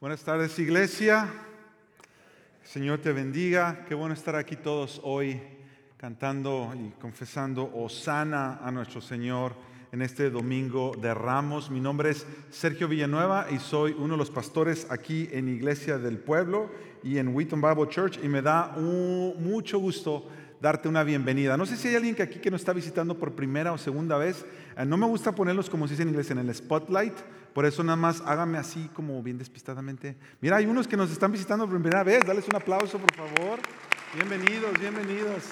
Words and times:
Buenas 0.00 0.24
tardes, 0.24 0.58
iglesia. 0.58 1.28
Señor 2.64 3.00
te 3.00 3.12
bendiga. 3.12 3.84
Qué 3.86 3.94
bueno 3.94 4.14
estar 4.14 4.34
aquí 4.34 4.56
todos 4.56 4.98
hoy 5.04 5.38
cantando 5.98 6.72
y 6.74 6.98
confesando 6.98 7.70
Osana 7.74 8.60
a 8.62 8.70
nuestro 8.70 9.02
Señor 9.02 9.52
en 9.92 10.00
este 10.00 10.30
domingo 10.30 10.96
de 10.98 11.12
Ramos. 11.12 11.70
Mi 11.70 11.82
nombre 11.82 12.08
es 12.08 12.26
Sergio 12.48 12.88
Villanueva 12.88 13.48
y 13.50 13.58
soy 13.58 13.92
uno 13.92 14.14
de 14.14 14.16
los 14.16 14.30
pastores 14.30 14.86
aquí 14.88 15.28
en 15.32 15.50
Iglesia 15.50 15.98
del 15.98 16.16
Pueblo 16.16 16.70
y 17.02 17.18
en 17.18 17.34
Wheaton 17.34 17.60
Bible 17.60 17.88
Church 17.90 18.20
y 18.24 18.28
me 18.28 18.40
da 18.40 18.74
mucho 18.78 19.78
gusto 19.78 20.26
darte 20.60 20.88
una 20.88 21.02
bienvenida. 21.02 21.56
No 21.56 21.66
sé 21.66 21.76
si 21.76 21.88
hay 21.88 21.96
alguien 21.96 22.16
aquí 22.20 22.38
que 22.38 22.50
nos 22.50 22.60
está 22.60 22.72
visitando 22.72 23.18
por 23.18 23.32
primera 23.32 23.72
o 23.72 23.78
segunda 23.78 24.16
vez. 24.18 24.44
Eh, 24.76 24.84
no 24.84 24.96
me 24.96 25.06
gusta 25.06 25.34
ponerlos 25.34 25.70
como 25.70 25.86
se 25.86 25.92
dice 25.92 26.02
en 26.02 26.10
inglés 26.10 26.30
en 26.30 26.38
el 26.38 26.54
spotlight 26.54 27.14
por 27.52 27.66
eso 27.66 27.82
nada 27.82 27.96
más 27.96 28.22
hágame 28.24 28.58
así 28.58 28.90
como 28.94 29.22
bien 29.22 29.38
despistadamente. 29.38 30.16
Mira, 30.40 30.56
hay 30.56 30.66
unos 30.66 30.86
que 30.86 30.96
nos 30.96 31.10
están 31.10 31.32
visitando 31.32 31.66
por 31.66 31.80
primera 31.80 32.04
vez. 32.04 32.24
Dales 32.24 32.46
un 32.48 32.56
aplauso, 32.56 32.98
por 32.98 33.12
favor. 33.14 33.58
Bienvenidos, 34.14 34.78
bienvenidos, 34.78 35.44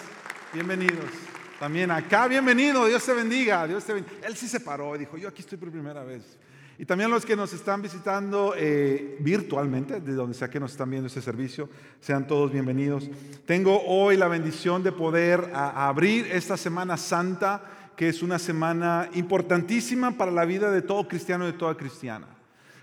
bienvenidos. 0.53 1.11
También 1.59 1.91
acá, 1.91 2.29
bienvenido. 2.29 2.87
Dios 2.87 3.05
te 3.05 3.13
bendiga. 3.15 3.67
Dios 3.67 3.85
te 3.85 3.95
bendiga. 3.95 4.27
Él 4.27 4.37
sí 4.37 4.47
se 4.47 4.61
paró 4.61 4.95
y 4.95 5.01
dijo, 5.01 5.17
yo 5.17 5.29
aquí 5.29 5.43
estoy 5.43 5.59
por 5.59 5.71
primera 5.71 6.05
vez. 6.05 6.39
Y 6.79 6.87
también 6.87 7.11
los 7.11 7.27
que 7.27 7.35
nos 7.35 7.53
están 7.53 7.83
visitando 7.83 8.55
eh, 8.57 9.17
virtualmente, 9.19 10.01
de 10.01 10.15
donde 10.15 10.35
sea 10.35 10.49
que 10.49 10.61
nos 10.61 10.71
están 10.71 10.89
viendo 10.89 11.09
este 11.09 11.21
servicio, 11.21 11.69
sean 12.01 12.29
todos 12.29 12.53
bienvenidos. 12.53 13.11
Tengo 13.47 13.83
hoy 13.83 14.17
la 14.17 14.29
bendición 14.29 14.85
de 14.85 14.93
poder 14.93 15.51
abrir 15.53 16.29
esta 16.31 16.57
Semana 16.57 16.97
Santa 16.97 17.75
que 17.97 18.09
es 18.09 18.23
una 18.23 18.39
semana 18.39 19.11
importantísima 19.15 20.13
para 20.13 20.31
la 20.31 20.45
vida 20.45 20.71
de 20.71 20.83
todo 20.83 21.09
cristiano 21.09 21.43
y 21.43 21.51
de 21.51 21.59
toda 21.59 21.77
cristiana. 21.77 22.29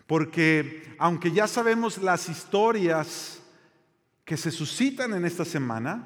Porque 0.07 0.93
aunque 0.99 1.31
ya 1.31 1.47
sabemos 1.47 1.97
las 1.99 2.27
historias 2.27 3.41
que 4.25 4.35
se 4.35 4.51
suscitan 4.51 5.13
en 5.13 5.23
esta 5.23 5.45
semana, 5.45 6.05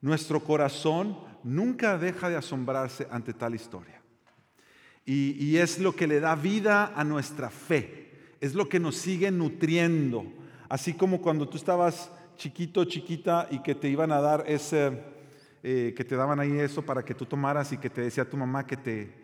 nuestro 0.00 0.42
corazón 0.42 1.16
nunca 1.44 1.98
deja 1.98 2.28
de 2.28 2.34
asombrarse 2.34 3.06
ante 3.12 3.32
tal 3.32 3.54
historia. 3.54 4.02
Y, 5.08 5.56
es 5.56 5.78
lo 5.78 5.94
que 5.94 6.08
le 6.08 6.18
da 6.18 6.34
vida 6.34 6.92
a 6.96 7.04
nuestra 7.04 7.48
fe, 7.48 8.10
es 8.40 8.54
lo 8.54 8.68
que 8.68 8.80
nos 8.80 8.96
sigue 8.96 9.30
nutriendo. 9.30 10.24
Así 10.68 10.94
como 10.94 11.22
cuando 11.22 11.48
tú 11.48 11.56
estabas 11.56 12.10
chiquito, 12.36 12.84
chiquita 12.84 13.46
y 13.50 13.60
que 13.60 13.76
te 13.76 13.88
iban 13.88 14.10
a 14.10 14.20
dar 14.20 14.44
ese 14.48 15.00
eh, 15.62 15.94
que 15.96 16.04
te 16.04 16.16
daban 16.16 16.40
ahí 16.40 16.58
eso 16.58 16.82
para 16.82 17.04
que 17.04 17.14
tú 17.14 17.24
tomaras 17.24 17.72
y 17.72 17.78
que 17.78 17.88
te 17.88 18.00
decía 18.00 18.28
tu 18.28 18.36
mamá 18.36 18.66
que 18.66 18.76
te 18.76 19.14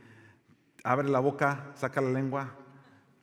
abre 0.84 1.08
la 1.08 1.18
boca, 1.18 1.72
saca 1.74 2.00
la 2.00 2.10
lengua, 2.10 2.54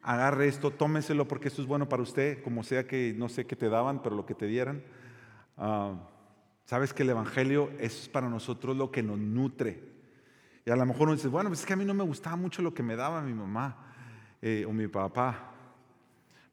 agarre 0.01 0.47
esto, 0.47 0.69
tómeselo 0.69 1.27
porque 1.27 1.47
esto 1.47 1.61
es 1.61 1.67
bueno 1.67 1.87
para 1.87 2.03
usted, 2.03 2.43
como 2.43 2.63
sea 2.63 2.85
que 2.85 3.15
no 3.17 3.29
sé 3.29 3.45
qué 3.45 3.55
te 3.55 3.69
daban, 3.69 4.03
pero 4.03 4.15
lo 4.15 4.25
que 4.25 4.35
te 4.35 4.47
dieran. 4.47 4.83
Ah, 5.57 5.95
Sabes 6.69 6.93
que 6.93 7.01
el 7.01 7.09
Evangelio 7.09 7.71
es 7.79 8.07
para 8.07 8.29
nosotros 8.29 8.77
lo 8.77 8.91
que 8.91 9.01
nos 9.01 9.17
nutre. 9.17 9.88
Y 10.69 10.71
a 10.71 10.75
lo 10.75 10.85
mejor 10.85 11.07
uno 11.07 11.15
dice, 11.15 11.27
bueno, 11.27 11.49
pues 11.49 11.61
es 11.61 11.65
que 11.65 11.73
a 11.73 11.75
mí 11.75 11.83
no 11.83 11.95
me 11.95 12.03
gustaba 12.03 12.35
mucho 12.35 12.61
lo 12.61 12.75
que 12.75 12.83
me 12.83 12.95
daba 12.95 13.23
mi 13.23 13.33
mamá 13.33 13.75
eh, 14.39 14.65
o 14.67 14.71
mi 14.71 14.87
papá. 14.87 15.49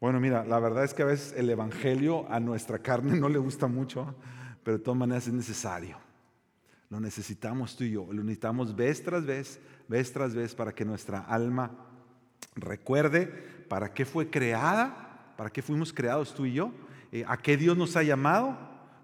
Bueno, 0.01 0.19
mira, 0.21 0.43
la 0.43 0.59
verdad 0.59 0.85
es 0.85 0.95
que 0.95 1.03
a 1.03 1.05
veces 1.05 1.35
el 1.37 1.51
Evangelio 1.51 2.27
a 2.31 2.41
nuestra 2.41 2.79
carne 2.79 3.21
no 3.21 3.29
le 3.29 3.37
gusta 3.37 3.67
mucho, 3.67 4.15
pero 4.65 4.79
de 4.79 4.83
todas 4.83 4.97
maneras 4.97 5.27
es 5.27 5.35
necesario. 5.35 5.99
Lo 6.89 6.99
necesitamos 6.99 7.77
tú 7.77 7.85
y 7.85 7.91
yo, 7.91 8.07
lo 8.11 8.23
necesitamos 8.23 8.75
vez 8.75 9.03
tras 9.03 9.27
vez, 9.27 9.61
vez 9.87 10.11
tras 10.11 10.35
vez 10.35 10.55
para 10.55 10.75
que 10.75 10.87
nuestra 10.87 11.19
alma 11.19 11.73
recuerde 12.55 13.27
para 13.69 13.93
qué 13.93 14.07
fue 14.07 14.31
creada, 14.31 15.35
para 15.37 15.51
qué 15.51 15.61
fuimos 15.61 15.93
creados 15.93 16.33
tú 16.33 16.47
y 16.47 16.55
yo, 16.55 16.73
eh, 17.13 17.27
a 17.29 17.37
qué 17.37 17.59
Dios 17.59 17.77
nos 17.77 17.95
ha 17.97 18.03
llamado, 18.03 18.57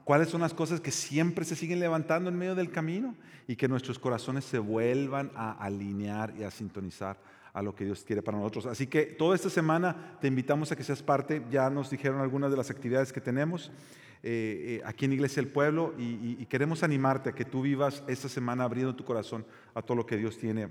cuáles 0.04 0.28
son 0.28 0.40
las 0.40 0.54
cosas 0.54 0.80
que 0.80 0.90
siempre 0.90 1.44
se 1.44 1.56
siguen 1.56 1.80
levantando 1.80 2.28
en 2.28 2.36
medio 2.36 2.54
del 2.54 2.70
camino 2.70 3.14
y 3.46 3.56
que 3.56 3.68
nuestros 3.68 3.98
corazones 3.98 4.44
se 4.44 4.58
vuelvan 4.58 5.30
a 5.34 5.52
alinear 5.52 6.34
y 6.38 6.44
a 6.44 6.50
sintonizar 6.50 7.18
a 7.52 7.62
lo 7.62 7.74
que 7.74 7.84
Dios 7.84 8.02
quiere 8.04 8.22
para 8.22 8.38
nosotros. 8.38 8.66
Así 8.66 8.86
que 8.86 9.02
toda 9.04 9.34
esta 9.34 9.50
semana 9.50 10.16
te 10.20 10.28
invitamos 10.28 10.72
a 10.72 10.76
que 10.76 10.84
seas 10.84 11.02
parte, 11.02 11.44
ya 11.50 11.68
nos 11.70 11.90
dijeron 11.90 12.20
algunas 12.20 12.50
de 12.50 12.56
las 12.56 12.70
actividades 12.70 13.12
que 13.12 13.20
tenemos. 13.20 13.70
Eh, 14.24 14.78
eh, 14.78 14.82
aquí 14.84 15.04
en 15.04 15.14
Iglesia 15.14 15.42
del 15.42 15.50
Pueblo 15.50 15.94
y, 15.98 16.46
queremos 16.46 16.84
animarte 16.84 17.30
a 17.30 17.32
que 17.32 17.44
tú 17.44 17.62
vivas 17.62 18.04
esta 18.06 18.28
semana 18.28 18.62
abriendo 18.62 18.94
tu 18.94 19.04
corazón 19.04 19.44
a 19.74 19.82
todo 19.82 19.96
lo 19.96 20.06
que 20.06 20.16
Dios 20.16 20.38
tiene 20.38 20.68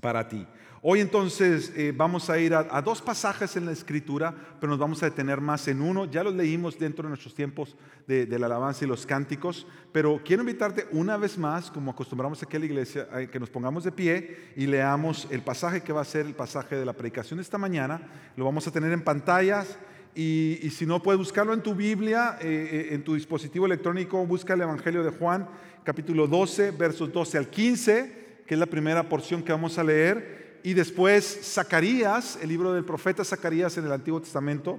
para 0.00 0.28
ti. 0.28 0.46
Hoy 0.86 1.00
entonces 1.00 1.72
eh, 1.76 1.94
vamos 1.96 2.28
a 2.28 2.38
ir 2.38 2.52
a, 2.52 2.82
dos 2.82 3.00
pasajes 3.00 3.56
en 3.56 3.64
la 3.64 3.72
escritura, 3.72 4.34
pero 4.60 4.68
nos 4.68 4.78
vamos 4.78 5.02
a 5.02 5.06
detener 5.06 5.40
más 5.40 5.66
en 5.66 5.80
uno. 5.80 6.04
Ya 6.04 6.22
los 6.22 6.34
leímos 6.34 6.78
dentro 6.78 7.04
de 7.04 7.08
nuestros 7.08 7.34
tiempos 7.34 7.74
de, 8.06 8.26
la 8.38 8.44
alabanza 8.44 8.84
y 8.84 8.88
los 8.88 9.06
cánticos, 9.06 9.66
pero 9.92 10.20
quiero 10.22 10.42
invitarte 10.42 10.86
una 10.92 11.16
vez 11.16 11.38
más, 11.38 11.70
como 11.70 11.90
acostumbramos 11.90 12.42
aquí 12.42 12.56
a 12.56 12.60
la 12.60 12.66
iglesia, 12.66 13.08
a 13.10 13.24
que 13.24 13.40
nos 13.40 13.48
pongamos 13.48 13.84
de 13.84 13.92
pie 13.92 14.52
y 14.56 14.66
leamos 14.66 15.26
el 15.30 15.40
pasaje 15.40 15.80
que 15.80 15.90
va 15.90 16.02
a 16.02 16.04
ser 16.04 16.26
el 16.26 16.34
pasaje 16.34 16.76
de 16.76 16.84
la 16.84 16.92
predicación 16.92 17.38
de 17.38 17.44
esta 17.44 17.56
mañana. 17.56 18.02
Lo 18.36 18.44
vamos 18.44 18.66
a 18.66 18.70
tener 18.70 18.92
en 18.92 19.00
pantallas. 19.00 19.78
Y, 20.14 20.68
si 20.68 20.84
no, 20.84 21.02
puedes 21.02 21.18
buscarlo 21.18 21.54
en 21.54 21.62
tu 21.62 21.74
Biblia, 21.74 22.36
eh, 22.42 22.88
eh, 22.90 22.94
en 22.94 23.02
tu 23.02 23.14
dispositivo 23.14 23.64
electrónico, 23.64 24.26
busca 24.26 24.52
el 24.52 24.60
Evangelio 24.60 25.02
de 25.02 25.12
Juan, 25.12 25.48
capítulo 25.82 26.26
12, 26.26 26.72
versos 26.72 27.10
12 27.10 27.38
al 27.38 27.48
15, 27.48 28.42
que 28.46 28.52
es 28.52 28.60
la 28.60 28.66
primera 28.66 29.08
porción 29.08 29.42
que 29.42 29.50
vamos 29.50 29.78
a 29.78 29.82
leer. 29.82 30.43
Y 30.66 30.72
después 30.72 31.40
Zacarías, 31.42 32.38
el 32.40 32.48
libro 32.48 32.72
del 32.72 32.86
profeta 32.86 33.22
Zacarías 33.22 33.76
en 33.76 33.84
el 33.84 33.92
Antiguo 33.92 34.18
Testamento, 34.18 34.78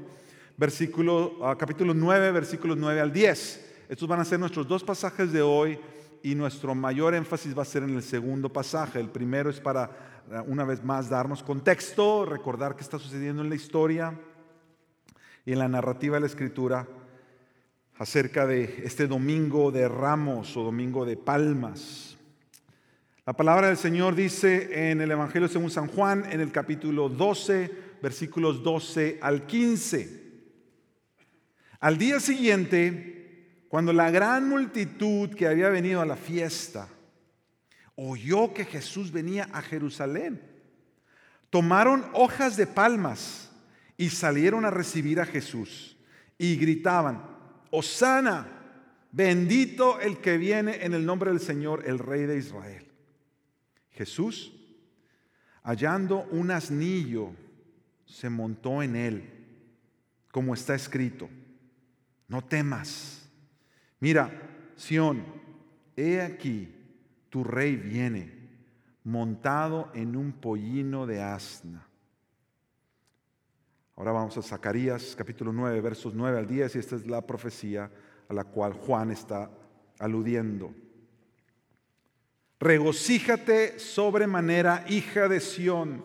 versículo, 0.58 1.38
ah, 1.44 1.56
capítulo 1.56 1.94
9, 1.94 2.32
versículos 2.32 2.76
9 2.76 3.02
al 3.02 3.14
10. 3.14 3.86
Estos 3.88 4.08
van 4.08 4.20
a 4.20 4.26
ser 4.26 4.40
nuestros 4.40 4.68
dos 4.68 4.84
pasajes 4.84 5.32
de 5.32 5.44
hoy 5.44 5.80
y 6.24 6.34
nuestro 6.34 6.74
mayor 6.74 7.14
énfasis 7.14 7.56
va 7.56 7.62
a 7.62 7.66
ser 7.66 7.84
en 7.84 7.92
el 7.92 8.02
segundo 8.02 8.52
pasaje. 8.52 9.00
El 9.00 9.10
primero 9.10 9.52
es 9.52 9.60
para, 9.60 10.24
ah, 10.32 10.44
una 10.48 10.64
vez 10.64 10.84
más, 10.84 11.08
darnos 11.08 11.44
contexto, 11.44 12.26
recordar 12.26 12.76
qué 12.76 12.82
está 12.82 12.98
sucediendo 12.98 13.44
en 13.44 13.50
la 13.50 13.56
historia 13.56 14.20
y 15.46 15.54
en 15.54 15.60
la 15.60 15.68
narrativa 15.68 16.16
de 16.16 16.22
la 16.22 16.26
escritura 16.26 16.88
acerca 18.00 18.48
de 18.48 18.82
este 18.84 19.06
domingo 19.06 19.70
de 19.70 19.88
ramos 19.88 20.58
o 20.58 20.64
domingo 20.64 21.06
de 21.06 21.16
palmas. 21.16 22.15
La 23.28 23.34
palabra 23.34 23.70
del 23.70 23.78
Señor 23.78 24.14
dice 24.14 24.92
en 24.92 25.02
el 25.02 25.10
Evangelio 25.10 25.48
según 25.48 25.72
San 25.72 25.88
Juan, 25.88 26.32
en 26.32 26.42
el 26.42 26.52
capítulo 26.52 27.10
12, 27.10 27.72
versículos 28.00 28.62
12 28.62 29.18
al 29.20 29.48
15. 29.48 30.26
Al 31.80 31.98
día 31.98 32.20
siguiente, 32.20 33.64
cuando 33.68 33.94
la 33.94 34.12
gran 34.12 34.48
multitud 34.48 35.32
que 35.34 35.48
había 35.48 35.70
venido 35.70 36.02
a 36.02 36.06
la 36.06 36.18
fiesta 36.18 36.88
oyó 37.96 38.54
que 38.54 38.64
Jesús 38.64 39.12
venía 39.12 39.50
a 39.52 39.64
Jerusalén, 39.64 40.40
tomaron 41.50 42.06
hojas 42.14 42.58
de 42.58 42.68
palmas 42.68 43.52
y 43.98 44.10
salieron 44.10 44.66
a 44.66 44.70
recibir 44.70 45.20
a 45.20 45.26
Jesús 45.26 45.98
y 46.38 46.58
gritaban, 46.58 47.24
Osana, 47.72 48.46
bendito 49.12 50.00
el 50.00 50.20
que 50.20 50.38
viene 50.38 50.86
en 50.86 50.94
el 50.94 51.08
nombre 51.08 51.32
del 51.32 51.40
Señor, 51.40 51.88
el 51.88 51.98
Rey 51.98 52.28
de 52.28 52.38
Israel. 52.38 52.92
Jesús, 53.96 54.54
hallando 55.64 56.26
un 56.32 56.52
asnillo, 56.52 57.32
se 58.06 58.30
montó 58.30 58.84
en 58.84 58.96
él, 58.96 59.30
como 60.32 60.54
está 60.54 60.76
escrito, 60.76 61.30
no 62.28 62.44
temas. 62.44 63.30
Mira, 64.00 64.32
Sión, 64.76 65.24
he 65.96 66.22
aquí, 66.22 66.74
tu 67.30 67.44
rey 67.44 67.76
viene, 67.76 68.50
montado 69.04 69.92
en 69.94 70.16
un 70.16 70.34
pollino 70.34 71.06
de 71.06 71.22
asna 71.22 71.88
Ahora 73.98 74.12
vamos 74.12 74.38
a 74.38 74.42
Zacarías 74.42 75.16
capítulo 75.16 75.54
9, 75.54 75.80
versos 75.80 76.14
9 76.14 76.38
al 76.38 76.48
10, 76.48 76.76
y 76.76 76.80
esta 76.80 76.98
es 76.98 77.08
la 77.08 77.22
profecía 77.22 77.90
a 78.28 78.34
la 78.34 78.44
cual 78.44 78.74
Juan 78.74 79.12
está 79.12 79.50
aludiendo. 80.00 80.74
Regocíjate 82.66 83.78
sobremanera, 83.78 84.86
hija 84.90 85.28
de 85.28 85.40
Sión. 85.40 86.04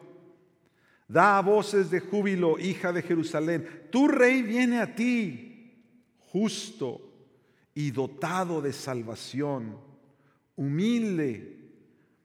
Da 1.09 1.41
voces 1.41 1.91
de 1.91 2.01
júbilo, 2.01 2.59
hija 2.59 2.93
de 2.93 3.01
Jerusalén. 3.01 3.89
Tu 3.91 4.07
rey 4.07 4.43
viene 4.43 4.79
a 4.79 4.95
ti, 4.95 5.73
justo 6.19 7.01
y 7.73 7.91
dotado 7.91 8.61
de 8.61 8.75
salvación, 8.75 9.79
humilde, 10.55 11.57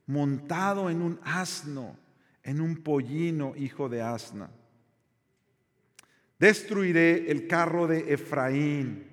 montado 0.06 0.90
en 0.90 1.02
un 1.02 1.18
asno, 1.24 1.98
en 2.44 2.60
un 2.60 2.84
pollino, 2.84 3.54
hijo 3.56 3.88
de 3.88 4.02
asna. 4.02 4.52
Destruiré 6.38 7.32
el 7.32 7.48
carro 7.48 7.88
de 7.88 8.14
Efraín 8.14 9.08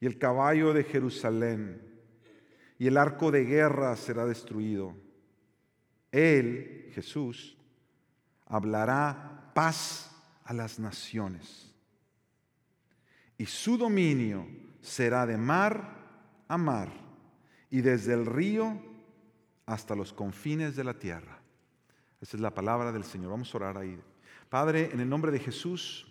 y 0.00 0.06
el 0.06 0.16
caballo 0.16 0.72
de 0.72 0.82
Jerusalén, 0.84 1.93
y 2.78 2.86
el 2.86 2.96
arco 2.96 3.30
de 3.30 3.44
guerra 3.44 3.96
será 3.96 4.26
destruido. 4.26 4.94
Él, 6.10 6.90
Jesús, 6.94 7.56
hablará 8.46 9.52
paz 9.54 10.10
a 10.44 10.52
las 10.52 10.78
naciones. 10.78 11.70
y 13.36 13.46
su 13.46 13.76
dominio 13.76 14.46
será 14.80 15.26
de 15.26 15.36
mar 15.36 16.04
a 16.46 16.56
mar 16.56 16.88
y 17.68 17.80
desde 17.80 18.14
el 18.14 18.26
río 18.26 18.80
hasta 19.66 19.96
los 19.96 20.12
confines 20.12 20.76
de 20.76 20.84
la 20.84 20.94
tierra. 20.94 21.40
Esa 22.20 22.36
es 22.36 22.40
la 22.40 22.54
palabra 22.54 22.92
del 22.92 23.02
Señor. 23.04 23.32
Vamos 23.32 23.52
a 23.52 23.58
orar 23.58 23.78
ahí. 23.78 24.00
Padre, 24.48 24.90
en 24.92 25.00
el 25.00 25.08
nombre 25.08 25.32
de 25.32 25.40
Jesús, 25.40 26.06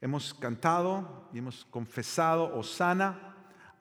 hemos 0.00 0.34
cantado 0.34 1.30
y 1.32 1.38
hemos 1.38 1.64
confesado, 1.64 2.54
Osana. 2.54 3.31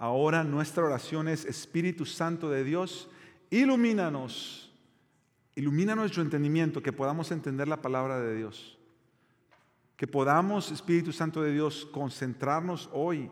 Ahora 0.01 0.44
nuestra 0.44 0.83
oración 0.83 1.27
es, 1.27 1.45
Espíritu 1.45 2.07
Santo 2.07 2.50
de 2.50 2.63
Dios, 2.63 3.07
ilumínanos, 3.51 4.74
ilumina 5.53 5.94
nuestro 5.94 6.24
entendimiento, 6.24 6.81
que 6.81 6.92
podamos 6.92 7.30
entender 7.30 7.68
la 7.68 7.83
palabra 7.83 8.19
de 8.19 8.36
Dios. 8.36 8.80
Que 9.98 10.07
podamos, 10.07 10.71
Espíritu 10.71 11.12
Santo 11.12 11.44
de 11.44 11.51
Dios, 11.51 11.88
concentrarnos 11.92 12.89
hoy. 12.94 13.30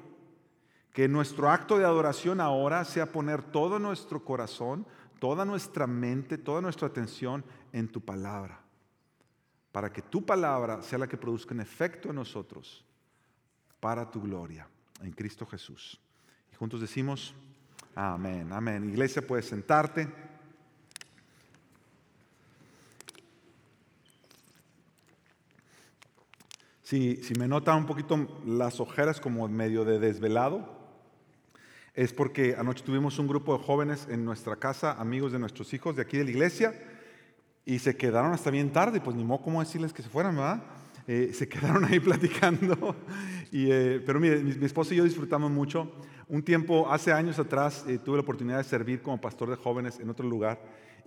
Que 0.93 1.07
nuestro 1.07 1.49
acto 1.49 1.79
de 1.79 1.85
adoración 1.85 2.39
ahora 2.39 2.85
sea 2.85 3.11
poner 3.11 3.41
todo 3.41 3.79
nuestro 3.79 4.23
corazón, 4.23 4.85
toda 5.17 5.45
nuestra 5.45 5.87
mente, 5.87 6.37
toda 6.37 6.61
nuestra 6.61 6.87
atención 6.87 7.43
en 7.73 7.87
tu 7.87 7.99
palabra. 7.99 8.61
Para 9.71 9.91
que 9.91 10.03
tu 10.03 10.23
palabra 10.23 10.83
sea 10.83 10.99
la 10.99 11.07
que 11.07 11.17
produzca 11.17 11.55
un 11.55 11.61
efecto 11.61 12.09
en 12.09 12.15
nosotros 12.17 12.85
para 13.79 14.11
tu 14.11 14.21
gloria. 14.21 14.67
En 15.01 15.13
Cristo 15.13 15.47
Jesús. 15.47 15.99
Y 16.59 16.61
juntos 16.61 16.81
decimos, 16.81 17.33
amén, 17.95 18.51
amén. 18.51 18.89
Iglesia, 18.89 19.25
puedes 19.25 19.45
sentarte. 19.45 20.09
Si, 26.81 27.23
si 27.23 27.33
me 27.35 27.47
nota 27.47 27.73
un 27.75 27.85
poquito 27.85 28.41
las 28.45 28.81
ojeras 28.81 29.21
como 29.21 29.47
medio 29.47 29.85
de 29.85 29.99
desvelado, 29.99 30.67
es 31.93 32.11
porque 32.11 32.57
anoche 32.57 32.83
tuvimos 32.83 33.17
un 33.19 33.29
grupo 33.29 33.57
de 33.57 33.63
jóvenes 33.63 34.09
en 34.09 34.25
nuestra 34.25 34.57
casa, 34.57 34.99
amigos 34.99 35.31
de 35.31 35.39
nuestros 35.39 35.73
hijos 35.73 35.95
de 35.95 36.01
aquí 36.01 36.17
de 36.17 36.25
la 36.25 36.31
iglesia, 36.31 36.73
y 37.63 37.79
se 37.79 37.95
quedaron 37.95 38.33
hasta 38.33 38.51
bien 38.51 38.73
tarde, 38.73 38.99
pues 38.99 39.15
ni 39.15 39.23
modo 39.23 39.43
cómo 39.43 39.61
decirles 39.61 39.93
que 39.93 40.03
se 40.03 40.09
fueran, 40.09 40.35
¿verdad? 40.35 40.61
Eh, 41.11 41.31
se 41.33 41.47
quedaron 41.49 41.85
ahí 41.85 41.99
platicando. 41.99 42.95
Y, 43.51 43.71
eh, 43.71 44.03
pero 44.05 44.19
mire, 44.19 44.43
mi, 44.43 44.63
esposo 44.63 44.93
y 44.93 44.97
yo 44.97 45.03
disfrutamos 45.03 45.49
mucho. 45.49 45.91
Un 46.31 46.43
tiempo, 46.43 46.87
hace 46.87 47.11
años 47.11 47.39
atrás, 47.39 47.83
eh, 47.87 47.97
tuve 47.97 48.17
la 48.17 48.21
oportunidad 48.21 48.59
de 48.59 48.63
servir 48.63 49.01
como 49.01 49.19
pastor 49.19 49.49
de 49.49 49.55
jóvenes 49.55 49.99
en 49.99 50.11
otro 50.11 50.29
lugar. 50.29 50.61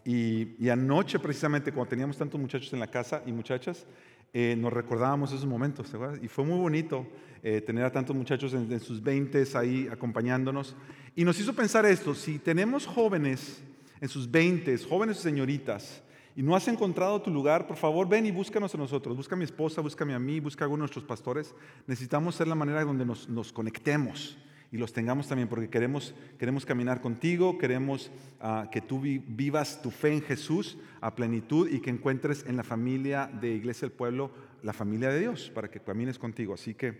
Y, 0.04 0.68
anoche, 0.68 1.20
precisamente, 1.20 1.70
cuando 1.70 1.90
teníamos 1.90 2.16
tantos 2.16 2.40
muchachos 2.40 2.72
en 2.72 2.80
la 2.80 2.88
casa 2.88 3.22
y 3.24 3.30
muchachas, 3.30 3.86
nos 4.34 4.72
recordábamos 4.72 5.30
esos 5.30 5.46
momentos, 5.46 5.92
Y 6.20 6.26
fue 6.26 6.44
muy 6.44 6.58
bonito 6.58 7.06
tener 7.40 7.84
a 7.84 7.92
tantos 7.92 8.16
muchachos 8.16 8.52
en, 8.52 8.80
sus 8.80 9.00
veintes 9.00 9.54
ahí 9.54 9.88
acompañándonos. 9.92 10.74
Y 11.14 11.24
nos 11.24 11.38
hizo 11.38 11.52
pensar 11.52 11.86
esto, 11.86 12.16
si 12.16 12.40
tenemos 12.40 12.84
jóvenes 12.84 13.62
en 14.00 14.08
sus 14.08 14.28
veintes, 14.28 14.84
jóvenes 14.84 15.18
señoritas, 15.18 16.02
y 16.34 16.42
no 16.42 16.56
has 16.56 16.66
encontrado 16.66 17.22
tu 17.22 17.30
lugar, 17.30 17.68
por 17.68 17.76
favor 17.76 18.08
ven 18.08 18.26
y 18.26 18.32
búscanos 18.32 18.74
a 18.74 18.78
nosotros. 18.78 19.16
Busca 19.16 19.36
a 19.36 19.38
mi 19.38 19.44
esposa, 19.44 19.80
búscame 19.80 20.14
a 20.14 20.18
mí, 20.18 20.40
busca 20.40 20.64
a 20.64 20.66
algunos 20.66 20.80
de 20.80 20.94
nuestros 20.94 21.04
pastores. 21.04 21.54
Necesitamos 21.86 22.34
ser 22.34 22.48
la 22.48 22.56
manera 22.56 22.84
donde 22.84 23.04
nos 23.04 23.52
conectemos 23.52 24.36
y 24.72 24.78
los 24.78 24.94
tengamos 24.94 25.28
también, 25.28 25.48
porque 25.48 25.68
queremos, 25.68 26.14
queremos 26.38 26.64
caminar 26.64 27.02
contigo, 27.02 27.58
queremos 27.58 28.10
ah, 28.40 28.68
que 28.72 28.80
tú 28.80 28.98
vivas 29.00 29.82
tu 29.82 29.90
fe 29.90 30.14
en 30.14 30.22
Jesús 30.22 30.78
a 31.02 31.14
plenitud 31.14 31.68
y 31.68 31.80
que 31.80 31.90
encuentres 31.90 32.46
en 32.46 32.56
la 32.56 32.62
familia 32.64 33.30
de 33.40 33.50
Iglesia 33.50 33.86
del 33.86 33.94
Pueblo 33.94 34.30
la 34.62 34.72
familia 34.72 35.10
de 35.10 35.20
Dios, 35.20 35.50
para 35.54 35.70
que 35.70 35.80
camines 35.80 36.18
contigo. 36.18 36.54
Así 36.54 36.72
que 36.72 36.98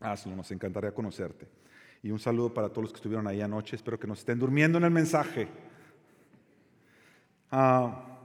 hazlo, 0.00 0.34
nos 0.34 0.50
encantaría 0.52 0.92
conocerte. 0.92 1.46
Y 2.02 2.10
un 2.10 2.18
saludo 2.18 2.54
para 2.54 2.70
todos 2.70 2.84
los 2.84 2.92
que 2.92 2.96
estuvieron 2.96 3.26
ahí 3.26 3.42
anoche, 3.42 3.76
espero 3.76 4.00
que 4.00 4.06
nos 4.06 4.20
estén 4.20 4.38
durmiendo 4.38 4.78
en 4.78 4.84
el 4.84 4.90
mensaje. 4.90 5.48
Ah, 7.50 8.18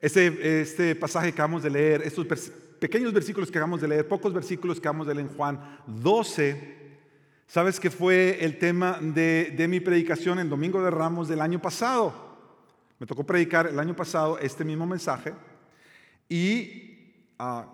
este, 0.00 0.62
este 0.62 0.96
pasaje 0.96 1.28
que 1.28 1.34
acabamos 1.34 1.62
de 1.62 1.70
leer, 1.70 2.02
estos 2.02 2.26
pequeños 2.80 3.12
versículos 3.12 3.52
que 3.52 3.58
acabamos 3.58 3.80
de 3.80 3.86
leer, 3.86 4.08
pocos 4.08 4.34
versículos 4.34 4.80
que 4.80 4.88
acabamos 4.88 5.06
de 5.06 5.14
leer 5.14 5.28
en 5.28 5.36
Juan 5.36 5.60
12, 5.86 6.81
sabes 7.46 7.78
que 7.78 7.90
fue 7.90 8.44
el 8.44 8.58
tema 8.58 8.98
de, 9.00 9.66
mi 9.68 9.80
predicación 9.80 10.38
en 10.38 10.48
Domingo 10.48 10.82
de 10.82 10.90
Ramos 10.90 11.28
del 11.28 11.40
año 11.40 11.60
pasado. 11.60 12.12
Me 12.98 13.06
tocó 13.06 13.24
predicar 13.24 13.66
el 13.66 13.78
año 13.78 13.96
pasado 13.96 14.38
este 14.38 14.64
mismo 14.64 14.86
mensaje 14.86 15.34
y 16.28 17.14
ah, 17.38 17.66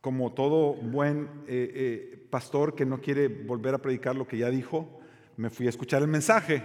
como 0.00 0.32
todo 0.32 0.74
buen 0.74 1.28
eh, 1.46 1.72
eh, 1.74 2.26
pastor 2.30 2.74
que 2.74 2.84
no 2.84 3.00
quiere 3.00 3.28
volver 3.28 3.74
a 3.74 3.78
predicar 3.78 4.14
lo 4.14 4.26
que 4.26 4.38
ya 4.38 4.50
dijo, 4.50 5.00
me 5.36 5.50
fui 5.50 5.66
a 5.66 5.70
escuchar 5.70 6.02
el 6.02 6.08
mensaje. 6.08 6.62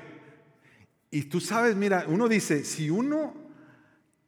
Y 1.09 1.23
tú 1.23 1.39
sabes, 1.39 1.75
mira, 1.75 2.05
uno 2.07 2.27
dice, 2.27 2.65
si 2.65 2.89
uno 2.89 3.47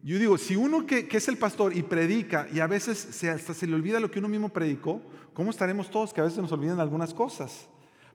yo 0.01 0.17
digo, 0.17 0.37
si 0.37 0.55
uno 0.55 0.85
que, 0.85 1.07
es 1.11 1.27
el 1.27 1.37
pastor 1.37 1.75
y 1.75 1.83
predica 1.83 2.47
y 2.53 2.61
a 2.61 2.67
veces 2.67 2.97
se, 2.97 3.29
hasta 3.29 3.53
se 3.53 3.67
le 3.67 3.75
olvida 3.75 3.99
lo 3.99 4.09
que 4.09 4.19
uno 4.19 4.29
mismo 4.29 4.47
predicó, 4.49 5.01
¿cómo 5.33 5.51
estaremos 5.51 5.91
todos 5.91 6.13
que 6.13 6.21
a 6.21 6.23
veces 6.23 6.39
nos 6.39 6.51
olvidan 6.53 6.79
algunas 6.79 7.13
cosas? 7.13 7.67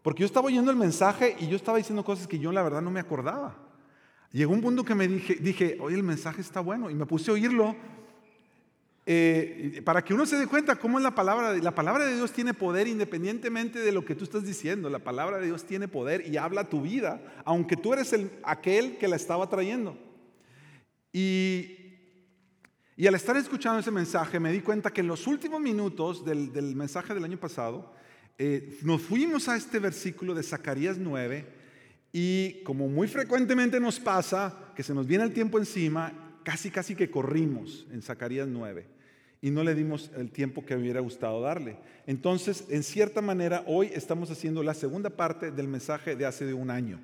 Porque 0.05 0.21
yo 0.21 0.27
estaba 0.27 0.49
oyendo 0.49 0.71
el 0.71 0.77
mensaje 0.77 1.35
y 1.41 1.49
yo 1.49 1.57
estaba 1.57 1.79
diciendo 1.79 2.05
cosas 2.05 2.27
que 2.27 2.39
yo 2.39 2.53
la 2.53 2.63
verdad 2.63 2.83
no 2.83 2.91
me 2.91 3.01
acordaba. 3.01 3.57
Llegó 4.33 4.53
un 4.53 4.61
punto 4.61 4.85
que 4.85 4.95
me 4.95 5.09
dije, 5.09 5.37
dije, 5.37 5.79
oye, 5.81 5.97
el 5.97 6.03
mensaje 6.03 6.43
está 6.43 6.61
bueno 6.61 6.91
y 6.91 6.95
me 6.95 7.07
puse 7.07 7.31
a 7.31 7.35
oírlo 7.35 7.75
eh, 9.07 9.81
para 9.83 10.05
que 10.05 10.13
uno 10.13 10.27
se 10.27 10.37
dé 10.37 10.47
cuenta 10.47 10.77
cómo 10.77 10.99
es 10.99 11.03
la 11.03 11.15
palabra. 11.15 11.55
La 11.55 11.75
palabra 11.75 12.05
de 12.05 12.17
Dios 12.17 12.33
tiene 12.33 12.53
poder 12.53 12.87
independientemente 12.87 13.79
de 13.79 13.93
lo 13.93 14.05
que 14.05 14.15
tú 14.15 14.25
estás 14.25 14.45
diciendo. 14.45 14.91
La 14.91 14.99
palabra 14.99 15.39
de 15.39 15.47
Dios 15.47 15.65
tiene 15.65 15.89
poder 15.89 16.29
y 16.29 16.37
habla 16.37 16.69
tu 16.69 16.83
vida, 16.83 17.23
aunque 17.47 17.79
tú 17.79 17.95
eres 17.95 18.13
el, 18.13 18.31
aquel 18.43 18.99
que 18.99 19.09
la 19.09 19.17
estaba 19.17 19.49
trayendo. 19.49 19.97
Y, 21.15 21.79
al 23.09 23.15
estar 23.15 23.39
escuchando 23.39 23.81
ese 23.81 23.91
mensaje 23.91 24.39
me 24.39 24.53
di 24.53 24.61
cuenta 24.61 24.93
que 24.93 25.01
en 25.01 25.07
los 25.07 25.27
últimos 25.27 25.63
minutos 25.63 26.27
del 26.27 26.77
mensaje 26.77 27.15
del 27.15 27.25
año 27.25 27.39
pasado, 27.39 27.95
eh, 28.37 28.79
nos 28.83 29.03
fuimos 29.03 29.49
a 29.49 29.57
este 29.57 29.79
versículo 29.79 30.35
de 30.35 30.43
Zacarías 30.43 30.99
9 30.99 31.47
y 32.13 32.63
como 32.65 32.89
muy 32.89 33.07
frecuentemente 33.07 33.79
nos 33.79 34.01
pasa, 34.01 34.73
que 34.75 34.83
se 34.83 34.95
nos 34.95 35.07
viene 35.07 35.25
el 35.25 35.33
tiempo 35.33 35.59
encima, 35.59 36.13
casi 36.43 36.71
casi 36.71 36.97
que 36.97 37.11
corrimos 37.11 37.87
en 37.93 38.03
Zacarías 38.03 38.49
9 38.49 38.87
y 39.41 39.51
no 39.51 39.63
le 39.63 39.75
dimos 39.75 40.11
el 40.17 40.31
tiempo 40.31 40.65
que 40.65 40.75
hubiera 40.75 41.01
gustado 41.01 41.41
darle. 41.43 41.77
Entonces, 42.07 42.65
en 42.71 42.83
cierta 42.83 43.21
manera, 43.21 43.63
hoy 43.67 43.91
estamos 43.93 44.31
haciendo 44.31 44.63
la 44.63 44.75
segunda 44.75 45.11
parte 45.11 45.51
del 45.51 45.69
mensaje 45.69 46.17
de 46.17 46.27
hace 46.27 46.45
de 46.45 46.55
un 46.55 46.71
año. 46.71 46.99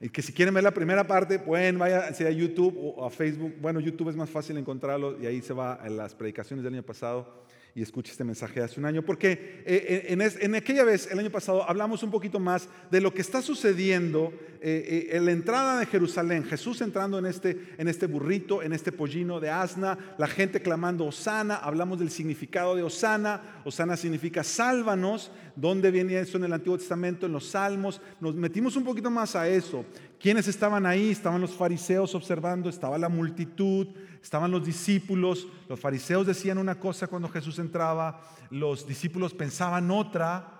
Y 0.00 0.08
que 0.08 0.22
si 0.22 0.32
quieren 0.32 0.54
ver 0.54 0.64
la 0.64 0.72
primera 0.72 1.06
parte, 1.06 1.38
pueden 1.38 1.78
vaya 1.78 2.08
a 2.08 2.30
YouTube 2.30 2.74
o 2.78 3.04
a 3.04 3.10
Facebook. 3.10 3.54
Bueno, 3.60 3.80
YouTube 3.80 4.10
es 4.10 4.16
más 4.16 4.30
fácil 4.30 4.56
encontrarlo 4.56 5.20
y 5.20 5.26
ahí 5.26 5.40
se 5.40 5.52
va 5.52 5.74
a 5.74 5.88
las 5.88 6.14
predicaciones 6.14 6.64
del 6.64 6.74
año 6.74 6.82
pasado 6.82 7.45
y 7.76 7.82
escuche 7.82 8.10
este 8.10 8.24
mensaje 8.24 8.62
hace 8.62 8.80
un 8.80 8.86
año, 8.86 9.02
porque 9.02 9.32
eh, 9.66 10.06
eh, 10.08 10.36
en, 10.40 10.54
aquella 10.54 10.82
vez, 10.82 11.10
el 11.12 11.18
año 11.18 11.28
pasado, 11.28 11.68
hablamos 11.68 12.02
un 12.02 12.10
poquito 12.10 12.40
más 12.40 12.70
de 12.90 13.02
lo 13.02 13.12
que 13.12 13.20
está 13.20 13.42
sucediendo 13.42 14.32
eh, 14.62 15.10
en 15.12 15.26
la 15.26 15.32
entrada 15.32 15.78
de 15.78 15.84
Jerusalén, 15.84 16.42
Jesús 16.44 16.80
entrando 16.80 17.18
en 17.18 17.26
este, 17.26 17.74
en 17.76 17.86
este 17.88 18.06
burrito, 18.06 18.62
en 18.62 18.72
este 18.72 18.92
pollino 18.92 19.40
de 19.40 19.50
asna, 19.50 19.98
la 20.16 20.26
gente 20.26 20.62
clamando 20.62 21.04
Osana, 21.04 21.56
hablamos 21.56 21.98
del 21.98 22.08
significado 22.08 22.76
de 22.76 22.82
Osana, 22.82 23.60
Osana 23.66 23.98
significa 23.98 24.42
sálvanos, 24.42 25.30
¿dónde 25.56 25.90
viene 25.90 26.18
eso 26.18 26.36
en 26.36 26.44
el 26.44 26.52
Antiguo 26.52 26.78
Testamento, 26.78 27.26
en 27.26 27.32
los 27.32 27.48
Salmos? 27.48 28.00
Nos 28.20 28.34
metimos 28.36 28.76
un 28.76 28.84
poquito 28.84 29.10
más 29.10 29.34
a 29.34 29.48
eso. 29.48 29.84
¿Quiénes 30.20 30.46
estaban 30.46 30.86
ahí? 30.86 31.10
Estaban 31.10 31.40
los 31.40 31.52
fariseos 31.52 32.14
observando, 32.14 32.68
estaba 32.68 32.98
la 32.98 33.08
multitud, 33.08 33.88
estaban 34.22 34.50
los 34.50 34.64
discípulos. 34.64 35.48
Los 35.68 35.80
fariseos 35.80 36.26
decían 36.26 36.58
una 36.58 36.78
cosa 36.78 37.08
cuando 37.08 37.28
Jesús 37.28 37.58
entraba, 37.58 38.20
los 38.50 38.86
discípulos 38.86 39.34
pensaban 39.34 39.90
otra, 39.90 40.52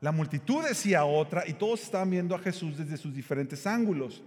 la 0.00 0.12
multitud 0.12 0.62
decía 0.62 1.04
otra 1.04 1.44
y 1.46 1.54
todos 1.54 1.82
estaban 1.82 2.10
viendo 2.10 2.34
a 2.34 2.38
Jesús 2.38 2.78
desde 2.78 2.96
sus 2.96 3.14
diferentes 3.14 3.66
ángulos. 3.66 4.22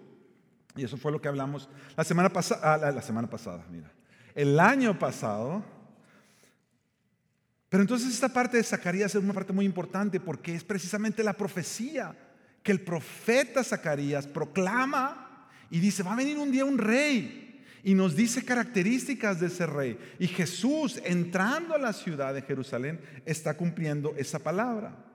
Y 0.76 0.84
eso 0.84 0.98
fue 0.98 1.12
lo 1.12 1.22
que 1.22 1.28
hablamos 1.28 1.70
la 1.96 2.04
semana 2.04 2.30
pasada, 2.30 2.74
ah, 2.74 2.92
la 2.92 3.02
semana 3.02 3.30
pasada, 3.30 3.66
mira, 3.72 3.92
el 4.36 4.60
año 4.60 4.98
pasado. 5.00 5.77
Pero 7.70 7.84
entonces 7.84 8.14
esta 8.14 8.30
parte 8.30 8.58
de 8.58 8.64
Zacarías 8.64 9.14
es 9.14 9.22
una 9.22 9.34
parte 9.34 9.54
muy 9.54 9.66
importante 9.66 10.20
porque 10.20 10.56
es 10.56 10.64
precisamente 10.64 11.24
la 11.24 11.34
profecía 11.34 12.16
que 12.64 12.72
el 12.72 12.82
profeta 12.82 13.64
Zacarías 13.64 14.28
proclama 14.28 15.50
y 15.70 15.80
dice, 15.80 16.04
va 16.04 16.14
a 16.14 16.18
venir 16.18 16.38
un 16.38 16.52
día 16.52 16.66
un 16.66 16.78
rey. 16.78 17.44
Y 17.84 17.94
nos 17.94 18.16
dice 18.16 18.44
características 18.44 19.40
de 19.40 19.48
ese 19.48 19.66
rey. 19.66 19.98
Y 20.20 20.28
Jesús, 20.28 21.00
entrando 21.06 21.76
a 21.76 21.78
la 21.78 21.94
ciudad 21.94 22.34
de 22.34 22.42
Jerusalén, 22.42 23.00
está 23.26 23.56
cumpliendo 23.56 24.14
esa 24.18 24.40
palabra. 24.40 25.07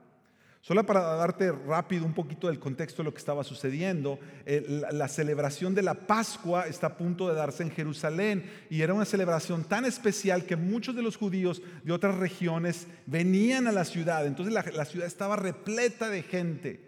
Solo 0.63 0.85
para 0.85 1.01
darte 1.01 1.51
rápido 1.51 2.05
un 2.05 2.13
poquito 2.13 2.47
del 2.47 2.57
contexto 2.57 3.01
de 3.01 3.03
lo 3.03 3.13
que 3.13 3.17
estaba 3.17 3.43
sucediendo, 3.43 4.17
la, 4.45 4.93
la, 4.93 5.09
celebración 5.09 5.75
de 5.75 5.81
la 5.81 5.93
Pascua 5.93 6.67
está 6.67 6.87
a 6.87 6.97
punto 6.97 7.27
de 7.27 7.35
darse 7.35 7.63
en 7.63 7.69
Jerusalén 7.69 8.49
y 8.69 8.81
era 8.81 8.93
una 8.93 9.03
celebración 9.03 9.65
tan 9.65 9.83
especial 9.83 10.45
que 10.45 10.55
muchos 10.55 10.95
de 10.95 11.01
los 11.01 11.17
judíos 11.17 11.61
de 11.83 11.91
otras 11.91 12.15
regiones 12.15 12.87
venían 13.05 13.67
a 13.67 13.73
la 13.73 13.83
ciudad. 13.83 14.25
Entonces 14.25 14.53
la, 14.53 14.85
ciudad 14.85 15.05
estaba 15.05 15.35
repleta 15.35 16.07
de 16.07 16.23
gente, 16.23 16.79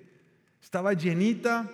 estaba 0.63 0.93
llenita, 0.93 1.69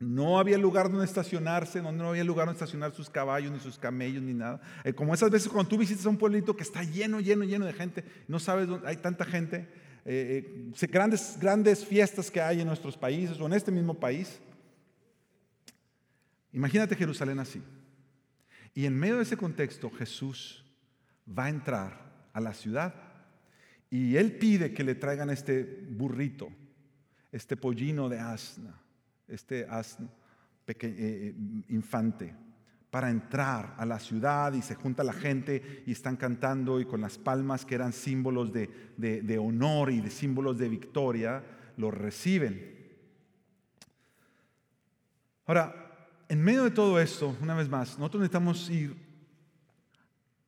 no 0.00 0.40
había 0.40 0.58
lugar 0.58 0.90
donde 0.90 1.04
estacionarse, 1.06 1.80
donde 1.80 2.02
no 2.02 2.10
había 2.10 2.24
lugar 2.24 2.46
donde 2.46 2.58
estacionar 2.58 2.92
sus 2.92 3.08
caballos, 3.08 3.52
ni 3.52 3.60
sus 3.60 3.78
camellos, 3.78 4.20
ni 4.20 4.34
nada. 4.34 4.60
Eh, 4.82 4.92
como 4.94 5.14
esas 5.14 5.30
veces 5.30 5.48
cuando 5.48 5.68
tú 5.68 5.78
visitas 5.78 6.06
a 6.06 6.08
un 6.08 6.18
pueblito 6.18 6.56
que 6.56 6.64
está 6.64 6.82
lleno, 6.82 7.20
lleno, 7.20 7.44
lleno 7.44 7.66
de 7.66 7.72
gente, 7.72 8.04
no 8.26 8.40
sabes 8.40 8.66
dónde 8.66 8.88
hay 8.88 8.96
tanta 8.96 9.24
gente 9.24 9.83
eh, 10.04 10.72
eh, 10.80 10.86
grandes, 10.88 11.38
grandes 11.40 11.84
fiestas 11.84 12.30
que 12.30 12.40
hay 12.40 12.60
en 12.60 12.66
nuestros 12.66 12.96
países 12.96 13.38
o 13.40 13.46
en 13.46 13.54
este 13.54 13.70
mismo 13.70 13.94
país. 13.94 14.38
Imagínate 16.52 16.94
Jerusalén 16.94 17.38
así. 17.38 17.62
Y 18.74 18.86
en 18.86 18.98
medio 18.98 19.16
de 19.16 19.22
ese 19.22 19.36
contexto 19.36 19.90
Jesús 19.90 20.64
va 21.26 21.46
a 21.46 21.50
entrar 21.50 22.28
a 22.32 22.40
la 22.40 22.52
ciudad 22.52 22.94
y 23.90 24.16
él 24.16 24.32
pide 24.32 24.74
que 24.74 24.84
le 24.84 24.94
traigan 24.94 25.30
este 25.30 25.86
burrito, 25.90 26.48
este 27.30 27.56
pollino 27.56 28.08
de 28.08 28.18
asna, 28.18 28.80
este 29.28 29.66
asno 29.68 30.10
eh, 30.66 31.34
infante 31.68 32.34
para 32.94 33.10
entrar 33.10 33.74
a 33.76 33.84
la 33.84 33.98
ciudad 33.98 34.52
y 34.52 34.62
se 34.62 34.76
junta 34.76 35.02
la 35.02 35.12
gente 35.12 35.82
y 35.84 35.90
están 35.90 36.14
cantando 36.16 36.78
y 36.80 36.84
con 36.84 37.00
las 37.00 37.18
palmas 37.18 37.64
que 37.64 37.74
eran 37.74 37.92
símbolos 37.92 38.52
de, 38.52 39.36
honor 39.36 39.90
y 39.90 40.00
de 40.00 40.12
símbolos 40.12 40.58
de 40.58 40.68
victoria, 40.68 41.42
lo 41.76 41.90
reciben. 41.90 42.94
Ahora, 45.44 45.74
en 46.28 46.40
medio 46.40 46.62
de 46.62 46.70
todo 46.70 47.00
esto, 47.00 47.36
una 47.42 47.56
vez 47.56 47.68
más, 47.68 47.98
nosotros 47.98 48.20
necesitamos 48.20 48.70
ir, 48.70 48.94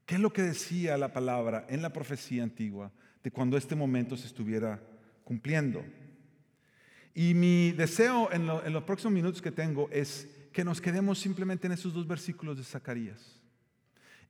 ¿qué 0.04 0.14
es 0.14 0.20
lo 0.20 0.32
que 0.32 0.42
decía 0.42 0.96
la 0.96 1.12
palabra 1.12 1.66
en 1.68 1.82
la 1.82 1.92
profecía 1.92 2.44
antigua 2.44 2.92
de 3.24 3.32
cuando 3.32 3.56
este 3.56 3.74
momento 3.74 4.16
se 4.16 4.28
estuviera 4.28 4.80
cumpliendo? 5.24 5.84
Y 7.12 7.34
mi 7.34 7.72
deseo 7.72 8.30
en, 8.30 8.48
en 8.48 8.72
los 8.72 8.84
próximos 8.84 9.14
minutos 9.14 9.42
que 9.42 9.50
tengo 9.50 9.88
es 9.90 10.28
que 10.56 10.64
nos 10.64 10.80
quedemos 10.80 11.18
simplemente 11.18 11.66
en 11.66 11.74
esos 11.74 11.92
dos 11.92 12.08
versículos 12.08 12.56
de 12.56 12.64
Zacarías. 12.64 13.38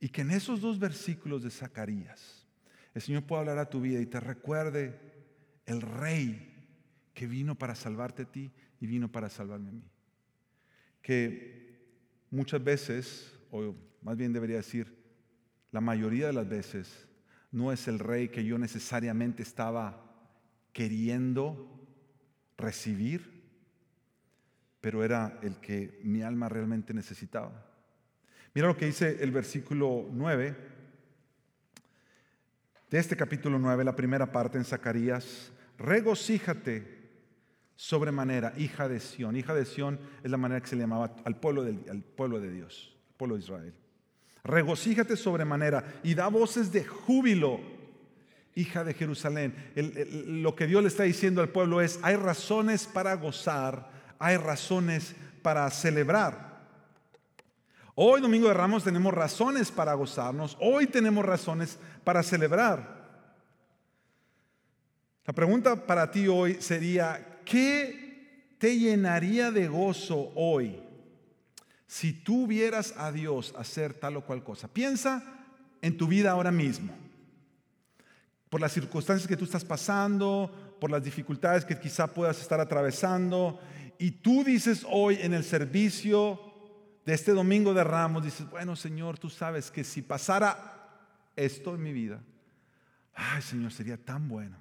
Y 0.01 0.09
que 0.09 0.23
en 0.23 0.31
esos 0.31 0.59
dos 0.59 0.77
versículos 0.77 1.41
de 1.41 1.49
Zacarías 1.49 2.45
el 2.93 3.01
Señor 3.01 3.23
pueda 3.23 3.39
hablar 3.39 3.59
a 3.59 3.69
tu 3.69 3.79
vida 3.79 4.01
y 4.01 4.05
te 4.07 4.19
recuerde 4.19 4.99
el 5.65 5.81
rey 5.81 6.53
que 7.13 7.27
vino 7.27 7.55
para 7.55 7.75
salvarte 7.75 8.23
a 8.23 8.25
ti 8.29 8.51
y 8.81 8.87
vino 8.87 9.09
para 9.09 9.29
salvarme 9.29 9.69
a 9.69 9.71
mí. 9.71 9.89
Que 11.01 11.79
muchas 12.29 12.61
veces, 12.61 13.33
o 13.49 13.73
más 14.01 14.17
bien 14.17 14.33
debería 14.33 14.57
decir, 14.57 15.01
la 15.71 15.79
mayoría 15.79 16.27
de 16.27 16.33
las 16.33 16.49
veces, 16.49 17.07
no 17.53 17.71
es 17.71 17.87
el 17.87 17.99
rey 17.99 18.27
que 18.27 18.43
yo 18.43 18.57
necesariamente 18.57 19.43
estaba 19.43 20.03
queriendo 20.73 21.87
recibir, 22.57 23.36
pero 24.81 25.03
era 25.03 25.39
el 25.41 25.55
que 25.57 25.99
mi 26.03 26.21
alma 26.21 26.49
realmente 26.49 26.93
necesitaba. 26.93 27.65
Mira 28.53 28.67
lo 28.67 28.77
que 28.77 28.85
dice 28.85 29.17
el 29.21 29.31
versículo 29.31 30.07
9 30.11 30.77
de 32.89 32.99
este 32.99 33.17
capítulo 33.17 33.59
9, 33.59 33.83
la 33.83 33.95
primera 33.95 34.31
parte 34.31 34.57
en 34.57 34.63
Zacarías. 34.63 35.51
Regocíjate 35.77 36.97
sobremanera, 37.75 38.53
hija 38.57 38.87
de 38.87 39.01
Sión. 39.01 39.35
Hija 39.35 39.53
de 39.53 39.65
Sión 39.65 39.99
es 40.23 40.31
la 40.31 40.37
manera 40.37 40.61
que 40.61 40.67
se 40.67 40.77
le 40.77 40.83
llamaba 40.83 41.13
al 41.25 41.37
pueblo, 41.37 41.63
al 41.63 42.01
pueblo 42.01 42.39
de 42.39 42.49
Dios, 42.49 42.95
al 43.09 43.15
pueblo 43.17 43.35
de 43.35 43.41
Israel. 43.41 43.73
Regocíjate 44.43 45.17
sobremanera 45.17 45.99
y 46.01 46.15
da 46.15 46.29
voces 46.29 46.71
de 46.71 46.85
júbilo, 46.85 47.59
hija 48.55 48.85
de 48.85 48.93
Jerusalén. 48.93 49.53
lo 49.75 50.55
que 50.55 50.67
Dios 50.67 50.81
le 50.81 50.87
está 50.87 51.03
diciendo 51.03 51.41
al 51.41 51.49
pueblo 51.49 51.81
es, 51.81 51.99
hay 52.03 52.15
razones 52.15 52.87
para 52.87 53.15
gozar 53.15 53.96
hay 54.19 54.37
razones 54.37 55.15
para 55.41 55.69
celebrar. 55.69 56.47
Hoy, 57.95 58.21
Domingo 58.21 58.47
de 58.47 58.53
Ramos, 58.53 58.83
tenemos 58.83 59.13
razones 59.13 59.71
para 59.71 59.93
gozarnos. 59.95 60.55
Hoy 60.59 60.85
tenemos 60.85 61.25
razones 61.25 61.79
para 62.03 62.21
celebrar. 62.21 62.97
La 65.25 65.33
pregunta 65.33 65.75
para 65.87 66.09
ti 66.11 66.27
hoy 66.27 66.61
sería, 66.61 67.41
¿qué 67.43 68.53
te 68.59 68.77
llenaría 68.77 69.51
de 69.51 69.67
gozo 69.67 70.31
hoy 70.35 70.81
si 71.85 72.13
tú 72.13 72.47
vieras 72.47 72.93
a 72.97 73.11
Dios 73.11 73.53
hacer 73.57 73.93
tal 73.93 74.17
o 74.17 74.25
cual 74.25 74.43
cosa? 74.43 74.67
Piensa 74.67 75.23
en 75.81 75.97
tu 75.97 76.07
vida 76.07 76.31
ahora 76.31 76.51
mismo, 76.51 76.93
por 78.49 78.61
las 78.61 78.71
circunstancias 78.71 79.27
que 79.27 79.35
tú 79.35 79.43
estás 79.43 79.65
pasando, 79.65 80.77
por 80.79 80.91
las 80.91 81.03
dificultades 81.03 81.65
que 81.65 81.77
quizá 81.79 82.07
puedas 82.07 82.39
estar 82.39 82.61
atravesando, 82.61 83.59
y 83.99 84.11
tú 84.11 84.43
dices 84.43 84.85
hoy 84.89 85.19
en 85.21 85.33
el 85.33 85.43
servicio 85.43 86.39
de 87.05 87.13
este 87.13 87.31
domingo 87.31 87.73
de 87.73 87.83
ramos, 87.83 88.23
dices, 88.23 88.49
bueno 88.49 88.75
Señor, 88.75 89.17
tú 89.17 89.29
sabes 89.29 89.71
que 89.71 89.83
si 89.83 90.01
pasara 90.01 91.01
esto 91.35 91.75
en 91.75 91.83
mi 91.83 91.93
vida, 91.93 92.21
ay 93.13 93.41
Señor, 93.41 93.71
sería 93.71 93.97
tan 93.97 94.27
bueno. 94.27 94.57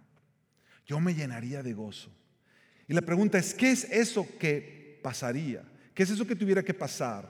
Yo 0.87 1.01
me 1.01 1.15
llenaría 1.15 1.63
de 1.63 1.75
gozo. 1.75 2.11
Y 2.89 2.95
la 2.95 3.03
pregunta 3.03 3.39
es, 3.39 3.53
¿qué 3.53 3.73
es 3.73 3.85
eso 3.85 4.27
que 4.39 5.01
pasaría? 5.03 5.65
¿Qué 5.93 6.05
es 6.05 6.11
eso 6.11 6.27
que 6.27 6.37
tuviera 6.37 6.63
que 6.63 6.75
pasar? 6.75 7.29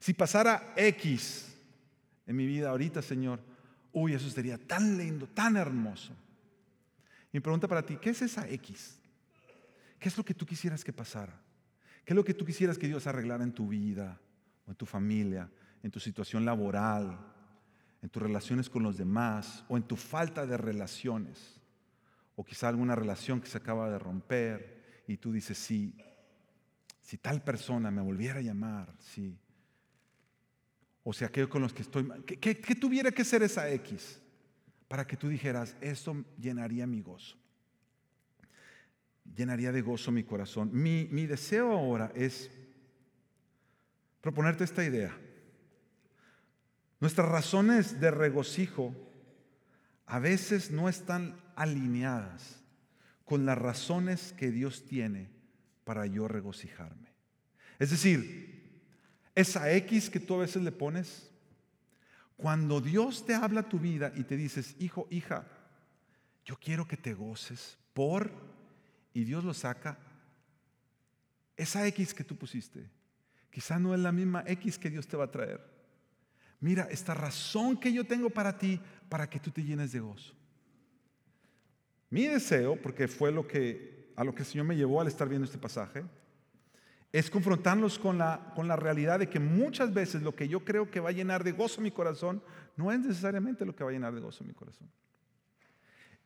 Si 0.00 0.12
pasara 0.12 0.74
X 0.76 1.54
en 2.26 2.34
mi 2.34 2.46
vida 2.46 2.70
ahorita, 2.70 3.00
Señor, 3.02 3.38
uy, 3.92 4.14
eso 4.14 4.28
sería 4.28 4.58
tan 4.58 4.98
lindo, 4.98 5.28
tan 5.28 5.56
hermoso. 5.56 6.12
Mi 7.30 7.38
pregunta 7.40 7.68
para 7.68 7.86
ti, 7.86 7.96
¿qué 8.00 8.10
es 8.10 8.22
esa 8.22 8.48
X? 8.48 8.98
¿Qué 10.02 10.08
es 10.08 10.18
lo 10.18 10.24
que 10.24 10.34
tú 10.34 10.44
quisieras 10.44 10.82
que 10.82 10.92
pasara? 10.92 11.40
¿Qué 12.04 12.12
es 12.12 12.16
lo 12.16 12.24
que 12.24 12.34
tú 12.34 12.44
quisieras 12.44 12.76
que 12.76 12.88
Dios 12.88 13.06
arreglara 13.06 13.44
en 13.44 13.52
tu 13.52 13.68
vida, 13.68 14.20
o 14.66 14.72
en 14.72 14.76
tu 14.76 14.84
familia, 14.84 15.48
en 15.80 15.92
tu 15.92 16.00
situación 16.00 16.44
laboral, 16.44 17.16
en 18.02 18.08
tus 18.08 18.20
relaciones 18.20 18.68
con 18.68 18.82
los 18.82 18.96
demás, 18.96 19.64
o 19.68 19.76
en 19.76 19.84
tu 19.84 19.94
falta 19.94 20.44
de 20.44 20.56
relaciones? 20.56 21.60
O 22.34 22.42
quizá 22.42 22.68
alguna 22.68 22.96
relación 22.96 23.40
que 23.40 23.46
se 23.46 23.58
acaba 23.58 23.88
de 23.90 24.00
romper 24.00 25.04
y 25.06 25.18
tú 25.18 25.30
dices, 25.30 25.56
sí, 25.56 25.94
si 27.00 27.18
tal 27.18 27.44
persona 27.44 27.92
me 27.92 28.02
volviera 28.02 28.40
a 28.40 28.42
llamar, 28.42 28.92
sí. 28.98 29.38
O 31.04 31.12
sea, 31.12 31.28
aquello 31.28 31.48
con 31.48 31.62
los 31.62 31.72
que 31.72 31.82
estoy, 31.82 32.10
¿qué, 32.26 32.58
qué 32.58 32.74
tuviera 32.74 33.12
que 33.12 33.24
ser 33.24 33.44
esa 33.44 33.70
X 33.70 34.20
para 34.88 35.06
que 35.06 35.16
tú 35.16 35.28
dijeras, 35.28 35.76
esto 35.80 36.24
llenaría 36.40 36.88
mi 36.88 37.02
gozo? 37.02 37.41
Llenaría 39.36 39.72
de 39.72 39.82
gozo 39.82 40.10
mi 40.10 40.24
corazón. 40.24 40.70
Mi, 40.72 41.08
mi 41.10 41.26
deseo 41.26 41.72
ahora 41.72 42.12
es 42.14 42.50
proponerte 44.20 44.64
esta 44.64 44.84
idea. 44.84 45.16
Nuestras 47.00 47.28
razones 47.28 48.00
de 48.00 48.10
regocijo 48.10 48.94
a 50.06 50.18
veces 50.18 50.70
no 50.70 50.88
están 50.88 51.40
alineadas 51.56 52.62
con 53.24 53.46
las 53.46 53.58
razones 53.58 54.32
que 54.34 54.50
Dios 54.50 54.84
tiene 54.84 55.30
para 55.84 56.06
yo 56.06 56.28
regocijarme. 56.28 57.08
Es 57.78 57.90
decir, 57.90 58.52
esa 59.34 59.72
X 59.72 60.10
que 60.10 60.20
tú 60.20 60.34
a 60.34 60.40
veces 60.40 60.62
le 60.62 60.70
pones, 60.70 61.30
cuando 62.36 62.80
Dios 62.80 63.24
te 63.24 63.34
habla 63.34 63.68
tu 63.68 63.78
vida 63.78 64.12
y 64.14 64.24
te 64.24 64.36
dices, 64.36 64.76
hijo, 64.78 65.06
hija, 65.10 65.46
yo 66.44 66.56
quiero 66.60 66.86
que 66.86 66.96
te 66.96 67.14
goces 67.14 67.78
por 67.94 68.30
y 69.12 69.24
Dios 69.24 69.44
lo 69.44 69.54
saca, 69.54 69.98
esa 71.56 71.86
X 71.86 72.14
que 72.14 72.24
tú 72.24 72.36
pusiste, 72.36 72.88
quizá 73.50 73.78
no 73.78 73.94
es 73.94 74.00
la 74.00 74.12
misma 74.12 74.44
X 74.46 74.78
que 74.78 74.90
Dios 74.90 75.06
te 75.06 75.16
va 75.16 75.24
a 75.24 75.30
traer. 75.30 75.60
Mira, 76.60 76.88
esta 76.90 77.14
razón 77.14 77.76
que 77.76 77.92
yo 77.92 78.04
tengo 78.04 78.30
para 78.30 78.56
ti, 78.56 78.80
para 79.08 79.28
que 79.28 79.40
tú 79.40 79.50
te 79.50 79.64
llenes 79.64 79.92
de 79.92 80.00
gozo. 80.00 80.32
Mi 82.08 82.26
deseo, 82.26 82.80
porque 82.80 83.08
fue 83.08 83.32
lo 83.32 83.46
que, 83.46 84.12
a 84.16 84.24
lo 84.24 84.34
que 84.34 84.42
el 84.42 84.46
Señor 84.46 84.66
me 84.66 84.76
llevó 84.76 85.00
al 85.00 85.08
estar 85.08 85.28
viendo 85.28 85.44
este 85.44 85.58
pasaje, 85.58 86.04
es 87.10 87.30
confrontarlos 87.30 87.98
con 87.98 88.16
la, 88.16 88.52
con 88.54 88.68
la 88.68 88.76
realidad 88.76 89.18
de 89.18 89.28
que 89.28 89.38
muchas 89.38 89.92
veces 89.92 90.22
lo 90.22 90.34
que 90.34 90.48
yo 90.48 90.64
creo 90.64 90.90
que 90.90 91.00
va 91.00 91.10
a 91.10 91.12
llenar 91.12 91.44
de 91.44 91.52
gozo 91.52 91.80
mi 91.80 91.90
corazón, 91.90 92.42
no 92.76 92.90
es 92.90 93.00
necesariamente 93.00 93.66
lo 93.66 93.74
que 93.74 93.84
va 93.84 93.90
a 93.90 93.92
llenar 93.92 94.14
de 94.14 94.20
gozo 94.20 94.44
mi 94.44 94.54
corazón. 94.54 94.90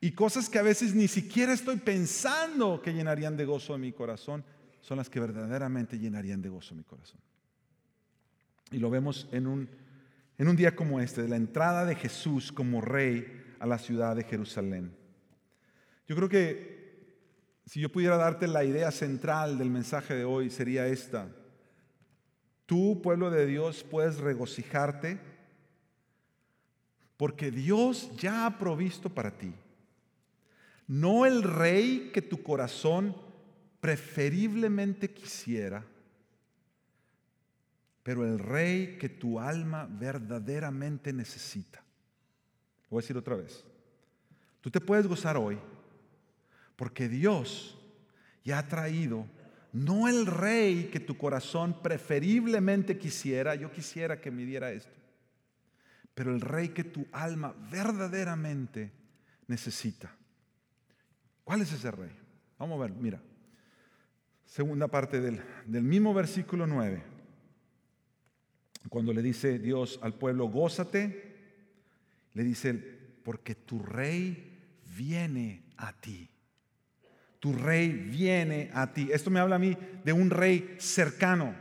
Y 0.01 0.13
cosas 0.13 0.49
que 0.49 0.59
a 0.59 0.63
veces 0.63 0.95
ni 0.95 1.09
siquiera 1.09 1.53
estoy 1.53 1.77
pensando 1.77 2.81
que 2.83 2.93
llenarían 2.93 3.37
de 3.37 3.45
gozo 3.45 3.79
mi 3.79 3.93
corazón, 3.93 4.45
son 4.81 4.99
las 4.99 5.09
que 5.09 5.21
verdaderamente 5.21 5.99
llenarían 5.99 6.43
de 6.43 6.49
gozo 6.49 6.75
mi 6.75 6.85
corazón. 6.85 7.21
Y 8.71 8.79
lo 8.79 8.91
vemos 8.91 9.29
en 9.33 9.47
un, 9.47 9.69
en 10.39 10.49
un 10.49 10.57
día 10.57 10.77
como 10.77 11.01
este, 11.01 11.23
de 11.23 11.29
la 11.29 11.37
entrada 11.37 11.85
de 11.85 11.95
Jesús 11.95 12.53
como 12.53 12.81
rey 12.81 13.45
a 13.59 13.67
la 13.67 13.79
ciudad 13.79 14.15
de 14.17 14.25
Jerusalén. 14.25 14.95
Yo 16.07 16.15
creo 16.15 16.29
que 16.29 16.77
si 17.65 17.81
yo 17.81 17.91
pudiera 17.91 18.17
darte 18.17 18.47
la 18.47 18.65
idea 18.65 18.91
central 18.93 19.59
del 19.59 19.71
mensaje 19.71 20.15
de 20.15 20.25
hoy, 20.25 20.51
sería 20.51 20.87
esta. 20.87 21.29
Tú, 22.65 23.01
pueblo 23.03 23.31
de 23.31 23.47
Dios, 23.47 23.85
puedes 23.89 24.19
regocijarte 24.19 25.19
porque 27.17 27.51
Dios 27.51 28.11
ya 28.17 28.47
ha 28.47 28.59
provisto 28.59 29.09
para 29.09 29.37
ti. 29.37 29.53
No 30.87 31.27
el 31.27 31.43
rey 31.43 32.11
que 32.13 32.23
tu 32.23 32.43
corazón 32.43 33.17
preferiblemente 33.81 35.13
quisiera, 35.13 35.85
pero 38.03 38.25
el 38.25 38.39
rey 38.39 38.97
que 38.99 39.09
tu 39.09 39.41
alma 39.41 39.89
verdaderamente 39.91 41.13
necesita. 41.13 41.83
voy 42.89 43.01
a 43.01 43.03
decir 43.03 43.17
otra 43.17 43.37
vez. 43.37 43.65
Tú 44.61 44.71
te 44.71 44.81
puedes 44.81 45.07
gozar 45.07 45.37
hoy 45.37 45.59
porque 46.77 47.09
Dios 47.09 47.77
ya 48.45 48.59
ha 48.59 48.69
traído 48.69 49.27
no 49.73 50.09
el 50.09 50.25
rey 50.25 50.85
que 50.85 51.01
tu 51.01 51.19
corazón 51.19 51.83
preferiblemente 51.83 52.97
quisiera, 52.97 53.55
yo 53.55 53.71
quisiera 53.71 54.21
que 54.21 54.31
me 54.31 54.47
diera 54.47 54.73
esto, 54.73 54.97
pero 56.15 56.35
el 56.35 56.41
rey 56.41 56.71
que 56.71 56.85
tu 56.85 57.07
alma 57.13 57.55
verdaderamente 57.71 58.91
necesita. 59.49 60.16
¿Cuál 61.47 61.63
es 61.63 61.73
ese 61.73 61.91
rey? 61.91 62.11
Vamos 62.59 62.79
a 62.79 62.83
ver, 62.83 62.93
mira. 62.93 63.23
Segunda 64.45 64.89
parte 64.89 65.23
del, 65.23 65.41
del 65.65 65.83
mismo 65.83 66.13
versículo 66.13 66.67
9. 66.67 67.03
Cuando 68.91 69.15
le 69.15 69.23
dice 69.23 69.59
Dios 69.59 69.99
al 70.03 70.13
pueblo, 70.13 70.49
gózate, 70.49 71.37
le 72.35 72.45
dice, 72.45 72.75
porque 73.23 73.55
tu 73.55 73.79
rey 73.79 74.59
viene 74.97 75.63
a 75.79 75.95
ti 75.95 76.29
tu 77.47 77.53
rey 77.53 77.91
viene 77.93 78.71
a 78.75 78.93
ti. 78.93 79.09
Esto 79.13 79.31
me 79.31 79.39
habla 79.39 79.55
a 79.55 79.61
mí 79.61 79.77
de 80.05 80.13
un 80.13 80.31
rey 80.31 80.75
cercano. 80.79 81.55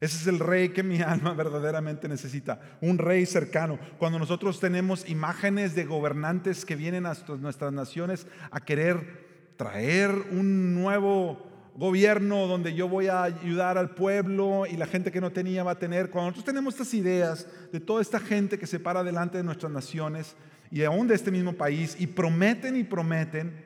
Ese 0.00 0.18
es 0.18 0.26
el 0.26 0.38
rey 0.38 0.70
que 0.70 0.82
mi 0.82 1.00
alma 1.02 1.34
verdaderamente 1.34 2.08
necesita, 2.08 2.60
un 2.80 2.98
rey 2.98 3.26
cercano. 3.26 3.78
Cuando 3.98 4.18
nosotros 4.18 4.60
tenemos 4.60 5.08
imágenes 5.08 5.74
de 5.74 5.84
gobernantes 5.84 6.64
que 6.64 6.76
vienen 6.76 7.06
a 7.06 7.16
nuestras 7.38 7.72
naciones 7.72 8.26
a 8.50 8.60
querer 8.60 9.54
traer 9.56 10.10
un 10.30 10.74
nuevo 10.74 11.46
gobierno 11.76 12.46
donde 12.46 12.74
yo 12.74 12.88
voy 12.88 13.08
a 13.08 13.22
ayudar 13.22 13.76
al 13.76 13.90
pueblo 13.90 14.64
y 14.66 14.76
la 14.76 14.86
gente 14.86 15.12
que 15.12 15.20
no 15.20 15.32
tenía 15.32 15.62
va 15.62 15.72
a 15.72 15.78
tener, 15.78 16.10
cuando 16.10 16.30
nosotros 16.30 16.46
tenemos 16.46 16.74
estas 16.74 16.94
ideas 16.94 17.46
de 17.70 17.80
toda 17.80 18.00
esta 18.00 18.18
gente 18.18 18.58
que 18.58 18.66
se 18.66 18.80
para 18.80 19.04
delante 19.04 19.36
de 19.36 19.44
nuestras 19.44 19.70
naciones 19.70 20.36
y 20.70 20.84
aún 20.84 21.06
de 21.06 21.14
este 21.14 21.30
mismo 21.30 21.52
país 21.52 21.96
y 21.98 22.06
prometen 22.06 22.76
y 22.76 22.84
prometen, 22.84 23.64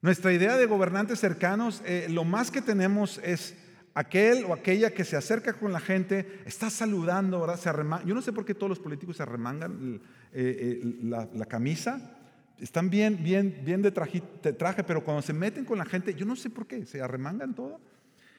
nuestra 0.00 0.32
idea 0.32 0.56
de 0.56 0.66
gobernantes 0.66 1.20
cercanos, 1.20 1.80
eh, 1.86 2.08
lo 2.10 2.24
más 2.24 2.50
que 2.50 2.60
tenemos 2.60 3.20
es 3.22 3.56
aquel 3.94 4.44
o 4.44 4.54
aquella 4.54 4.90
que 4.90 5.04
se 5.04 5.16
acerca 5.16 5.52
con 5.52 5.72
la 5.72 5.80
gente, 5.80 6.42
está 6.44 6.70
saludando, 6.70 7.40
¿verdad? 7.40 7.58
Se 7.58 8.06
Yo 8.06 8.14
no 8.14 8.22
sé 8.22 8.32
por 8.32 8.44
qué 8.44 8.54
todos 8.54 8.70
los 8.70 8.78
políticos 8.78 9.16
se 9.16 9.22
arremangan 9.22 10.00
eh, 10.32 10.80
eh, 10.82 10.98
la, 11.02 11.46
camisa. 11.46 12.18
Están 12.58 12.90
bien, 12.90 13.22
bien, 13.22 13.60
bien 13.64 13.82
de 13.82 13.90
traje, 13.90 14.20
traje, 14.58 14.84
pero 14.84 15.04
cuando 15.04 15.22
se 15.22 15.32
meten 15.32 15.64
con 15.64 15.78
la 15.78 15.84
gente, 15.84 16.14
yo 16.14 16.24
no 16.24 16.36
sé 16.36 16.48
por 16.50 16.66
qué, 16.66 16.86
se 16.86 17.00
arremangan 17.00 17.54
todo 17.54 17.80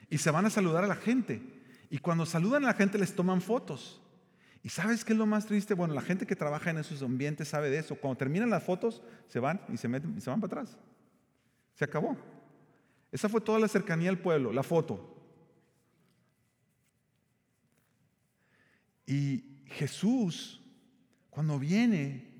y 0.09 0.17
se 0.17 0.31
van 0.31 0.45
a 0.45 0.49
saludar 0.49 0.83
a 0.83 0.87
la 0.87 0.95
gente. 0.95 1.41
Y 1.89 1.99
cuando 1.99 2.25
saludan 2.25 2.63
a 2.63 2.67
la 2.67 2.73
gente 2.73 2.97
les 2.97 3.13
toman 3.13 3.41
fotos. 3.41 4.01
¿Y 4.63 4.69
sabes 4.69 5.03
qué 5.03 5.11
es 5.11 5.19
lo 5.19 5.25
más 5.25 5.45
triste? 5.45 5.73
Bueno, 5.73 5.93
la 5.93 6.01
gente 6.01 6.25
que 6.25 6.37
trabaja 6.37 6.69
en 6.69 6.77
esos 6.77 7.03
ambientes 7.03 7.49
sabe 7.49 7.69
de 7.69 7.79
eso. 7.79 7.95
Cuando 7.95 8.17
terminan 8.17 8.49
las 8.49 8.63
fotos, 8.63 9.03
se 9.27 9.39
van 9.39 9.59
y 9.67 9.77
se 9.77 9.89
meten 9.89 10.15
y 10.17 10.21
se 10.21 10.29
van 10.29 10.39
para 10.39 10.61
atrás. 10.61 10.77
Se 11.75 11.83
acabó. 11.83 12.15
Esa 13.11 13.27
fue 13.27 13.41
toda 13.41 13.59
la 13.59 13.67
cercanía 13.67 14.09
al 14.09 14.17
pueblo, 14.17 14.53
la 14.53 14.63
foto. 14.63 15.12
Y 19.05 19.63
Jesús, 19.65 20.61
cuando 21.29 21.59
viene 21.59 22.31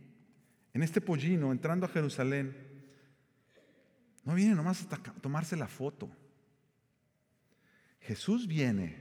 en 0.74 0.84
este 0.84 1.02
pollino, 1.02 1.52
entrando 1.52 1.86
a 1.86 1.90
Jerusalén, 1.90 2.56
no 4.24 4.36
viene 4.36 4.56
nomás 4.56 4.82
hasta 4.82 4.98
tomarse 4.98 5.56
la 5.56 5.68
foto. 5.68 6.10
Jesús 8.00 8.48
viene, 8.48 8.98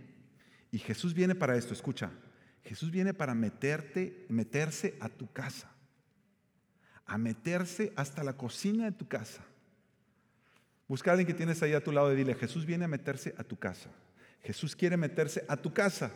y 0.70 0.78
Jesús 0.78 1.14
viene 1.14 1.34
para 1.34 1.56
esto, 1.56 1.72
escucha, 1.72 2.10
Jesús 2.64 2.90
viene 2.90 3.14
para 3.14 3.34
meterte, 3.34 4.26
meterse 4.28 4.96
a 5.00 5.08
tu 5.08 5.30
casa, 5.32 5.70
a 7.06 7.18
meterse 7.18 7.92
hasta 7.96 8.22
la 8.22 8.36
cocina 8.36 8.84
de 8.84 8.92
tu 8.92 9.08
casa 9.08 9.44
Busca 10.92 11.10
a 11.10 11.12
alguien 11.14 11.26
que 11.26 11.32
tienes 11.32 11.62
ahí 11.62 11.72
a 11.72 11.82
tu 11.82 11.90
lado 11.90 12.12
y 12.12 12.16
dile, 12.16 12.34
Jesús 12.34 12.66
viene 12.66 12.84
a 12.84 12.88
meterse 12.88 13.34
a 13.38 13.44
tu 13.44 13.58
casa. 13.58 13.88
Jesús 14.42 14.76
quiere 14.76 14.98
meterse 14.98 15.42
a 15.48 15.56
tu 15.56 15.72
casa. 15.72 16.12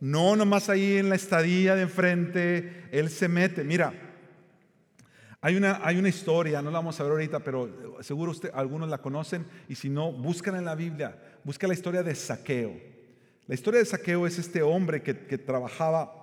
No 0.00 0.34
nomás 0.34 0.68
ahí 0.68 0.96
en 0.96 1.08
la 1.08 1.14
estadía 1.14 1.74
de 1.74 1.82
enfrente, 1.82 2.88
Él 2.90 3.10
se 3.10 3.28
mete. 3.28 3.64
Mira, 3.64 3.92
hay 5.42 5.56
una, 5.56 5.80
hay 5.82 5.98
una 5.98 6.08
historia, 6.08 6.60
no 6.60 6.70
la 6.70 6.78
vamos 6.78 6.98
a 6.98 7.02
ver 7.02 7.12
ahorita, 7.12 7.40
pero 7.40 7.98
seguro 8.00 8.32
usted, 8.32 8.50
algunos 8.54 8.88
la 8.88 8.98
conocen 8.98 9.46
y 9.68 9.74
si 9.74 9.88
no, 9.88 10.12
buscan 10.12 10.56
en 10.56 10.64
la 10.64 10.74
Biblia, 10.74 11.16
busca 11.44 11.66
la 11.66 11.74
historia 11.74 12.02
de 12.02 12.14
Saqueo. 12.14 12.74
La 13.46 13.54
historia 13.54 13.80
de 13.80 13.86
Saqueo 13.86 14.26
es 14.26 14.38
este 14.38 14.62
hombre 14.62 15.02
que, 15.02 15.26
que 15.26 15.38
trabajaba 15.38 16.20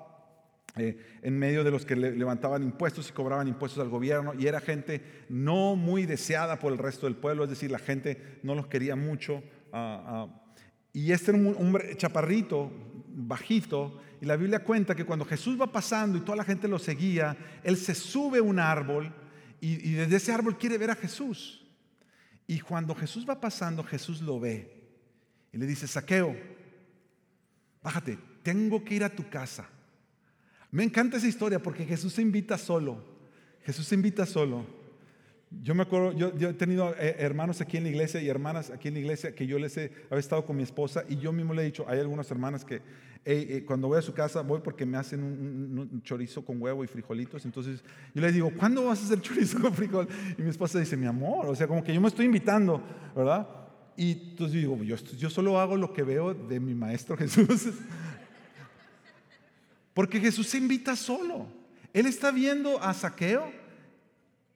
eh, 0.77 0.97
en 1.23 1.37
medio 1.37 1.63
de 1.63 1.71
los 1.71 1.85
que 1.85 1.95
levantaban 1.95 2.61
impuestos 2.63 3.09
y 3.09 3.13
cobraban 3.13 3.47
impuestos 3.47 3.81
al 3.81 3.89
gobierno, 3.89 4.33
y 4.37 4.47
era 4.47 4.59
gente 4.59 5.01
no 5.29 5.75
muy 5.75 6.05
deseada 6.05 6.59
por 6.59 6.71
el 6.71 6.77
resto 6.77 7.07
del 7.07 7.15
pueblo, 7.15 7.43
es 7.43 7.49
decir, 7.49 7.71
la 7.71 7.79
gente 7.79 8.39
no 8.43 8.53
los 8.53 8.67
quería 8.67 8.95
mucho. 8.95 9.41
Ah, 9.73 10.03
ah. 10.05 10.41
y 10.93 11.11
este 11.11 11.31
hombre 11.31 11.97
chaparrito, 11.97 12.71
bajito, 13.25 13.99
y 14.21 14.25
la 14.25 14.35
Biblia 14.35 14.63
cuenta 14.63 14.95
que 14.95 15.05
cuando 15.05 15.25
Jesús 15.25 15.59
va 15.59 15.71
pasando 15.71 16.17
y 16.17 16.21
toda 16.21 16.37
la 16.37 16.43
gente 16.43 16.67
lo 16.67 16.77
seguía, 16.77 17.35
él 17.63 17.77
se 17.77 17.95
sube 17.95 18.39
a 18.39 18.43
un 18.43 18.59
árbol 18.59 19.13
y, 19.59 19.89
y 19.89 19.93
desde 19.93 20.17
ese 20.17 20.31
árbol 20.31 20.57
quiere 20.57 20.77
ver 20.77 20.91
a 20.91 20.95
Jesús. 20.95 21.65
Y 22.45 22.59
cuando 22.59 22.95
Jesús 22.95 23.25
va 23.27 23.41
pasando, 23.41 23.83
Jesús 23.83 24.21
lo 24.21 24.39
ve 24.39 24.77
y 25.51 25.57
le 25.57 25.65
dice, 25.65 25.87
saqueo, 25.87 26.35
bájate, 27.81 28.19
tengo 28.43 28.83
que 28.83 28.95
ir 28.95 29.03
a 29.03 29.09
tu 29.09 29.27
casa. 29.29 29.67
Me 30.71 30.83
encanta 30.83 31.17
esa 31.17 31.27
historia 31.27 31.61
porque 31.61 31.85
Jesús 31.85 32.13
se 32.13 32.21
invita 32.21 32.57
solo. 32.57 33.03
Jesús 33.63 33.87
se 33.87 33.95
invita 33.95 34.25
solo. 34.25 34.76
Yo 35.49 35.73
me 35.73 35.83
acuerdo, 35.83 36.11
yo, 36.11 36.49
he 36.49 36.53
tenido 36.53 36.93
eh, 36.99 37.15
hermanos 37.19 37.61
aquí 37.61 37.77
en 37.77 37.83
la 37.83 37.89
iglesia 37.89 38.21
y 38.21 38.27
hermanas 38.27 38.69
aquí 38.69 38.89
en 38.89 38.95
la 38.95 38.99
iglesia 38.99 39.33
que 39.33 39.47
yo 39.47 39.57
les 39.57 39.77
he, 39.77 39.91
estado 40.11 40.45
con 40.45 40.57
mi 40.57 40.63
esposa 40.63 41.05
y 41.07 41.15
yo 41.17 41.31
mismo 41.31 41.53
le 41.53 41.61
he 41.61 41.65
dicho, 41.65 41.85
hay 41.87 41.99
algunas 41.99 42.29
hermanas 42.29 42.65
que 42.65 42.81
cuando 43.65 43.89
voy 43.89 43.99
a 43.99 44.01
su 44.01 44.13
casa 44.13 44.41
voy 44.41 44.61
porque 44.61 44.85
me 44.85 44.97
hacen 44.97 45.21
un, 45.21 46.01
chorizo 46.01 46.45
con 46.45 46.61
huevo 46.61 46.83
y 46.83 46.87
frijolitos. 46.87 47.45
Entonces 47.45 47.81
yo 48.13 48.21
les 48.21 48.33
digo, 48.33 48.51
¿cuándo 48.57 48.85
vas 48.85 49.01
a 49.01 49.05
hacer 49.05 49.21
chorizo 49.21 49.59
con 49.59 49.73
frijol? 49.73 50.07
Y 50.37 50.41
mi 50.41 50.49
esposa 50.49 50.79
dice, 50.79 50.97
mi 50.97 51.07
amor, 51.07 51.45
o 51.45 51.55
sea, 51.55 51.67
como 51.67 51.83
que 51.83 51.93
yo 51.93 52.01
me 52.01 52.07
estoy 52.09 52.25
invitando, 52.25 52.81
¿verdad? 53.15 53.47
Y 53.95 54.29
entonces 54.29 54.61
digo, 54.61 54.81
yo, 54.83 54.95
yo 54.95 55.29
solo 55.29 55.59
hago 55.59 55.75
lo 55.75 55.93
que 55.93 56.03
veo 56.03 56.33
de 56.33 56.59
mi 56.59 56.73
maestro 56.73 57.17
Jesús. 57.17 57.69
Porque 59.93 60.19
Jesús 60.19 60.47
se 60.47 60.57
invita 60.57 60.95
solo. 60.95 61.47
Él 61.93 62.05
está 62.05 62.31
viendo 62.31 62.81
a 62.81 62.93
Saqueo 62.93 63.51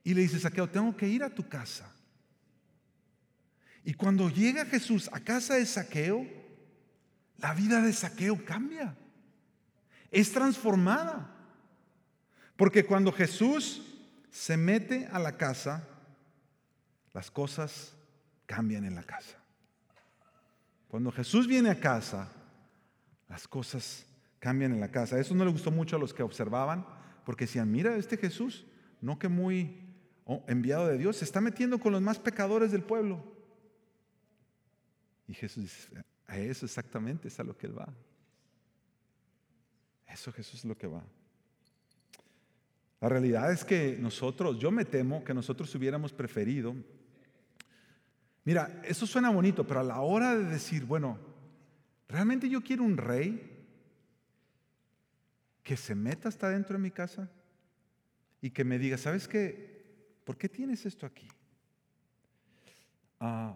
y 0.04 0.14
le 0.14 0.22
dice, 0.22 0.40
Saqueo, 0.40 0.70
tengo 0.70 0.96
que 0.96 1.08
ir 1.08 1.24
a 1.24 1.30
tu 1.30 1.48
casa. 1.48 1.92
Y 3.84 3.94
cuando 3.94 4.30
llega 4.30 4.66
Jesús 4.66 5.10
a 5.12 5.20
casa 5.20 5.56
de 5.56 5.66
Saqueo, 5.66 6.28
la 7.38 7.54
vida 7.54 7.82
de 7.82 7.94
Saqueo 7.94 8.44
cambia. 8.46 8.96
Es 10.12 10.32
transformada. 10.32 11.36
Porque 12.56 12.86
cuando 12.86 13.12
Jesús 13.12 13.82
se 14.30 14.58
mete 14.58 15.08
a 15.12 15.20
la 15.20 15.38
casa, 15.38 15.88
las 17.14 17.32
cosas 17.32 17.94
cambian 18.46 18.86
en 18.86 18.96
la 18.96 19.04
casa. 19.04 19.38
Cuando 20.88 21.12
Jesús 21.12 21.48
viene 21.48 21.70
a 21.70 21.80
casa, 21.80 22.30
las 23.30 23.48
cosas 23.48 24.06
cambian 24.40 24.74
en 24.74 24.80
la 24.80 24.92
casa. 24.92 25.20
Eso 25.20 25.34
no 25.34 25.46
le 25.46 25.52
gustó 25.52 25.72
mucho 25.72 25.96
a 25.96 26.00
los 26.00 26.14
que 26.14 26.24
observaban, 26.24 26.86
porque 27.26 27.46
decían, 27.46 27.72
mira, 27.72 27.96
este 27.96 28.18
Jesús, 28.18 28.66
no 29.00 29.18
que 29.18 29.28
muy 29.28 29.90
enviado 30.47 30.88
de 30.88 30.97
Dios, 30.97 31.17
se 31.17 31.25
está 31.25 31.41
metiendo 31.41 31.79
con 31.79 31.91
los 31.91 32.01
más 32.01 32.19
pecadores 32.19 32.71
del 32.71 32.84
pueblo. 32.84 33.23
Y 35.27 35.34
Jesús 35.34 35.63
dice, 35.63 36.03
a 36.27 36.38
eso 36.38 36.65
exactamente 36.65 37.27
es 37.27 37.39
a 37.39 37.43
lo 37.43 37.57
que 37.57 37.67
Él 37.67 37.77
va. 37.77 37.88
Eso 40.07 40.31
Jesús 40.31 40.60
es 40.60 40.65
lo 40.65 40.77
que 40.77 40.88
va. 40.88 41.03
La 42.99 43.10
realidad 43.10 43.51
es 43.51 43.65
que 43.65 43.97
nosotros, 43.99 44.60
yo 44.60 44.71
me 44.71 44.86
temo 44.86 45.23
que 45.23 45.34
nosotros 45.34 45.73
hubiéramos 45.73 46.13
preferido, 46.13 46.75
mira, 48.43 48.81
eso 48.84 49.07
suena 49.07 49.29
bonito, 49.29 49.65
pero 49.65 49.79
a 49.79 49.84
la 49.84 50.01
hora 50.01 50.38
de 50.38 50.45
decir, 50.45 50.86
bueno, 50.86 51.17
¿realmente 52.07 52.47
yo 52.47 52.62
quiero 52.62 52.84
un 52.84 52.97
rey? 52.97 53.51
que 55.63 55.77
se 55.77 55.95
meta 55.95 56.29
hasta 56.29 56.49
dentro 56.49 56.77
de 56.77 56.84
mi 56.84 56.91
casa 56.91 57.29
y 58.41 58.49
que 58.49 58.63
me 58.63 58.79
diga, 58.79 58.97
¿sabes 58.97 59.27
qué? 59.27 59.70
¿Por 60.32 60.38
qué 60.38 60.48
tienes 60.48 60.86
esto 60.86 61.06
aquí? 61.06 61.28
ah, 63.20 63.54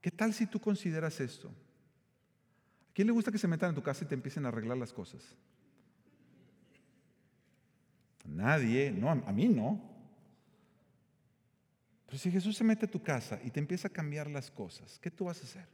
¿qué 0.00 0.12
tal 0.12 0.32
si 0.32 0.46
tú 0.46 0.60
consideras 0.60 1.18
esto? 1.18 1.48
¿A 1.48 2.94
quién 2.94 3.08
le 3.08 3.12
gusta 3.12 3.32
que 3.32 3.38
se 3.38 3.48
metan 3.48 3.70
en 3.70 3.74
tu 3.74 3.82
casa 3.82 4.04
y 4.04 4.06
te 4.06 4.14
empiecen 4.14 4.44
a 4.44 4.50
arreglar 4.50 4.76
las 4.76 4.92
cosas? 4.92 5.20
Nadie, 8.24 8.92
no, 8.92 9.10
a 9.10 9.32
mí 9.32 9.48
no. 9.48 9.82
Pero 12.06 12.18
si 12.18 12.30
Jesús 12.30 12.56
se 12.56 12.62
mete 12.62 12.86
a 12.86 12.90
tu 12.90 13.02
casa 13.02 13.40
y 13.42 13.50
te 13.50 13.58
empieza 13.58 13.88
a 13.88 13.92
cambiar 13.92 14.30
las 14.30 14.48
cosas, 14.48 15.00
¿qué 15.00 15.10
tú 15.10 15.24
vas 15.24 15.40
a 15.40 15.44
hacer? 15.44 15.66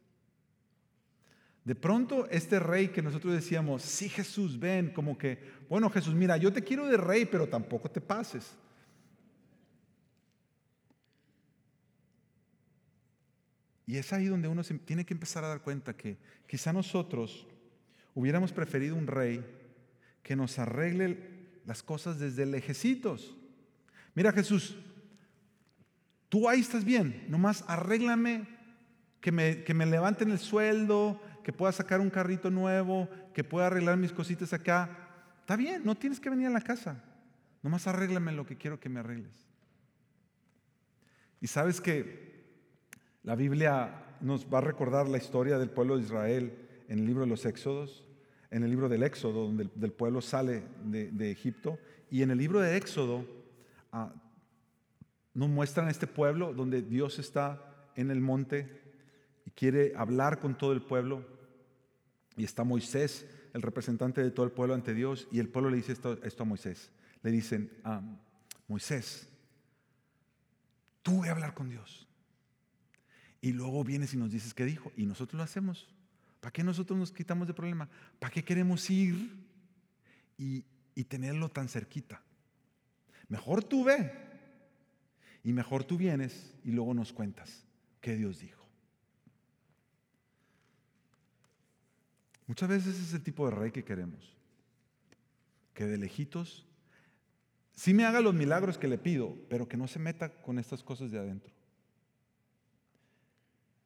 De 1.63 1.75
pronto 1.75 2.27
este 2.31 2.59
rey 2.59 2.89
que 2.89 3.03
nosotros 3.03 3.35
decíamos, 3.35 3.83
sí 3.83 4.09
Jesús, 4.09 4.59
ven, 4.59 4.95
como 4.95 5.19
que, 5.19 5.59
bueno 5.69 5.91
Jesús, 5.91 6.15
mira, 6.15 6.39
yo 6.39 6.51
te 6.51 6.65
quiero 6.65 6.87
de 6.87 6.97
rey, 6.97 7.27
pero 7.27 7.47
tampoco 7.51 7.91
te 7.91 8.01
pases. 8.01 8.57
Y 13.89 13.97
es 13.97 14.13
ahí 14.13 14.27
donde 14.27 14.49
uno 14.49 14.63
tiene 14.85 15.07
que 15.07 15.15
empezar 15.15 15.45
a 15.45 15.49
dar 15.49 15.63
cuenta 15.63 15.97
que 15.97 16.19
quizá 16.47 16.75
nosotros 16.75 17.47
hubiéramos 18.15 18.53
preferido 18.53 18.95
un 18.95 19.07
rey 19.07 19.43
que 20.23 20.37
nos 20.37 20.59
arregle 20.59 21.49
las 21.65 21.83
cosas 21.83 22.19
desde 22.19 22.45
lejecitos. 22.45 23.35
Mira 24.15 24.31
Jesús, 24.31 24.77
tú 26.29 26.51
ahí 26.51 26.61
estás 26.61 26.85
bien, 26.85 27.25
nomás 27.31 27.65
arréglame 27.67 28.47
que 29.23 29.33
me, 29.33 29.65
que 29.65 29.73
me 29.73 29.87
levanten 29.87 30.33
el 30.33 30.39
sueldo, 30.39 31.23
que 31.43 31.55
pueda 31.55 31.73
sacar 31.73 32.03
un 32.03 32.11
carrito 32.11 32.51
nuevo, 32.51 33.09
que 33.33 33.43
pueda 33.43 33.69
arreglar 33.69 33.97
mis 33.97 34.13
cositas 34.13 34.53
acá. 34.53 35.09
Está 35.41 35.57
bien, 35.57 35.81
no 35.83 35.95
tienes 35.95 36.21
que 36.21 36.29
venir 36.29 36.49
a 36.49 36.51
la 36.51 36.61
casa, 36.61 37.03
nomás 37.63 37.87
arréglame 37.87 38.33
lo 38.33 38.45
que 38.45 38.59
quiero 38.59 38.79
que 38.79 38.91
me 38.91 39.01
arregles. 39.01 39.47
Y 41.41 41.47
sabes 41.47 41.81
que 41.81 42.28
la 43.23 43.35
Biblia 43.35 44.17
nos 44.21 44.47
va 44.47 44.59
a 44.59 44.63
recordar 44.63 45.09
la 45.09 45.19
historia 45.19 45.59
del 45.59 45.71
pueblo 45.71 45.97
de 45.97 46.05
Israel 46.05 46.69
en 46.89 47.01
el 47.01 47.07
libro 47.07 47.23
de 47.23 47.31
los 47.31 47.45
Éxodos, 47.45 48.05
en 48.51 48.63
el 48.63 48.71
libro 48.71 48.89
del 48.89 49.03
Éxodo, 49.03 49.45
donde 49.45 49.69
el 49.81 49.93
pueblo 49.93 50.21
sale 50.21 50.63
de, 50.85 51.31
Egipto, 51.31 51.79
y 52.11 52.23
en 52.23 52.31
el 52.31 52.39
libro 52.39 52.61
de 52.61 52.77
Éxodo 52.77 53.27
ah, 53.93 54.13
nos 55.35 55.49
muestran 55.49 55.89
este 55.89 56.07
pueblo 56.07 56.55
donde 56.55 56.83
Dios 56.83 57.19
está 57.19 57.91
en 57.95 58.11
el 58.11 58.21
monte 58.21 58.83
y 59.45 59.51
quiere 59.51 59.93
hablar 59.97 60.41
con 60.41 60.57
todo 60.57 60.73
el 60.73 60.83
pueblo, 60.83 61.25
y 62.37 62.45
está 62.45 62.65
Moisés, 62.65 63.27
el 63.53 63.63
representante 63.63 64.23
de 64.23 64.31
todo 64.31 64.47
el 64.47 64.53
pueblo 64.53 64.75
ante 64.75 64.95
Dios, 64.95 65.29
y 65.31 65.41
el 65.41 65.49
pueblo 65.49 65.71
le 65.71 65.77
dice 65.77 65.93
esto, 65.93 66.43
a 66.43 66.45
Moisés. 66.47 66.91
Le 67.23 67.31
dicen, 67.31 67.71
ah, 67.85 68.01
Moisés, 68.69 69.29
tú 71.03 71.17
voy 71.17 71.29
a 71.29 71.33
hablar 71.33 71.55
con 71.55 71.69
Dios. 71.69 72.09
Y 73.41 73.53
luego 73.53 73.85
vienes 73.85 74.15
y 74.15 74.17
nos 74.17 74.31
dices 74.31 74.55
qué 74.55 74.65
dijo. 74.65 74.93
Y 74.97 75.07
nosotros 75.07 75.39
lo 75.39 75.45
hacemos. 75.45 75.89
¿Para 76.41 76.53
qué 76.53 76.63
nosotros 76.65 76.99
nos 76.99 77.13
quitamos 77.13 77.47
de 77.47 77.55
problema? 77.55 77.89
¿Para 78.19 78.33
qué 78.33 78.45
queremos 78.45 78.89
ir 78.91 79.31
y, 80.37 80.65
y 80.95 81.05
tenerlo 81.05 81.49
tan 81.49 81.69
cerquita? 81.69 82.23
Mejor 83.29 83.65
tú 83.65 83.85
ve. 83.85 84.13
Y 85.45 85.53
mejor 85.53 85.85
tú 85.85 85.97
vienes 85.97 86.55
y 86.65 86.73
luego 86.73 86.95
nos 86.95 87.13
cuentas 87.13 87.65
qué 88.01 88.17
Dios 88.17 88.41
dijo. 88.41 88.59
Muchas 92.47 92.69
veces 92.69 92.99
es 92.99 93.13
el 93.13 93.23
tipo 93.23 93.49
de 93.49 93.55
rey 93.55 93.71
que 93.71 93.85
queremos. 93.85 94.35
Que 95.75 95.87
de 95.87 95.99
lejitos 95.99 96.67
sí 97.75 97.95
me 97.95 98.05
haga 98.05 98.21
los 98.21 98.35
milagros 98.35 98.79
que 98.79 98.89
le 98.89 98.99
pido, 98.99 99.37
pero 99.49 99.69
que 99.69 99.77
no 99.77 99.87
se 99.87 99.99
meta 99.99 100.33
con 100.43 100.59
estas 100.59 100.83
cosas 100.83 101.11
de 101.11 101.19
adentro. 101.19 101.53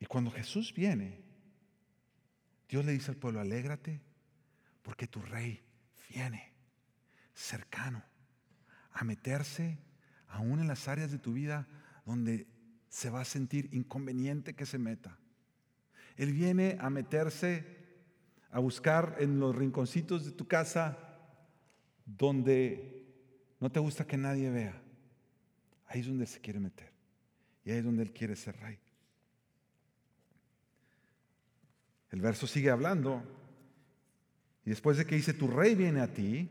Y 0.03 0.07
cuando 0.07 0.33
Jesús 0.33 0.75
viene, 0.75 1.21
Dios 2.69 2.85
le 2.85 2.91
dice 2.91 3.13
al 3.13 3.17
pueblo, 3.17 3.39
alégrate, 3.39 4.01
porque 4.83 5.07
tu 5.07 5.23
rey 5.23 5.63
viene 6.09 6.53
cercano 7.33 8.03
a 8.91 9.05
meterse 9.05 9.79
aún 10.27 10.59
en 10.59 10.67
las 10.67 10.89
áreas 10.89 11.13
de 11.13 11.21
tu 11.21 11.35
vida 11.35 11.69
donde 12.05 12.49
se 12.89 13.11
va 13.11 13.21
a 13.21 13.25
sentir 13.25 13.69
inconveniente 13.73 14.55
que 14.57 14.67
se 14.67 14.77
meta. 14.77 15.21
Él 16.17 16.33
viene 16.33 16.79
a 16.81 16.91
meterse, 16.91 17.65
a 18.51 18.59
buscar 18.59 19.19
en 19.21 19.39
los 19.39 19.55
rinconcitos 19.55 20.25
de 20.25 20.33
tu 20.33 20.49
casa 20.49 20.99
donde 22.05 23.07
no 23.61 23.71
te 23.71 23.79
gusta 23.79 24.05
que 24.05 24.17
nadie 24.17 24.51
vea. 24.51 24.83
Ahí 25.87 26.01
es 26.01 26.09
donde 26.09 26.27
se 26.27 26.41
quiere 26.41 26.59
meter. 26.59 26.91
Y 27.65 27.71
ahí 27.71 27.79
es 27.79 27.85
donde 27.85 28.03
Él 28.03 28.13
quiere 28.13 28.35
ser 28.35 28.57
rey. 28.57 28.82
El 32.13 32.21
verso 32.21 32.47
sigue 32.47 32.71
hablando. 32.71 33.23
Y 34.65 34.71
después 34.71 34.97
de 34.97 35.07
que 35.07 35.17
dice, 35.17 35.33
tu 35.33 35.49
rey 35.49 35.75
viene 35.75 36.01
a 36.01 36.13
ti, 36.13 36.49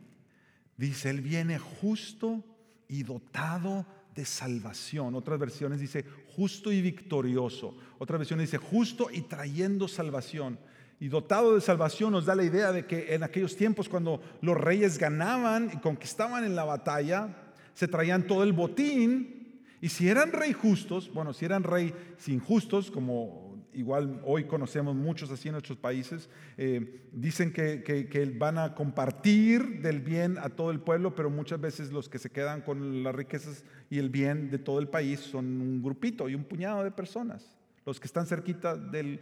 dice, 0.76 1.10
él 1.12 1.22
viene 1.22 1.60
justo 1.60 2.44
y 2.90 3.04
dotado 3.04 3.86
de 4.16 4.26
salvación. 4.26 5.16
Otras 5.16 5.40
versiones 5.40 5.80
dice, 5.80 6.04
justo 6.36 6.72
y 6.72 6.82
victorioso. 6.82 7.78
Otras 8.00 8.20
versiones 8.20 8.52
dice, 8.52 8.58
justo 8.58 9.10
y 9.12 9.22
trayendo 9.22 9.88
salvación. 9.88 10.60
Y 11.00 11.08
dotado 11.08 11.56
de 11.56 11.62
salvación 11.62 12.12
nos 12.12 12.26
da 12.26 12.36
la 12.36 12.44
idea 12.44 12.72
de 12.72 12.86
que 12.86 13.14
en 13.16 13.24
aquellos 13.24 13.56
tiempos 13.56 13.88
cuando 13.88 14.22
los 14.42 14.58
reyes 14.58 14.98
ganaban 14.98 15.72
y 15.74 15.78
conquistaban 15.78 16.44
en 16.44 16.56
la 16.56 16.66
batalla, 16.66 17.54
se 17.74 17.88
traían 17.88 18.28
todo 18.28 18.44
el 18.44 18.54
botín. 18.54 19.64
Y 19.80 19.90
si 19.90 20.10
eran 20.10 20.32
rey 20.32 20.54
justos, 20.54 21.12
bueno, 21.14 21.34
si 21.34 21.46
eran 21.46 21.64
rey 21.64 21.94
injustos, 22.28 22.92
como 22.92 23.51
igual 23.74 24.22
hoy 24.26 24.46
conocemos 24.46 24.96
muchos 24.96 25.32
así 25.32 25.48
en 25.48 25.54
nuestros 25.54 25.78
países, 25.78 26.30
eh, 26.58 27.08
dicen 27.12 27.52
que, 27.54 28.36
van 28.38 28.58
a 28.58 28.76
compartir 28.76 29.82
del 29.82 30.00
bien 30.00 30.38
a 30.38 30.50
todo 30.50 30.72
el 30.72 30.80
pueblo, 30.80 31.16
pero 31.16 31.30
muchas 31.30 31.60
veces 31.60 31.92
los 31.92 32.10
que 32.10 32.20
se 32.20 32.30
quedan 32.30 32.62
con 32.62 33.04
las 33.04 33.16
riquezas 33.16 33.64
y 33.90 34.00
el 34.00 34.10
bien 34.10 34.50
de 34.50 34.60
todo 34.60 34.80
el 34.80 34.88
país 34.88 35.20
son 35.20 35.46
un 35.62 35.82
grupito 35.82 36.30
y 36.30 36.36
un 36.36 36.44
puñado 36.44 36.84
de 36.84 36.92
personas, 36.92 37.58
los 37.86 38.00
que 38.00 38.08
están 38.08 38.26
cerquita 38.26 38.76
del 38.76 39.20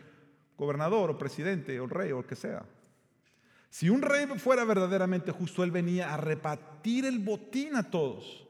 gobernador 0.57 1.11
o 1.11 1.17
presidente 1.17 1.79
o 1.79 1.87
rey 1.87 2.11
o 2.11 2.17
lo 2.17 2.27
que 2.27 2.35
sea. 2.35 2.65
Si 3.69 3.89
un 3.89 4.01
rey 4.01 4.25
fuera 4.39 4.63
verdaderamente 4.65 5.31
justo, 5.31 5.63
él 5.63 5.71
venía 5.71 6.13
a 6.13 6.17
repartir 6.17 7.05
el 7.05 7.19
botín 7.19 7.75
a 7.75 7.83
todos, 7.83 8.47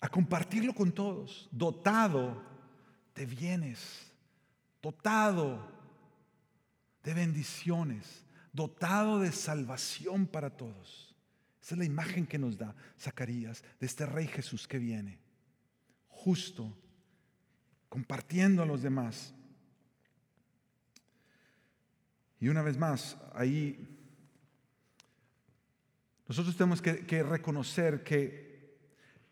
a 0.00 0.08
compartirlo 0.08 0.74
con 0.74 0.92
todos, 0.92 1.48
dotado 1.50 2.49
de 3.20 3.26
bienes, 3.26 4.10
dotado 4.80 5.70
de 7.02 7.12
bendiciones, 7.12 8.24
dotado 8.50 9.20
de 9.20 9.30
salvación 9.30 10.26
para 10.26 10.48
todos. 10.48 11.14
Esa 11.60 11.74
es 11.74 11.78
la 11.78 11.84
imagen 11.84 12.26
que 12.26 12.38
nos 12.38 12.56
da 12.56 12.74
Zacarías 12.98 13.62
de 13.78 13.86
este 13.86 14.06
Rey 14.06 14.26
Jesús 14.26 14.66
que 14.66 14.78
viene, 14.78 15.18
justo, 16.08 16.74
compartiendo 17.90 18.62
a 18.62 18.66
los 18.66 18.80
demás. 18.80 19.34
Y 22.38 22.48
una 22.48 22.62
vez 22.62 22.78
más, 22.78 23.18
ahí 23.34 23.98
nosotros 26.26 26.56
tenemos 26.56 26.80
que, 26.80 27.22
reconocer 27.22 28.02
que 28.02 28.78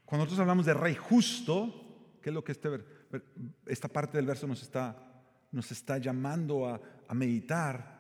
cuando 0.05 0.27
nosotros 0.27 0.41
hablamos 0.41 0.67
de 0.67 0.75
Rey 0.75 0.95
justo, 0.95 2.19
¿qué 2.21 2.29
es 2.29 2.35
lo 2.35 2.45
que 2.45 2.53
este 2.53 2.98
esta 3.67 3.89
parte 3.89 4.19
del 4.19 4.27
verso 4.27 4.47
nos 4.47 4.63
está, 4.63 4.97
nos 5.53 5.71
está 5.73 5.99
llamando 5.99 6.67
a, 6.67 6.81
meditar. 7.15 7.99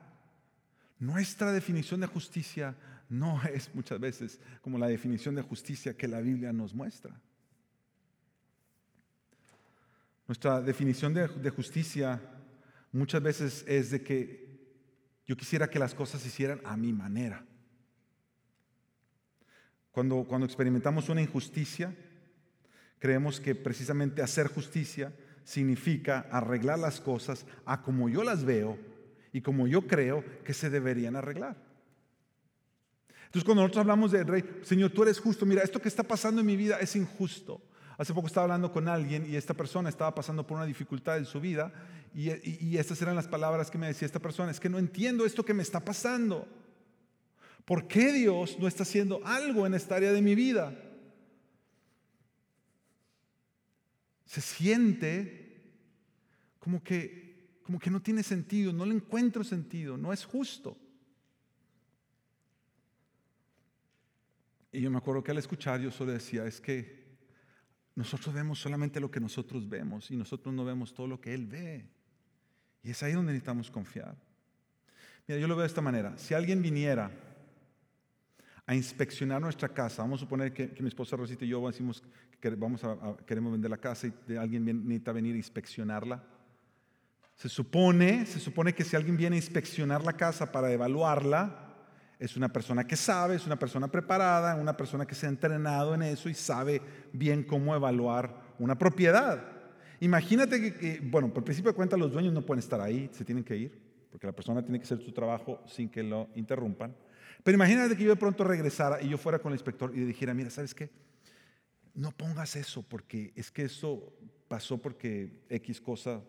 Nuestra 0.99 1.51
definición 1.53 2.01
de 2.01 2.07
justicia 2.07 2.77
no 3.09 3.41
es 3.53 3.75
muchas 3.75 3.99
veces 3.99 4.41
como 4.61 4.79
la 4.79 4.89
definición 4.89 5.35
de 5.35 5.43
justicia 5.43 5.97
que 5.97 6.09
la 6.09 6.21
Biblia 6.21 6.53
nos 6.53 6.75
muestra. 6.75 7.19
Nuestra 10.27 10.61
definición 10.61 11.15
de, 11.15 11.27
de, 11.27 11.51
justicia 11.51 12.21
muchas 12.93 13.23
veces 13.23 13.65
es 13.67 13.91
de 13.91 14.03
que 14.03 14.47
yo 15.27 15.37
quisiera 15.37 15.71
que 15.71 15.79
las 15.79 15.95
cosas 15.95 16.21
se 16.21 16.29
hicieran 16.29 16.61
a 16.65 16.77
mi 16.77 16.93
manera. 16.93 17.45
Cuando, 19.91 20.25
cuando 20.25 20.47
experimentamos 20.47 21.09
una 21.09 21.23
injusticia, 21.23 21.95
creemos 22.99 23.41
que 23.41 23.55
precisamente 23.55 24.23
hacer 24.23 24.49
justicia 24.49 25.13
significa 25.45 26.27
arreglar 26.31 26.79
las 26.79 27.01
cosas 27.01 27.47
a 27.65 27.81
como 27.83 28.09
yo 28.09 28.23
las 28.23 28.45
veo 28.45 28.79
y 29.33 29.41
como 29.41 29.67
yo 29.67 29.87
creo 29.87 30.25
que 30.45 30.53
se 30.53 30.69
deberían 30.69 31.17
arreglar. 31.17 31.57
Entonces 33.27 33.45
cuando 33.45 33.63
nosotros 33.63 33.83
hablamos 33.83 34.11
del 34.11 34.27
rey, 34.27 34.45
Señor, 34.63 34.91
tú 34.91 35.03
eres 35.03 35.21
justo, 35.21 35.47
mira, 35.47 35.63
esto 35.63 35.81
que 35.81 35.89
está 35.89 36.03
pasando 36.03 36.41
en 36.41 36.47
mi 36.47 36.57
vida 36.57 36.79
es 36.81 36.97
injusto. 36.97 37.63
Hace 37.99 38.15
poco 38.15 38.27
estaba 38.27 38.45
hablando 38.45 38.73
con 38.73 38.89
alguien 38.89 39.27
y 39.27 39.37
esta 39.37 39.55
persona 39.55 39.89
estaba 39.89 40.15
pasando 40.15 40.47
por 40.47 40.57
una 40.57 40.67
dificultad 40.67 41.19
en 41.19 41.27
su 41.27 41.41
vida 41.41 41.73
y, 42.15 42.31
y 42.67 42.79
estas 42.79 43.01
eran 43.03 43.17
las 43.17 43.27
palabras 43.27 43.71
que 43.71 43.79
me 43.79 43.87
decía 43.87 44.07
esta 44.07 44.21
persona, 44.21 44.51
es 44.51 44.61
que 44.61 44.69
no 44.69 44.79
entiendo 44.79 45.27
esto 45.27 45.45
que 45.45 45.55
me 45.55 45.63
está 45.63 45.81
pasando. 45.85 46.47
¿Por 47.65 47.87
qué 47.87 48.13
Dios 48.13 48.57
no 48.59 48.67
está 48.67 48.85
haciendo 48.85 49.21
algo 49.25 49.67
en 49.67 49.75
esta 49.75 49.97
área 49.97 50.13
de 50.13 50.23
mi 50.23 50.35
vida? 50.35 50.75
Se 54.29 54.43
siente 54.43 55.59
como 56.59 56.85
que, 56.85 57.61
como 57.63 57.79
que 57.79 57.91
no 57.91 58.03
tiene 58.03 58.23
sentido, 58.23 58.75
no 58.75 58.85
le 58.85 58.95
encuentro 58.95 59.43
sentido, 59.43 59.97
no 59.97 60.13
es 60.13 60.23
justo. 60.27 60.77
Y 64.71 64.83
yo 64.83 64.91
me 64.91 64.99
acuerdo 64.99 65.25
que 65.25 65.31
al 65.31 65.39
escuchar 65.39 65.81
yo 65.81 65.91
solo 65.91 66.13
decía, 66.13 66.45
es 66.45 66.61
que 66.61 67.09
nosotros 67.95 68.35
vemos 68.35 68.61
solamente 68.61 69.01
lo 69.01 69.11
que 69.11 69.19
nosotros 69.19 69.67
vemos 69.67 70.11
y 70.11 70.17
nosotros 70.17 70.55
no 70.55 70.63
vemos 70.63 70.93
todo 70.93 71.07
lo 71.07 71.23
que 71.23 71.33
Él 71.33 71.47
ve. 71.47 71.89
Y 72.83 72.91
es 72.91 73.03
ahí 73.03 73.15
donde 73.15 73.33
necesitamos 73.33 73.71
confiar. 73.71 74.15
Mira, 75.27 75.41
yo 75.41 75.49
lo 75.49 75.57
veo 75.57 75.63
de 75.63 75.69
esta 75.69 75.81
manera. 75.81 76.19
Si 76.19 76.35
alguien 76.35 76.61
viniera 76.61 77.11
a 78.69 78.75
inspeccionar 78.75 79.41
nuestra 79.41 79.71
casa, 79.71 80.03
vamos 80.03 80.21
a 80.21 80.25
suponer 80.25 80.53
que, 80.53 80.71
mi 80.81 80.89
esposa 80.89 81.17
Rosita 81.17 81.43
y 81.43 81.49
yo 81.49 81.67
decimos 81.67 82.03
que 82.39 82.51
vamos 82.51 82.85
a, 82.85 83.17
queremos 83.27 83.51
vender 83.51 83.71
la 83.71 83.79
casa 83.79 84.09
y 84.29 84.37
alguien 84.37 84.63
necesita 84.67 85.11
venir 85.11 85.35
a 85.35 85.39
inspeccionarla. 85.39 86.23
Se 87.35 87.49
supone, 87.49 88.27
se 88.27 88.39
supone 88.39 88.75
que 88.75 88.85
si 88.85 88.95
alguien 88.95 89.17
viene 89.17 89.37
a 89.37 89.39
inspeccionar 89.39 90.05
la 90.05 90.13
casa 90.13 90.53
para 90.53 90.71
evaluarla, 90.71 91.77
es 92.19 92.37
una 92.37 92.51
persona 92.51 92.87
que 92.87 92.95
sabe, 92.95 93.37
es 93.37 93.47
una 93.47 93.59
persona 93.59 93.89
preparada, 93.89 94.55
una 94.57 94.77
persona 94.77 95.07
que 95.07 95.15
se 95.15 95.25
ha 95.25 95.31
entrenado 95.31 95.95
en 95.95 96.03
eso 96.03 96.29
y 96.29 96.35
sabe 96.35 96.83
bien 97.15 97.45
cómo 97.45 97.75
evaluar 97.75 98.55
una 98.59 98.77
propiedad. 98.77 99.51
Imagínate 100.01 100.75
que, 100.75 101.01
bueno, 101.03 101.33
por 101.33 101.43
principio 101.43 101.71
de 101.71 101.77
cuenta 101.77 101.97
los 101.97 102.13
dueños 102.13 102.35
no 102.35 102.45
pueden 102.45 102.59
estar 102.59 102.83
ahí, 102.83 103.09
se 103.13 103.25
tienen 103.25 103.45
que 103.45 103.57
ir, 103.57 103.81
porque 104.11 104.27
la 104.27 104.35
persona 104.35 104.63
tiene 104.63 104.79
que 104.79 104.85
hacer 104.85 105.01
su 105.01 105.13
trabajo 105.13 105.63
sin 105.65 105.89
que 105.89 106.03
lo 106.03 106.29
interrumpan. 106.35 106.95
Pero 107.45 107.57
imagínate 107.57 107.97
que 107.97 108.05
yo 108.05 108.11
de 108.11 108.17
pronto 108.17 108.45
regresara 108.45 109.03
y 109.03 109.09
yo 109.09 109.19
fuera 109.19 109.39
con 109.39 109.53
el 109.53 109.57
inspector 109.57 109.93
y 109.95 110.01
le 110.01 110.07
dijera, 110.07 110.35
mira, 110.35 110.51
¿sabes 110.51 110.75
qué? 110.75 110.91
No 111.95 112.13
pongas 112.13 112.57
eso 112.57 112.83
porque 112.83 113.33
es 113.35 113.51
que 113.51 113.63
eso 113.63 114.13
pasó 114.49 114.79
porque 114.79 115.45
X 115.49 115.81
cosa 115.81 116.23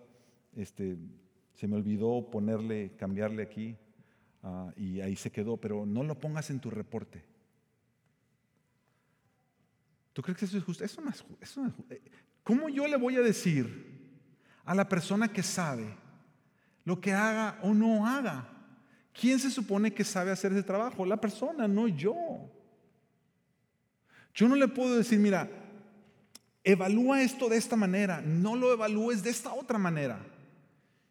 este, 0.56 0.98
se 1.54 1.68
me 1.68 1.76
olvidó 1.76 2.30
ponerle, 2.30 2.96
cambiarle 2.98 3.44
aquí 3.44 3.78
Ah, 4.42 4.72
y 4.78 5.02
ahí 5.02 5.16
se 5.16 5.32
quedó, 5.32 5.58
pero 5.58 5.86
no 5.86 6.04
lo 6.04 6.18
pongas 6.18 6.50
en 6.50 6.60
tu 6.60 6.70
reporte. 6.70 7.26
¿Tú 10.14 10.22
crees 10.22 10.38
que 10.38 10.46
eso 10.46 10.58
es 10.58 10.64
justo? 10.64 10.84
Eso 10.84 11.02
es, 11.02 11.22
justo. 11.22 11.94
Eh, 11.94 12.02
¿Cómo 12.44 12.70
yo 12.70 12.88
le 12.88 12.98
voy 12.98 13.16
a 13.16 13.22
decir 13.22 14.14
a 14.66 14.74
la 14.74 14.88
persona 14.88 15.32
que 15.32 15.44
sabe 15.44 15.96
lo 16.86 17.00
que 17.00 17.12
haga 17.14 17.60
o 17.64 17.74
no 17.74 18.08
haga? 18.08 18.59
¿Quién 19.14 19.40
se 19.40 19.50
supone 19.50 19.94
que 19.94 20.04
sabe 20.04 20.32
hacer 20.32 20.52
ese 20.52 20.64
trabajo? 20.64 21.06
La 21.06 21.18
persona, 21.18 21.68
no 21.68 21.88
yo. 21.88 22.16
Yo 24.34 24.48
no 24.48 24.56
le 24.56 24.68
puedo 24.68 24.98
decir, 24.98 25.20
mira, 25.20 25.50
evalúa 26.64 27.22
esto 27.22 27.50
de 27.50 27.58
esta 27.58 27.76
manera, 27.76 28.22
no 28.22 28.56
lo 28.56 28.72
evalúes 28.72 29.24
de 29.24 29.30
esta 29.30 29.54
otra 29.54 29.78
manera. 29.78 30.20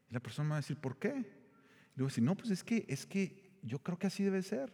Y 0.09 0.15
la 0.15 0.21
persona 0.21 0.49
me 0.49 0.51
va 0.51 0.57
a 0.57 0.61
decir, 0.61 0.77
¿por 0.77 0.97
qué? 0.97 1.11
Le 1.11 2.03
voy 2.03 2.07
a 2.07 2.09
decir, 2.09 2.25
no, 2.25 2.37
pues 2.37 2.51
es 2.51 2.65
que, 2.65 2.87
es 2.89 3.05
que 3.05 3.59
yo 3.63 3.81
creo 3.81 3.99
que 3.99 4.07
así 4.07 4.23
debe 4.23 4.43
ser. 4.43 4.73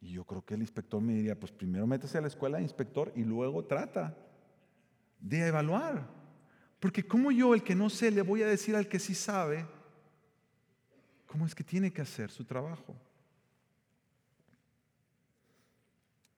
Y 0.00 0.12
yo 0.12 0.24
creo 0.24 0.44
que 0.44 0.54
el 0.54 0.60
inspector 0.60 1.00
me 1.00 1.14
diría, 1.14 1.38
pues 1.38 1.50
primero 1.50 1.86
métese 1.86 2.18
a 2.18 2.20
la 2.20 2.28
escuela 2.28 2.60
inspector 2.60 3.12
y 3.16 3.24
luego 3.24 3.64
trata 3.64 4.16
de 5.18 5.46
evaluar. 5.46 6.06
Porque 6.78 7.06
como 7.06 7.32
yo, 7.32 7.54
el 7.54 7.62
que 7.62 7.74
no 7.74 7.88
sé, 7.88 8.10
le 8.10 8.22
voy 8.22 8.42
a 8.42 8.46
decir 8.46 8.76
al 8.76 8.88
que 8.88 8.98
sí 8.98 9.14
sabe, 9.14 9.66
cómo 11.34 11.46
es 11.46 11.54
que 11.56 11.64
tiene 11.64 11.92
que 11.92 12.00
hacer 12.00 12.30
su 12.30 12.44
trabajo. 12.44 12.94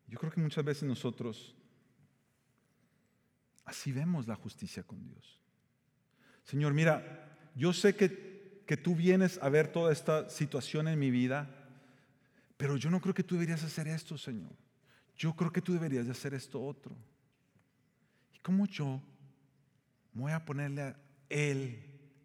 Yo 0.08 0.18
creo 0.18 0.32
que 0.32 0.40
muchas 0.40 0.64
veces 0.64 0.84
nosotros 0.84 1.54
así 3.66 3.92
vemos 3.92 4.26
la 4.26 4.36
justicia 4.36 4.82
con 4.82 5.04
Dios. 5.04 5.38
Señor, 6.44 6.72
mira, 6.72 7.38
yo 7.54 7.74
sé 7.74 7.94
que 7.94 8.64
que 8.64 8.78
tú 8.78 8.96
vienes 8.96 9.38
a 9.42 9.50
ver 9.50 9.70
toda 9.70 9.92
esta 9.92 10.30
situación 10.30 10.88
en 10.88 10.98
mi 10.98 11.10
vida, 11.10 11.46
pero 12.56 12.78
yo 12.78 12.88
no 12.90 12.98
creo 13.02 13.12
que 13.12 13.22
tú 13.22 13.34
deberías 13.34 13.62
hacer 13.62 13.86
esto, 13.88 14.16
Señor. 14.16 14.56
Yo 15.14 15.36
creo 15.36 15.52
que 15.52 15.60
tú 15.60 15.74
deberías 15.74 16.06
de 16.06 16.12
hacer 16.12 16.32
esto 16.32 16.64
otro. 16.64 16.96
¿Y 18.34 18.38
cómo 18.38 18.64
yo 18.64 19.02
voy 20.14 20.32
a 20.32 20.42
ponerle 20.42 20.80
a 20.80 20.96
Él 21.28 21.84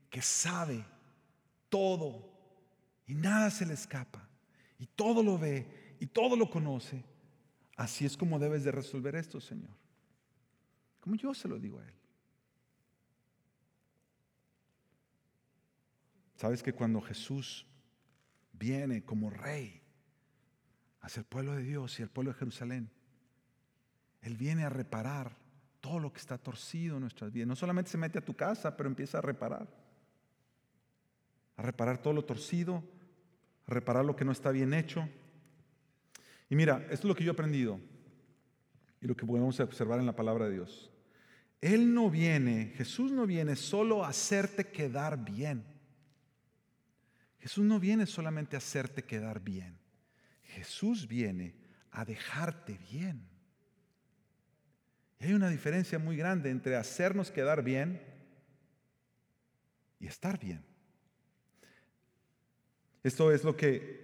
que 0.09 0.21
sabe 0.21 0.85
todo 1.67 2.30
y 3.11 3.13
nada 3.13 3.49
se 3.49 3.65
le 3.65 3.73
escapa 3.73 4.25
y 4.79 4.85
todo 4.85 5.21
lo 5.21 5.37
ve 5.37 5.97
y 5.99 6.07
todo 6.07 6.37
lo 6.37 6.49
conoce? 6.49 7.03
Así 7.75 8.05
es 8.05 8.15
como 8.15 8.39
debes 8.39 8.63
de 8.63 8.71
resolver 8.71 9.17
esto, 9.17 9.41
Señor. 9.41 9.75
Como 11.01 11.17
yo 11.17 11.33
se 11.33 11.49
lo 11.49 11.59
digo 11.59 11.81
a 11.81 11.83
Él. 11.83 11.93
Sabes 16.37 16.63
que 16.63 16.71
cuando 16.71 17.01
Jesús 17.01 17.67
viene 18.53 19.03
como 19.03 19.29
rey 19.29 19.81
hacia 21.01 21.19
el 21.19 21.25
pueblo 21.25 21.53
de 21.53 21.63
Dios 21.63 21.99
y 21.99 22.03
el 22.03 22.09
pueblo 22.09 22.31
de 22.31 22.39
Jerusalén, 22.39 22.89
Él 24.21 24.37
viene 24.37 24.63
a 24.63 24.69
reparar 24.69 25.35
todo 25.81 25.99
lo 25.99 26.13
que 26.13 26.19
está 26.21 26.37
torcido 26.37 26.95
en 26.95 27.01
nuestras 27.01 27.33
vidas. 27.33 27.49
No 27.49 27.57
solamente 27.57 27.91
se 27.91 27.97
mete 27.97 28.19
a 28.19 28.25
tu 28.25 28.37
casa, 28.37 28.77
pero 28.77 28.87
empieza 28.87 29.17
a 29.17 29.21
reparar. 29.21 29.67
A 31.57 31.61
reparar 31.61 31.97
todo 31.97 32.13
lo 32.13 32.23
torcido, 32.23 32.81
reparar 33.71 34.05
lo 34.05 34.15
que 34.15 34.25
no 34.25 34.31
está 34.31 34.51
bien 34.51 34.73
hecho. 34.73 35.07
Y 36.49 36.55
mira, 36.55 36.85
esto 36.91 36.93
es 36.93 37.03
lo 37.05 37.15
que 37.15 37.23
yo 37.23 37.31
he 37.31 37.33
aprendido 37.33 37.79
y 39.01 39.07
lo 39.07 39.15
que 39.15 39.25
podemos 39.25 39.59
observar 39.59 39.99
en 39.99 40.05
la 40.05 40.15
palabra 40.15 40.45
de 40.45 40.53
Dios. 40.53 40.91
Él 41.61 41.93
no 41.93 42.09
viene, 42.09 42.73
Jesús 42.75 43.11
no 43.11 43.25
viene 43.25 43.55
solo 43.55 44.03
a 44.03 44.09
hacerte 44.09 44.71
quedar 44.71 45.23
bien. 45.23 45.63
Jesús 47.39 47.63
no 47.63 47.79
viene 47.79 48.05
solamente 48.05 48.55
a 48.55 48.59
hacerte 48.59 49.03
quedar 49.03 49.41
bien. 49.41 49.79
Jesús 50.43 51.07
viene 51.07 51.55
a 51.91 52.05
dejarte 52.05 52.77
bien. 52.91 53.27
Y 55.19 55.25
hay 55.25 55.33
una 55.33 55.49
diferencia 55.49 55.99
muy 55.99 56.17
grande 56.17 56.49
entre 56.49 56.75
hacernos 56.75 57.31
quedar 57.31 57.63
bien 57.63 58.01
y 59.99 60.07
estar 60.07 60.39
bien. 60.39 60.70
Esto 63.03 63.31
es 63.31 63.43
lo 63.43 63.55
que 63.55 64.01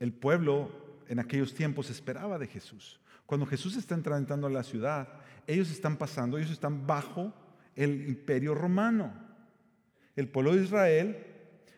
el 0.00 0.12
pueblo 0.12 0.70
en 1.08 1.18
aquellos 1.18 1.54
tiempos 1.54 1.90
esperaba 1.90 2.38
de 2.38 2.46
Jesús. 2.46 3.00
Cuando 3.26 3.46
Jesús 3.46 3.76
está 3.76 3.94
entrando 3.94 4.46
a 4.46 4.50
la 4.50 4.62
ciudad, 4.62 5.08
ellos 5.46 5.70
están 5.70 5.96
pasando, 5.96 6.38
ellos 6.38 6.50
están 6.50 6.86
bajo 6.86 7.32
el 7.74 8.08
imperio 8.08 8.54
romano. 8.54 9.12
El 10.14 10.28
pueblo 10.28 10.54
de 10.54 10.62
Israel 10.62 11.26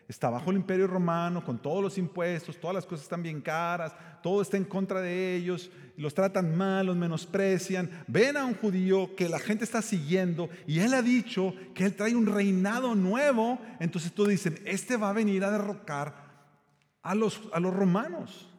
está 0.07 0.29
bajo 0.29 0.49
el 0.49 0.57
imperio 0.57 0.87
romano, 0.87 1.43
con 1.43 1.59
todos 1.59 1.83
los 1.83 1.97
impuestos, 1.97 2.59
todas 2.59 2.73
las 2.73 2.85
cosas 2.85 3.03
están 3.03 3.21
bien 3.21 3.41
caras, 3.41 3.93
todo 4.23 4.41
está 4.41 4.57
en 4.57 4.63
contra 4.63 5.01
de 5.01 5.35
ellos, 5.35 5.69
los 5.97 6.13
tratan 6.13 6.55
mal, 6.55 6.87
los 6.87 6.95
menosprecian. 6.95 7.89
Ven 8.07 8.37
a 8.37 8.45
un 8.45 8.55
judío 8.55 9.15
que 9.15 9.29
la 9.29 9.39
gente 9.39 9.65
está 9.65 9.81
siguiendo 9.81 10.49
y 10.65 10.79
él 10.79 10.93
ha 10.93 11.01
dicho 11.01 11.53
que 11.75 11.85
él 11.85 11.95
trae 11.95 12.15
un 12.15 12.25
reinado 12.25 12.95
nuevo, 12.95 13.59
entonces 13.79 14.11
tú 14.13 14.25
dicen, 14.25 14.59
este 14.65 14.97
va 14.97 15.09
a 15.09 15.13
venir 15.13 15.43
a 15.43 15.51
derrocar 15.51 16.28
a 17.01 17.15
los, 17.15 17.41
a 17.53 17.59
los 17.59 17.73
romanos 17.73 18.49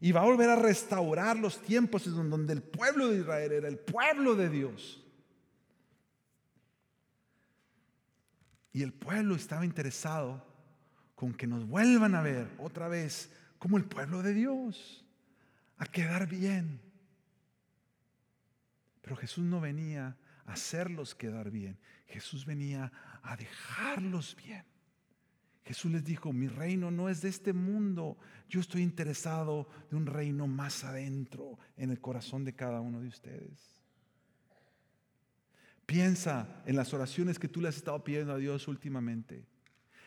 y 0.00 0.12
va 0.12 0.22
a 0.22 0.24
volver 0.24 0.48
a 0.48 0.56
restaurar 0.56 1.36
los 1.36 1.60
tiempos 1.60 2.06
en 2.06 2.30
donde 2.30 2.54
el 2.54 2.62
pueblo 2.62 3.08
de 3.08 3.20
Israel 3.20 3.52
era 3.52 3.68
el 3.68 3.78
pueblo 3.78 4.34
de 4.34 4.48
Dios. 4.48 5.04
Y 8.72 8.82
el 8.82 8.92
pueblo 8.92 9.34
estaba 9.34 9.64
interesado 9.64 10.46
con 11.14 11.34
que 11.34 11.46
nos 11.46 11.66
vuelvan 11.66 12.14
a 12.14 12.22
ver 12.22 12.48
otra 12.58 12.88
vez 12.88 13.30
como 13.58 13.76
el 13.76 13.84
pueblo 13.84 14.22
de 14.22 14.32
Dios, 14.32 15.04
a 15.76 15.84
quedar 15.84 16.26
bien. 16.26 16.80
Pero 19.02 19.16
Jesús 19.16 19.44
no 19.44 19.60
venía 19.60 20.16
a 20.46 20.52
hacerlos 20.52 21.14
quedar 21.14 21.50
bien, 21.50 21.78
Jesús 22.06 22.46
venía 22.46 22.90
a 23.22 23.36
dejarlos 23.36 24.34
bien. 24.36 24.64
Jesús 25.64 25.92
les 25.92 26.04
dijo, 26.04 26.32
mi 26.32 26.48
reino 26.48 26.90
no 26.90 27.08
es 27.08 27.22
de 27.22 27.28
este 27.28 27.52
mundo, 27.52 28.18
yo 28.48 28.60
estoy 28.60 28.82
interesado 28.82 29.68
de 29.90 29.96
un 29.96 30.06
reino 30.06 30.46
más 30.46 30.84
adentro 30.84 31.58
en 31.76 31.90
el 31.90 32.00
corazón 32.00 32.44
de 32.44 32.54
cada 32.54 32.80
uno 32.80 33.00
de 33.00 33.08
ustedes. 33.08 33.80
Piensa 35.86 36.62
en 36.66 36.76
las 36.76 36.94
oraciones 36.94 37.38
que 37.38 37.48
tú 37.48 37.60
le 37.60 37.68
has 37.68 37.76
estado 37.76 38.02
pidiendo 38.02 38.32
a 38.32 38.38
Dios 38.38 38.68
últimamente. 38.68 39.44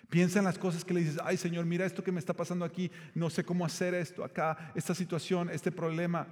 Piensa 0.09 0.39
en 0.39 0.45
las 0.45 0.57
cosas 0.57 0.85
que 0.85 0.93
le 0.93 1.01
dices, 1.01 1.19
ay 1.23 1.37
Señor, 1.37 1.65
mira 1.65 1.85
esto 1.85 2.03
que 2.03 2.11
me 2.11 2.19
está 2.19 2.33
pasando 2.33 2.65
aquí, 2.65 2.91
no 3.15 3.29
sé 3.29 3.43
cómo 3.43 3.65
hacer 3.65 3.93
esto 3.93 4.23
acá, 4.23 4.71
esta 4.75 4.95
situación, 4.95 5.49
este 5.49 5.71
problema. 5.71 6.27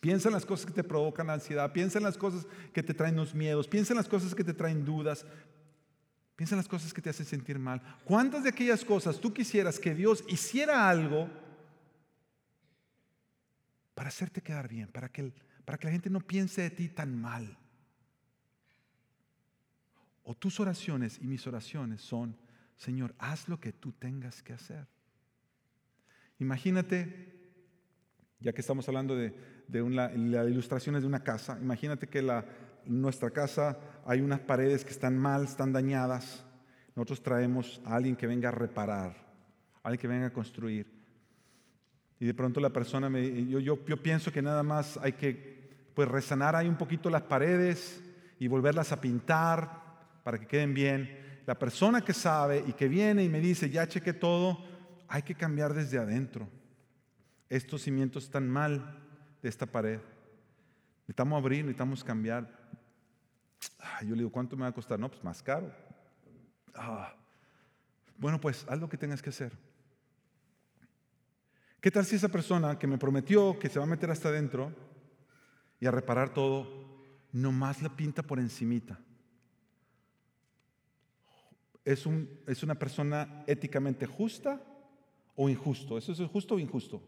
Piensa 0.00 0.28
en 0.28 0.34
las 0.34 0.46
cosas 0.46 0.66
que 0.66 0.72
te 0.72 0.84
provocan 0.84 1.30
ansiedad, 1.30 1.72
piensa 1.72 1.98
en 1.98 2.04
las 2.04 2.16
cosas 2.16 2.46
que 2.72 2.82
te 2.82 2.94
traen 2.94 3.16
los 3.16 3.34
miedos, 3.34 3.66
piensa 3.66 3.92
en 3.92 3.96
las 3.96 4.08
cosas 4.08 4.34
que 4.34 4.44
te 4.44 4.54
traen 4.54 4.84
dudas, 4.84 5.26
piensa 6.36 6.54
en 6.54 6.58
las 6.58 6.68
cosas 6.68 6.94
que 6.94 7.02
te 7.02 7.10
hacen 7.10 7.26
sentir 7.26 7.58
mal. 7.58 7.82
¿Cuántas 8.04 8.44
de 8.44 8.50
aquellas 8.50 8.84
cosas 8.84 9.18
tú 9.20 9.32
quisieras 9.32 9.80
que 9.80 9.94
Dios 9.94 10.22
hiciera 10.28 10.88
algo 10.88 11.28
para 13.94 14.08
hacerte 14.08 14.42
quedar 14.42 14.68
bien, 14.68 14.88
para 14.88 15.08
que, 15.08 15.32
para 15.64 15.78
que 15.78 15.86
la 15.86 15.92
gente 15.92 16.10
no 16.10 16.20
piense 16.20 16.62
de 16.62 16.70
ti 16.70 16.88
tan 16.88 17.18
mal? 17.20 17.58
o 20.26 20.34
tus 20.34 20.58
oraciones 20.58 21.18
y 21.22 21.26
mis 21.28 21.46
oraciones 21.46 22.00
son, 22.00 22.36
Señor, 22.76 23.14
haz 23.18 23.48
lo 23.48 23.60
que 23.60 23.72
tú 23.72 23.92
tengas 23.92 24.42
que 24.42 24.52
hacer. 24.52 24.86
Imagínate, 26.40 27.32
ya 28.40 28.52
que 28.52 28.60
estamos 28.60 28.88
hablando 28.88 29.14
de, 29.14 29.32
de 29.68 29.82
una, 29.82 30.08
las 30.08 30.50
ilustraciones 30.50 31.02
de 31.02 31.06
una 31.06 31.22
casa, 31.22 31.58
imagínate 31.62 32.08
que 32.08 32.22
la, 32.22 32.44
nuestra 32.86 33.30
casa 33.30 33.78
hay 34.04 34.20
unas 34.20 34.40
paredes 34.40 34.84
que 34.84 34.92
están 34.92 35.18
mal, 35.18 35.44
están 35.44 35.72
dañadas. 35.72 36.44
Nosotros 36.94 37.22
traemos 37.22 37.80
a 37.84 37.96
alguien 37.96 38.16
que 38.16 38.26
venga 38.26 38.48
a 38.48 38.52
reparar, 38.52 39.16
a 39.82 39.88
alguien 39.88 40.00
que 40.00 40.08
venga 40.08 40.26
a 40.26 40.32
construir. 40.32 40.86
Y 42.18 42.24
de 42.24 42.34
pronto 42.34 42.60
la 42.60 42.70
persona 42.70 43.10
me, 43.10 43.46
yo, 43.46 43.58
yo, 43.60 44.02
pienso 44.02 44.32
que 44.32 44.40
nada 44.40 44.62
más 44.62 44.98
hay 45.02 45.12
que 45.12 45.90
pues 45.94 46.08
resanar 46.08 46.56
ahí 46.56 46.68
un 46.68 46.78
poquito 46.78 47.10
las 47.10 47.22
paredes 47.22 48.02
y 48.38 48.48
volverlas 48.48 48.92
a 48.92 49.00
pintar 49.00 49.82
para 50.22 50.38
que 50.38 50.46
queden 50.46 50.72
bien. 50.72 51.42
La 51.46 51.58
persona 51.58 52.00
que 52.00 52.12
sabe 52.12 52.64
y 52.66 52.72
que 52.72 52.88
viene 52.88 53.22
y 53.24 53.28
me 53.28 53.40
dice, 53.40 53.70
ya 53.70 53.86
cheque 53.86 54.12
todo, 54.12 54.64
hay 55.08 55.22
que 55.22 55.34
cambiar 55.34 55.74
desde 55.74 55.98
adentro. 55.98 56.48
Estos 57.48 57.82
cimientos 57.82 58.24
están 58.24 58.48
mal 58.48 58.98
de 59.42 59.48
esta 59.48 59.66
pared. 59.66 60.00
Necesitamos 61.02 61.38
abrir, 61.38 61.64
necesitamos 61.64 62.02
cambiar. 62.02 62.65
Yo 64.02 64.10
le 64.10 64.16
digo, 64.16 64.30
¿cuánto 64.30 64.56
me 64.56 64.62
va 64.62 64.68
a 64.68 64.72
costar? 64.72 64.98
No, 64.98 65.10
pues 65.10 65.22
más 65.24 65.42
caro. 65.42 65.72
Ah. 66.74 67.14
Bueno, 68.18 68.40
pues 68.40 68.64
haz 68.68 68.78
lo 68.78 68.88
que 68.88 68.96
tengas 68.96 69.22
que 69.22 69.30
hacer. 69.30 69.52
¿Qué 71.80 71.90
tal 71.90 72.04
si 72.04 72.16
esa 72.16 72.28
persona 72.28 72.78
que 72.78 72.86
me 72.86 72.98
prometió 72.98 73.58
que 73.58 73.68
se 73.68 73.78
va 73.78 73.84
a 73.84 73.88
meter 73.88 74.10
hasta 74.10 74.28
adentro 74.28 74.72
y 75.78 75.86
a 75.86 75.90
reparar 75.90 76.32
todo, 76.32 76.66
nomás 77.32 77.82
la 77.82 77.94
pinta 77.94 78.22
por 78.22 78.38
encimita? 78.38 78.98
¿Es, 81.84 82.06
un, 82.06 82.28
¿Es 82.46 82.62
una 82.62 82.74
persona 82.74 83.44
éticamente 83.46 84.06
justa 84.06 84.60
o 85.36 85.48
injusto? 85.48 85.96
¿Eso 85.96 86.12
es 86.12 86.30
justo 86.30 86.56
o 86.56 86.58
injusto? 86.58 87.02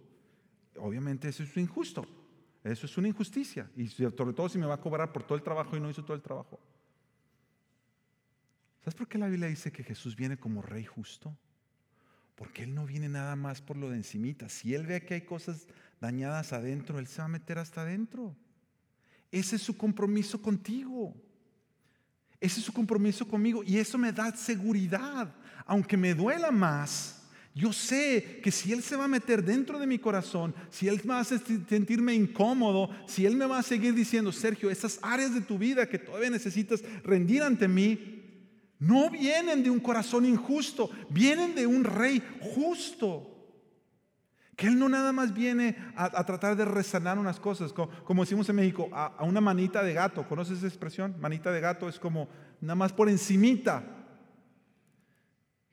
Obviamente 0.76 1.28
eso 1.28 1.42
es 1.42 1.56
injusto. 1.56 2.06
Eso 2.70 2.86
es 2.86 2.96
una 2.98 3.08
injusticia. 3.08 3.70
Y 3.76 3.88
sobre 3.88 4.32
todo 4.32 4.48
si 4.48 4.58
me 4.58 4.66
va 4.66 4.74
a 4.74 4.80
cobrar 4.80 5.12
por 5.12 5.22
todo 5.22 5.36
el 5.36 5.42
trabajo 5.42 5.76
y 5.76 5.80
no 5.80 5.90
hizo 5.90 6.04
todo 6.04 6.14
el 6.14 6.22
trabajo. 6.22 6.60
¿Sabes 8.80 8.94
por 8.94 9.08
qué 9.08 9.18
la 9.18 9.28
Biblia 9.28 9.48
dice 9.48 9.72
que 9.72 9.82
Jesús 9.82 10.16
viene 10.16 10.38
como 10.38 10.62
rey 10.62 10.84
justo? 10.84 11.36
Porque 12.34 12.62
Él 12.62 12.74
no 12.74 12.86
viene 12.86 13.08
nada 13.08 13.36
más 13.36 13.60
por 13.60 13.76
lo 13.76 13.90
de 13.90 13.96
encimita. 13.96 14.48
Si 14.48 14.74
Él 14.74 14.86
ve 14.86 15.04
que 15.04 15.14
hay 15.14 15.22
cosas 15.22 15.66
dañadas 16.00 16.52
adentro, 16.52 16.98
Él 16.98 17.06
se 17.06 17.18
va 17.18 17.24
a 17.24 17.28
meter 17.28 17.58
hasta 17.58 17.82
adentro. 17.82 18.36
Ese 19.30 19.56
es 19.56 19.62
su 19.62 19.76
compromiso 19.76 20.40
contigo. 20.40 21.14
Ese 22.40 22.60
es 22.60 22.66
su 22.66 22.72
compromiso 22.72 23.26
conmigo. 23.26 23.62
Y 23.64 23.78
eso 23.78 23.98
me 23.98 24.12
da 24.12 24.34
seguridad. 24.34 25.34
Aunque 25.66 25.96
me 25.96 26.14
duela 26.14 26.50
más, 26.50 27.17
yo 27.58 27.72
sé 27.72 28.38
que 28.40 28.52
si 28.52 28.72
Él 28.72 28.84
se 28.84 28.94
va 28.94 29.06
a 29.06 29.08
meter 29.08 29.42
dentro 29.44 29.80
de 29.80 29.86
mi 29.88 29.98
corazón, 29.98 30.54
si 30.70 30.86
Él 30.86 31.00
me 31.02 31.14
va 31.14 31.18
a 31.18 31.22
hacer 31.22 31.40
sentirme 31.68 32.14
incómodo, 32.14 32.88
si 33.08 33.26
Él 33.26 33.34
me 33.34 33.46
va 33.46 33.58
a 33.58 33.64
seguir 33.64 33.94
diciendo, 33.94 34.30
Sergio, 34.30 34.70
esas 34.70 35.00
áreas 35.02 35.34
de 35.34 35.40
tu 35.40 35.58
vida 35.58 35.88
que 35.88 35.98
todavía 35.98 36.30
necesitas 36.30 36.84
rendir 37.02 37.42
ante 37.42 37.66
mí, 37.66 38.22
no 38.78 39.10
vienen 39.10 39.64
de 39.64 39.70
un 39.70 39.80
corazón 39.80 40.24
injusto, 40.24 40.88
vienen 41.10 41.56
de 41.56 41.66
un 41.66 41.82
rey 41.82 42.22
justo. 42.54 43.34
Que 44.54 44.68
Él 44.68 44.78
no 44.78 44.88
nada 44.88 45.10
más 45.10 45.34
viene 45.34 45.76
a, 45.96 46.24
tratar 46.24 46.56
de 46.56 46.64
resanar 46.64 47.18
unas 47.18 47.40
cosas, 47.40 47.72
como, 47.72 48.22
decimos 48.22 48.48
en 48.48 48.54
México, 48.54 48.88
a, 48.92 49.06
a, 49.06 49.24
una 49.24 49.40
manita 49.40 49.82
de 49.82 49.94
gato. 49.94 50.28
¿Conoces 50.28 50.58
esa 50.58 50.68
expresión? 50.68 51.16
Manita 51.18 51.50
de 51.50 51.60
gato 51.60 51.88
es 51.88 51.98
como 51.98 52.28
nada 52.60 52.76
más 52.76 52.92
por 52.92 53.08
encimita. 53.08 53.97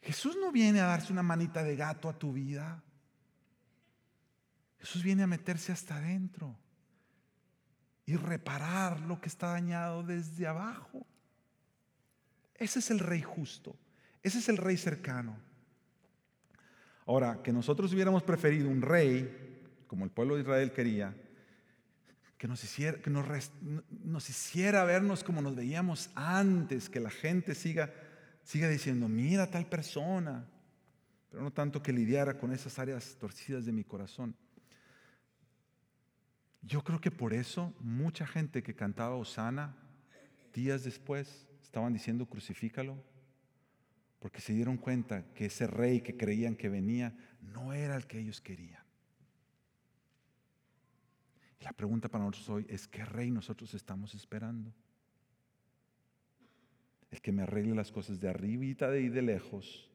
Jesús 0.05 0.37
no 0.39 0.51
viene 0.51 0.81
a 0.81 0.85
darse 0.85 1.11
una 1.11 1.23
manita 1.23 1.63
de 1.63 1.75
gato 1.75 2.07
a 2.07 2.13
tu 2.13 2.31
vida. 2.31 2.83
Jesús 4.77 5.01
viene 5.01 5.23
a 5.23 5.27
meterse 5.27 5.71
hasta 5.71 5.95
adentro 5.97 6.55
y 8.05 8.15
reparar 8.15 8.99
lo 9.01 9.19
que 9.19 9.29
está 9.29 9.47
dañado 9.47 10.03
desde 10.03 10.45
abajo. 10.45 11.07
Ese 12.53 12.77
es 12.77 12.91
el 12.91 12.99
rey 12.99 13.23
justo. 13.23 13.75
Ese 14.21 14.37
es 14.37 14.47
el 14.47 14.57
rey 14.57 14.77
cercano. 14.77 15.39
Ahora, 17.07 17.41
que 17.41 17.51
nosotros 17.51 17.91
hubiéramos 17.91 18.21
preferido 18.21 18.69
un 18.69 18.83
rey, 18.83 19.83
como 19.87 20.05
el 20.05 20.11
pueblo 20.11 20.35
de 20.35 20.41
Israel 20.41 20.71
quería, 20.71 21.15
que 22.37 22.47
nos 22.47 22.63
hiciera, 22.63 23.01
que 23.01 23.09
nos, 23.09 23.25
nos 24.03 24.29
hiciera 24.29 24.83
vernos 24.83 25.23
como 25.23 25.41
nos 25.41 25.55
veíamos 25.55 26.11
antes, 26.13 26.91
que 26.91 26.99
la 26.99 27.09
gente 27.09 27.55
siga 27.55 27.91
siga 28.45 28.69
diciendo, 28.69 29.09
mira 29.09 29.49
tal 29.49 29.65
persona, 29.65 30.47
pero 31.29 31.43
no 31.43 31.51
tanto 31.51 31.81
que 31.81 31.91
lidiara 31.91 32.37
con 32.37 32.53
esas 32.53 32.77
áreas 32.79 33.17
torcidas 33.19 33.65
de 33.65 33.71
mi 33.71 33.83
corazón. 33.83 34.35
Yo 36.61 36.83
creo 36.83 37.01
que 37.01 37.11
por 37.11 37.33
eso 37.33 37.73
mucha 37.79 38.25
gente 38.25 38.63
que 38.63 38.75
cantaba 38.75 39.15
Osana, 39.15 39.75
días 40.53 40.83
después 40.83 41.47
estaban 41.61 41.91
diciendo 41.91 42.27
crucifícalo, 42.27 43.03
porque 44.19 44.41
se 44.41 44.53
dieron 44.53 44.77
cuenta 44.77 45.25
que 45.33 45.47
ese 45.47 45.67
rey 45.67 46.01
que 46.01 46.15
creían 46.15 46.55
que 46.55 46.69
venía 46.69 47.13
no 47.41 47.73
era 47.73 47.95
el 47.95 48.07
que 48.07 48.19
ellos 48.19 48.41
querían. 48.41 48.83
la 51.59 51.73
pregunta 51.73 52.09
para 52.09 52.23
nosotros 52.23 52.47
hoy 52.49 52.65
es, 52.69 52.87
¿qué 52.87 53.03
rey 53.03 53.31
nosotros 53.31 53.73
estamos 53.73 54.13
esperando? 54.13 54.71
El 57.15 57.21
que 57.21 57.31
me 57.31 57.43
arregle 57.43 57.73
las 57.73 57.93
cosas 57.93 58.19
de 58.19 58.27
arribita 58.27 58.95
y 58.97 59.07
de 59.07 59.21
lejos, 59.21 59.89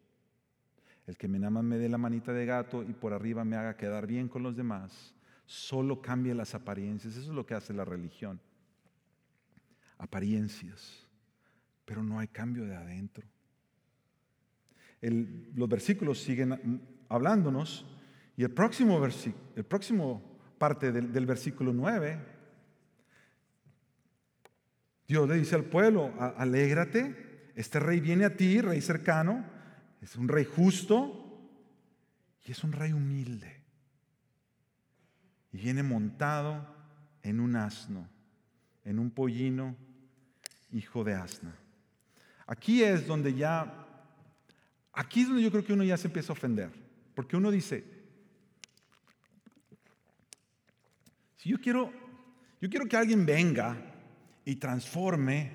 el 1.07 1.19
que 1.19 1.29
me 1.29 1.39
nada 1.39 1.61
me 1.61 1.77
dé 1.77 1.87
la 1.87 1.99
manita 1.99 2.33
de 2.33 2.47
gato 2.47 2.83
y 2.83 2.95
por 2.95 3.13
arriba 3.13 3.45
me 3.45 3.57
haga 3.57 3.77
quedar 3.77 4.07
bien 4.07 4.27
con 4.27 4.43
los 4.43 4.57
demás, 4.57 5.15
solo 5.45 6.01
cambia 6.01 6.35
las 6.35 6.55
apariencias. 6.55 7.17
Eso 7.17 7.31
es 7.31 7.37
lo 7.37 7.45
que 7.45 7.55
hace 7.55 7.75
la 7.75 7.85
religión. 7.85 8.41
Apariencias, 9.99 11.07
pero 11.85 12.03
no 12.03 12.19
hay 12.19 12.29
cambio 12.29 12.65
de 12.65 12.75
adentro. 12.75 13.27
los 15.03 15.69
versículos 15.69 16.23
siguen 16.23 16.81
hablándonos 17.11 17.85
y 18.35 18.45
el 18.45 18.51
próximo, 18.51 18.99
el 19.57 19.65
próximo 19.65 20.39
parte 20.57 20.91
del, 20.91 21.13
del 21.13 21.27
versículo 21.27 21.75
9 21.75 22.40
Dios 25.11 25.29
le 25.29 25.35
dice 25.35 25.57
al 25.57 25.65
pueblo, 25.65 26.15
alégrate, 26.37 27.51
este 27.57 27.81
rey 27.81 27.99
viene 27.99 28.25
a 28.27 28.37
ti, 28.37 28.61
rey 28.61 28.81
cercano, 28.81 29.45
es 30.01 30.15
un 30.15 30.29
rey 30.29 30.45
justo 30.45 31.51
y 32.45 32.53
es 32.53 32.63
un 32.63 32.71
rey 32.71 32.93
humilde. 32.93 33.61
Y 35.51 35.59
viene 35.59 35.83
montado 35.83 36.65
en 37.25 37.41
un 37.41 37.57
asno, 37.57 38.09
en 38.85 39.01
un 39.01 39.11
pollino, 39.11 39.75
hijo 40.71 41.03
de 41.03 41.15
asna. 41.15 41.57
Aquí 42.47 42.85
es 42.85 43.05
donde 43.05 43.35
ya, 43.35 43.89
aquí 44.93 45.23
es 45.23 45.27
donde 45.27 45.43
yo 45.43 45.51
creo 45.51 45.65
que 45.65 45.73
uno 45.73 45.83
ya 45.83 45.97
se 45.97 46.07
empieza 46.07 46.33
a 46.33 46.35
ofender, 46.35 46.71
porque 47.17 47.37
uno 47.37 47.51
dice, 47.51 47.83
si 51.37 51.49
yo 51.49 51.59
quiero, 51.61 51.93
yo 52.61 52.71
quiero 52.71 52.87
que 52.87 52.97
alguien 52.97 53.27
venga 53.27 53.90
y 54.45 54.57
transforme. 54.57 55.51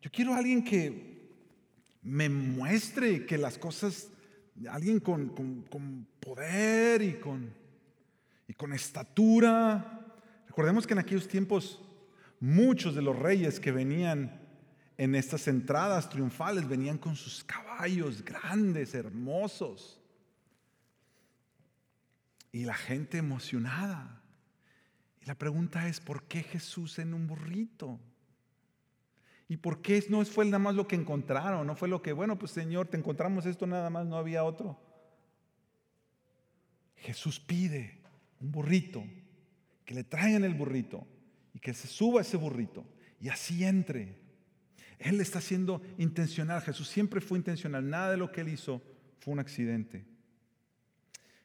Yo 0.00 0.10
quiero 0.10 0.34
a 0.34 0.38
alguien 0.38 0.64
que 0.64 1.12
me 2.02 2.28
muestre 2.28 3.24
que 3.26 3.38
las 3.38 3.58
cosas, 3.58 4.08
alguien 4.68 5.00
con, 5.00 5.28
con, 5.28 6.06
poder 6.20 7.02
y 7.02 7.14
con, 7.14 7.52
y 8.48 8.54
con 8.54 8.72
estatura. 8.72 10.00
Recordemos 10.46 10.86
que 10.86 10.94
en 10.94 10.98
aquellos 10.98 11.28
tiempos 11.28 11.80
muchos 12.40 12.94
de 12.94 13.02
los 13.02 13.16
reyes 13.18 13.60
que 13.60 13.70
venían 13.70 14.40
en 14.98 15.14
estas 15.14 15.48
entradas 15.48 16.08
triunfales 16.08 16.68
venían 16.68 16.98
con 16.98 17.16
sus 17.16 17.42
caballos 17.44 18.24
grandes, 18.24 18.94
hermosos. 18.94 20.00
Y 22.50 22.64
la 22.64 22.74
gente 22.74 23.18
emocionada. 23.18 24.21
Y 25.22 25.26
la 25.26 25.36
pregunta 25.36 25.86
es, 25.88 26.00
¿por 26.00 26.24
qué 26.24 26.42
Jesús 26.42 26.98
en 26.98 27.14
un 27.14 27.26
burrito? 27.26 28.00
¿Y 29.48 29.58
por 29.58 29.82
qué 29.82 30.04
no 30.08 30.24
fue 30.24 30.44
nada 30.44 30.58
más 30.58 30.74
lo 30.74 30.88
que 30.88 30.96
encontraron? 30.96 31.66
No 31.66 31.76
fue 31.76 31.88
lo 31.88 32.02
que, 32.02 32.12
bueno, 32.12 32.38
pues 32.38 32.50
Señor, 32.52 32.88
te 32.88 32.96
encontramos 32.96 33.46
esto 33.46 33.66
nada 33.66 33.90
más, 33.90 34.06
no 34.06 34.16
había 34.16 34.44
otro. 34.44 34.80
Jesús 36.96 37.38
pide 37.38 38.00
un 38.40 38.50
burrito, 38.50 39.04
que 39.84 39.94
le 39.94 40.04
traigan 40.04 40.44
el 40.44 40.54
burrito 40.54 41.06
y 41.52 41.58
que 41.58 41.74
se 41.74 41.86
suba 41.86 42.22
ese 42.22 42.36
burrito 42.36 42.84
y 43.20 43.28
así 43.28 43.64
entre. 43.64 44.16
Él 44.98 45.20
está 45.20 45.40
siendo 45.40 45.82
intencional, 45.98 46.62
Jesús 46.62 46.88
siempre 46.88 47.20
fue 47.20 47.38
intencional, 47.38 47.88
nada 47.88 48.12
de 48.12 48.16
lo 48.16 48.30
que 48.32 48.40
él 48.40 48.48
hizo 48.48 48.82
fue 49.18 49.32
un 49.34 49.40
accidente. 49.40 50.04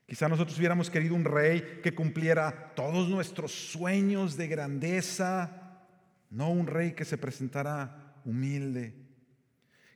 Quizá 0.07 0.29
nosotros 0.29 0.57
hubiéramos 0.57 0.89
querido 0.89 1.15
un 1.15 1.25
rey 1.25 1.81
que 1.83 1.93
cumpliera 1.93 2.73
todos 2.75 3.09
nuestros 3.09 3.51
sueños 3.51 4.37
de 4.37 4.47
grandeza, 4.47 5.83
no 6.29 6.49
un 6.49 6.65
rey 6.65 6.93
que 6.93 7.03
se 7.03 7.17
presentara 7.17 8.15
humilde. 8.23 8.95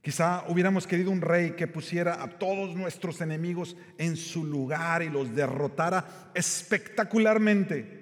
Quizá 0.02 0.44
hubiéramos 0.50 0.86
querido 0.86 1.12
un 1.12 1.22
rey 1.22 1.52
que 1.52 1.68
pusiera 1.68 2.22
a 2.22 2.28
todos 2.28 2.76
nuestros 2.76 3.22
enemigos 3.22 3.78
en 3.98 4.18
su 4.18 4.44
lugar 4.44 5.02
y 5.02 5.10
los 5.10 5.34
derrotara 5.34 6.32
espectacularmente. 6.34 8.02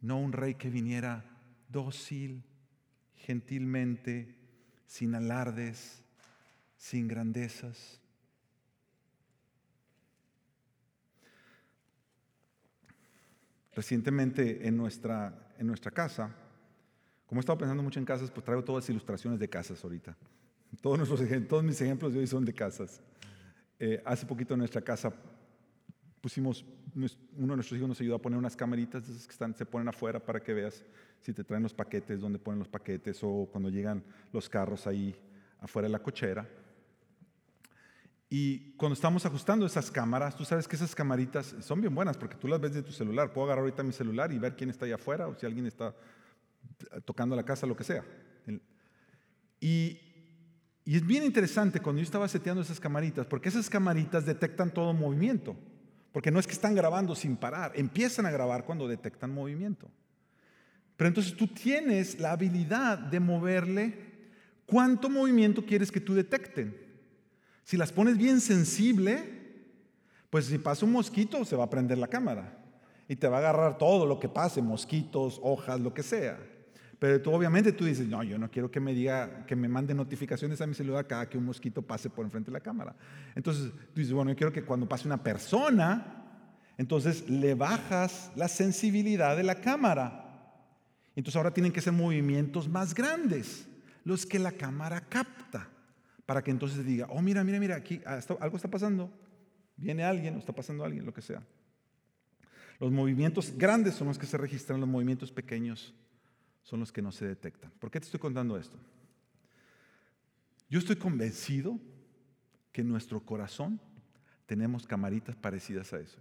No 0.00 0.18
un 0.18 0.32
rey 0.32 0.56
que 0.56 0.68
viniera 0.68 1.24
dócil, 1.68 2.42
gentilmente, 3.14 4.34
sin 4.86 5.14
alardes, 5.14 6.02
sin 6.76 7.06
grandezas. 7.06 8.00
Recientemente 13.76 14.66
en 14.66 14.74
nuestra, 14.74 15.52
en 15.58 15.66
nuestra 15.66 15.90
casa, 15.90 16.34
como 17.26 17.38
he 17.38 17.42
estado 17.42 17.58
pensando 17.58 17.82
mucho 17.82 18.00
en 18.00 18.06
casas, 18.06 18.30
pues 18.30 18.42
traigo 18.42 18.64
todas 18.64 18.84
las 18.84 18.90
ilustraciones 18.90 19.38
de 19.38 19.50
casas 19.50 19.84
ahorita. 19.84 20.16
Todos, 20.80 20.96
nuestros, 20.96 21.20
todos 21.46 21.62
mis 21.62 21.78
ejemplos 21.82 22.14
de 22.14 22.20
hoy 22.20 22.26
son 22.26 22.42
de 22.46 22.54
casas. 22.54 23.02
Eh, 23.78 24.02
hace 24.06 24.24
poquito 24.24 24.54
en 24.54 24.60
nuestra 24.60 24.80
casa 24.80 25.12
pusimos, 26.22 26.64
uno 26.94 27.06
de 27.06 27.56
nuestros 27.56 27.76
hijos 27.76 27.88
nos 27.88 28.00
ayudó 28.00 28.14
a 28.14 28.22
poner 28.22 28.38
unas 28.38 28.56
camaritas 28.56 29.04
que 29.04 29.30
están, 29.30 29.54
se 29.54 29.66
ponen 29.66 29.88
afuera 29.88 30.18
para 30.20 30.40
que 30.40 30.54
veas 30.54 30.82
si 31.20 31.34
te 31.34 31.44
traen 31.44 31.62
los 31.62 31.74
paquetes, 31.74 32.18
dónde 32.18 32.38
ponen 32.38 32.60
los 32.60 32.68
paquetes 32.68 33.20
o 33.22 33.46
cuando 33.52 33.68
llegan 33.68 34.02
los 34.32 34.48
carros 34.48 34.86
ahí 34.86 35.14
afuera 35.60 35.86
de 35.86 35.92
la 35.92 35.98
cochera. 35.98 36.48
Y 38.28 38.72
cuando 38.72 38.94
estamos 38.94 39.24
ajustando 39.24 39.66
esas 39.66 39.90
cámaras, 39.90 40.36
tú 40.36 40.44
sabes 40.44 40.66
que 40.66 40.74
esas 40.74 40.94
camaritas 40.94 41.54
son 41.60 41.80
bien 41.80 41.94
buenas 41.94 42.16
porque 42.16 42.36
tú 42.36 42.48
las 42.48 42.60
ves 42.60 42.74
de 42.74 42.82
tu 42.82 42.92
celular. 42.92 43.32
Puedo 43.32 43.46
agarrar 43.46 43.62
ahorita 43.62 43.82
mi 43.84 43.92
celular 43.92 44.32
y 44.32 44.38
ver 44.38 44.56
quién 44.56 44.70
está 44.70 44.84
allá 44.84 44.96
afuera 44.96 45.28
o 45.28 45.34
si 45.34 45.46
alguien 45.46 45.66
está 45.66 45.94
tocando 47.04 47.36
la 47.36 47.44
casa, 47.44 47.66
lo 47.66 47.76
que 47.76 47.84
sea. 47.84 48.04
Y, 49.60 50.00
y 50.84 50.96
es 50.96 51.06
bien 51.06 51.22
interesante 51.22 51.80
cuando 51.80 52.00
yo 52.00 52.04
estaba 52.04 52.26
seteando 52.28 52.62
esas 52.62 52.80
camaritas 52.80 53.26
porque 53.26 53.48
esas 53.48 53.70
camaritas 53.70 54.26
detectan 54.26 54.72
todo 54.72 54.92
movimiento. 54.92 55.56
Porque 56.10 56.30
no 56.30 56.40
es 56.40 56.46
que 56.46 56.54
están 56.54 56.74
grabando 56.74 57.14
sin 57.14 57.36
parar, 57.36 57.72
empiezan 57.74 58.24
a 58.26 58.30
grabar 58.30 58.64
cuando 58.64 58.88
detectan 58.88 59.32
movimiento. 59.32 59.90
Pero 60.96 61.08
entonces 61.08 61.36
tú 61.36 61.46
tienes 61.46 62.18
la 62.18 62.32
habilidad 62.32 62.98
de 62.98 63.20
moverle 63.20 63.94
cuánto 64.64 65.10
movimiento 65.10 65.64
quieres 65.64 65.92
que 65.92 66.00
tú 66.00 66.14
detecten. 66.14 66.85
Si 67.66 67.76
las 67.76 67.90
pones 67.90 68.16
bien 68.16 68.40
sensible, 68.40 69.18
pues 70.30 70.44
si 70.44 70.56
pasa 70.56 70.86
un 70.86 70.92
mosquito 70.92 71.44
se 71.44 71.56
va 71.56 71.64
a 71.64 71.68
prender 71.70 71.98
la 71.98 72.06
cámara 72.06 72.56
y 73.08 73.16
te 73.16 73.26
va 73.26 73.38
a 73.38 73.40
agarrar 73.40 73.76
todo 73.76 74.06
lo 74.06 74.20
que 74.20 74.28
pase, 74.28 74.62
mosquitos, 74.62 75.40
hojas, 75.42 75.80
lo 75.80 75.92
que 75.92 76.04
sea. 76.04 76.38
Pero 77.00 77.20
tú 77.20 77.32
obviamente 77.32 77.72
tú 77.72 77.84
dices, 77.84 78.06
no, 78.06 78.22
yo 78.22 78.38
no 78.38 78.48
quiero 78.52 78.70
que 78.70 78.78
me 78.78 78.94
diga, 78.94 79.44
que 79.46 79.56
me 79.56 79.66
mande 79.66 79.94
notificaciones 79.94 80.60
a 80.60 80.66
mi 80.68 80.74
celular 80.74 81.08
cada 81.08 81.28
que 81.28 81.38
un 81.38 81.44
mosquito 81.44 81.82
pase 81.82 82.08
por 82.08 82.24
enfrente 82.24 82.52
de 82.52 82.56
la 82.56 82.60
cámara. 82.60 82.94
Entonces 83.34 83.72
tú 83.72 84.00
dices, 84.00 84.12
bueno, 84.12 84.30
yo 84.30 84.36
quiero 84.36 84.52
que 84.52 84.62
cuando 84.62 84.88
pase 84.88 85.08
una 85.08 85.20
persona, 85.20 86.22
entonces 86.78 87.28
le 87.28 87.54
bajas 87.54 88.30
la 88.36 88.46
sensibilidad 88.46 89.36
de 89.36 89.42
la 89.42 89.56
cámara. 89.56 90.22
Entonces 91.16 91.34
ahora 91.34 91.52
tienen 91.52 91.72
que 91.72 91.80
ser 91.80 91.94
movimientos 91.94 92.68
más 92.68 92.94
grandes, 92.94 93.66
los 94.04 94.24
que 94.24 94.38
la 94.38 94.52
cámara 94.52 95.00
capta 95.00 95.70
para 96.26 96.42
que 96.42 96.50
entonces 96.50 96.84
diga, 96.84 97.06
oh, 97.10 97.22
mira, 97.22 97.44
mira, 97.44 97.60
mira, 97.60 97.76
aquí 97.76 98.02
ah, 98.04 98.20
algo 98.40 98.56
está 98.56 98.68
pasando, 98.68 99.10
viene 99.76 100.02
alguien, 100.02 100.34
o 100.34 100.38
está 100.38 100.52
pasando 100.52 100.84
alguien, 100.84 101.06
lo 101.06 101.14
que 101.14 101.22
sea. 101.22 101.42
Los 102.80 102.90
movimientos 102.90 103.56
grandes 103.56 103.94
son 103.94 104.08
los 104.08 104.18
que 104.18 104.26
se 104.26 104.36
registran, 104.36 104.80
los 104.80 104.88
movimientos 104.88 105.30
pequeños 105.30 105.94
son 106.62 106.80
los 106.80 106.92
que 106.92 107.00
no 107.00 107.12
se 107.12 107.26
detectan. 107.26 107.70
¿Por 107.78 107.90
qué 107.90 108.00
te 108.00 108.06
estoy 108.06 108.20
contando 108.20 108.58
esto? 108.58 108.76
Yo 110.68 110.80
estoy 110.80 110.96
convencido 110.96 111.78
que 112.72 112.80
en 112.80 112.88
nuestro 112.88 113.24
corazón 113.24 113.80
tenemos 114.46 114.84
camaritas 114.84 115.36
parecidas 115.36 115.92
a 115.92 116.00
eso, 116.00 116.18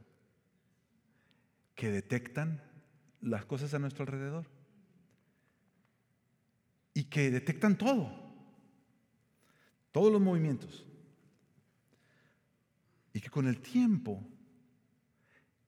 que 1.74 1.89
detectan 1.89 2.62
las 3.22 3.43
cosas 3.45 3.74
a 3.74 3.80
nuestro 3.80 4.03
alrededor 4.03 4.45
y 6.93 7.06
que 7.06 7.32
detectan 7.32 7.76
todo 7.76 8.25
todos 9.96 10.12
los 10.12 10.20
movimientos. 10.20 10.86
Y 13.14 13.22
que 13.22 13.30
con 13.30 13.48
el 13.48 13.62
tiempo 13.62 14.22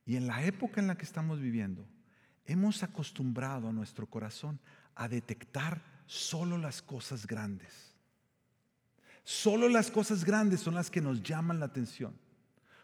y 0.05 0.17
en 0.17 0.27
la 0.27 0.43
época 0.43 0.81
en 0.81 0.87
la 0.87 0.97
que 0.97 1.05
estamos 1.05 1.39
viviendo, 1.39 1.87
hemos 2.45 2.83
acostumbrado 2.83 3.69
a 3.69 3.71
nuestro 3.71 4.05
corazón 4.05 4.59
a 4.95 5.07
detectar 5.07 5.81
solo 6.07 6.57
las 6.57 6.81
cosas 6.81 7.25
grandes. 7.25 7.95
Solo 9.23 9.69
las 9.69 9.89
cosas 9.89 10.25
grandes 10.25 10.59
son 10.59 10.75
las 10.75 10.91
que 10.91 10.99
nos 10.99 11.23
llaman 11.23 11.61
la 11.61 11.67
atención. 11.67 12.13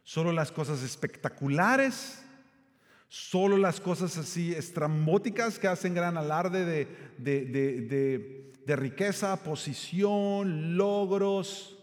Solo 0.05 0.31
las 0.31 0.49
cosas 0.49 0.81
espectaculares, 0.81 2.23
solo 3.13 3.57
las 3.57 3.79
cosas 3.79 4.17
así 4.17 4.55
estrambóticas 4.55 5.59
que 5.59 5.67
hacen 5.67 5.93
gran 5.93 6.17
alarde 6.17 6.65
de, 6.65 6.87
de, 7.19 7.45
de, 7.45 8.53
de 8.65 8.75
riqueza, 8.75 9.43
posición, 9.43 10.75
logros, 10.75 11.77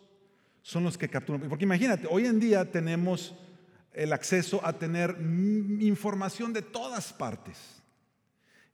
son 0.61 0.83
los 0.83 0.99
que 0.99 1.09
capturan. 1.09 1.49
Porque 1.49 1.67
imagínate, 1.67 2.09
hoy 2.11 2.27
en 2.27 2.41
día 2.41 2.69
tenemos 2.69 3.37
el 3.93 4.13
acceso 4.13 4.61
a 4.67 4.73
tener 4.73 5.19
información 5.21 6.53
de 6.53 6.63
todas 6.63 7.13
partes. 7.13 7.81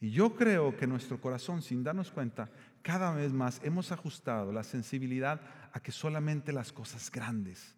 Y 0.00 0.10
yo 0.10 0.34
creo 0.34 0.78
que 0.78 0.86
nuestro 0.86 1.20
corazón, 1.20 1.60
sin 1.60 1.84
darnos 1.84 2.10
cuenta, 2.10 2.48
cada 2.80 3.12
vez 3.12 3.34
más 3.34 3.60
hemos 3.64 3.92
ajustado 3.92 4.50
la 4.50 4.64
sensibilidad 4.64 5.42
a 5.74 5.80
que 5.80 5.92
solamente 5.92 6.54
las 6.54 6.72
cosas 6.72 7.10
grandes 7.10 7.76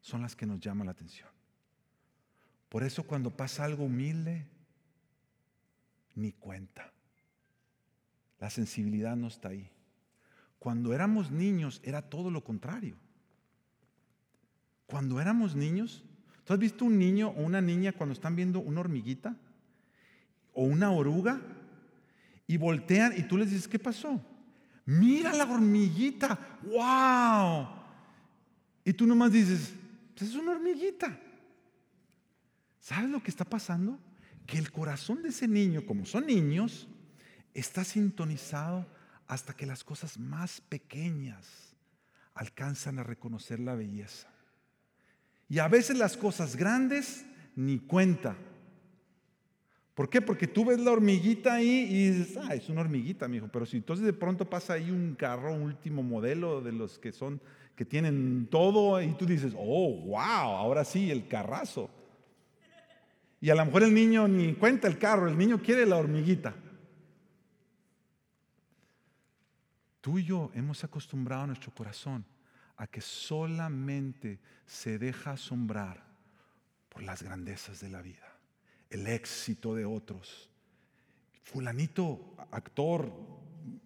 son 0.00 0.22
las 0.22 0.36
que 0.36 0.46
nos 0.46 0.60
llaman 0.60 0.86
la 0.86 0.92
atención. 0.92 1.33
Por 2.74 2.82
eso 2.82 3.04
cuando 3.04 3.30
pasa 3.30 3.62
algo 3.62 3.84
humilde, 3.84 4.48
ni 6.16 6.32
cuenta. 6.32 6.92
La 8.40 8.50
sensibilidad 8.50 9.14
no 9.14 9.28
está 9.28 9.50
ahí. 9.50 9.70
Cuando 10.58 10.92
éramos 10.92 11.30
niños 11.30 11.80
era 11.84 12.02
todo 12.02 12.32
lo 12.32 12.42
contrario. 12.42 12.96
Cuando 14.86 15.20
éramos 15.20 15.54
niños, 15.54 16.02
¿tú 16.42 16.52
has 16.52 16.58
visto 16.58 16.84
un 16.84 16.98
niño 16.98 17.28
o 17.28 17.42
una 17.44 17.60
niña 17.60 17.92
cuando 17.92 18.12
están 18.12 18.34
viendo 18.34 18.58
una 18.58 18.80
hormiguita 18.80 19.36
o 20.52 20.64
una 20.64 20.90
oruga 20.90 21.40
y 22.48 22.56
voltean 22.56 23.16
y 23.16 23.22
tú 23.22 23.38
les 23.38 23.52
dices, 23.52 23.68
¿qué 23.68 23.78
pasó? 23.78 24.20
Mira 24.84 25.32
la 25.32 25.44
hormiguita, 25.44 26.58
wow. 26.64 27.68
Y 28.84 28.92
tú 28.94 29.06
nomás 29.06 29.30
dices, 29.30 29.72
pues 30.16 30.30
es 30.30 30.34
una 30.34 30.50
hormiguita. 30.50 31.20
¿Sabes 32.84 33.08
lo 33.08 33.22
que 33.22 33.30
está 33.30 33.46
pasando? 33.46 33.98
Que 34.46 34.58
el 34.58 34.70
corazón 34.70 35.22
de 35.22 35.30
ese 35.30 35.48
niño, 35.48 35.86
como 35.86 36.04
son 36.04 36.26
niños, 36.26 36.86
está 37.54 37.82
sintonizado 37.82 38.84
hasta 39.26 39.54
que 39.54 39.64
las 39.64 39.82
cosas 39.82 40.18
más 40.18 40.60
pequeñas 40.60 41.74
alcanzan 42.34 42.98
a 42.98 43.02
reconocer 43.02 43.58
la 43.58 43.74
belleza. 43.74 44.28
Y 45.48 45.60
a 45.60 45.68
veces 45.68 45.96
las 45.96 46.18
cosas 46.18 46.56
grandes 46.56 47.24
ni 47.56 47.78
cuenta. 47.78 48.36
¿Por 49.94 50.10
qué? 50.10 50.20
Porque 50.20 50.46
tú 50.46 50.66
ves 50.66 50.78
la 50.78 50.92
hormiguita 50.92 51.54
ahí 51.54 51.86
y 51.88 52.10
dices, 52.10 52.36
ah, 52.36 52.54
es 52.54 52.68
una 52.68 52.82
hormiguita, 52.82 53.28
mijo. 53.28 53.48
Pero 53.50 53.64
si 53.64 53.78
entonces 53.78 54.04
de 54.04 54.12
pronto 54.12 54.50
pasa 54.50 54.74
ahí 54.74 54.90
un 54.90 55.14
carro, 55.14 55.54
último 55.54 56.02
modelo 56.02 56.60
de 56.60 56.72
los 56.72 56.98
que 56.98 57.12
son, 57.12 57.40
que 57.76 57.86
tienen 57.86 58.46
todo, 58.50 59.00
y 59.00 59.14
tú 59.14 59.24
dices, 59.24 59.54
oh, 59.56 60.02
wow, 60.04 60.18
ahora 60.18 60.84
sí, 60.84 61.10
el 61.10 61.26
carrazo. 61.28 61.88
Y 63.44 63.50
a 63.50 63.54
lo 63.54 63.66
mejor 63.66 63.82
el 63.82 63.92
niño 63.92 64.26
ni 64.26 64.54
cuenta 64.54 64.88
el 64.88 64.98
carro, 64.98 65.28
el 65.28 65.36
niño 65.36 65.60
quiere 65.60 65.84
la 65.84 65.98
hormiguita. 65.98 66.54
Tú 70.00 70.18
y 70.18 70.24
yo 70.24 70.50
hemos 70.54 70.82
acostumbrado 70.82 71.48
nuestro 71.48 71.70
corazón 71.74 72.24
a 72.78 72.86
que 72.86 73.02
solamente 73.02 74.40
se 74.64 74.98
deja 74.98 75.32
asombrar 75.32 76.02
por 76.88 77.02
las 77.02 77.22
grandezas 77.22 77.80
de 77.80 77.90
la 77.90 78.00
vida, 78.00 78.34
el 78.88 79.06
éxito 79.08 79.74
de 79.74 79.84
otros. 79.84 80.48
Fulanito, 81.42 82.34
actor, 82.50 83.12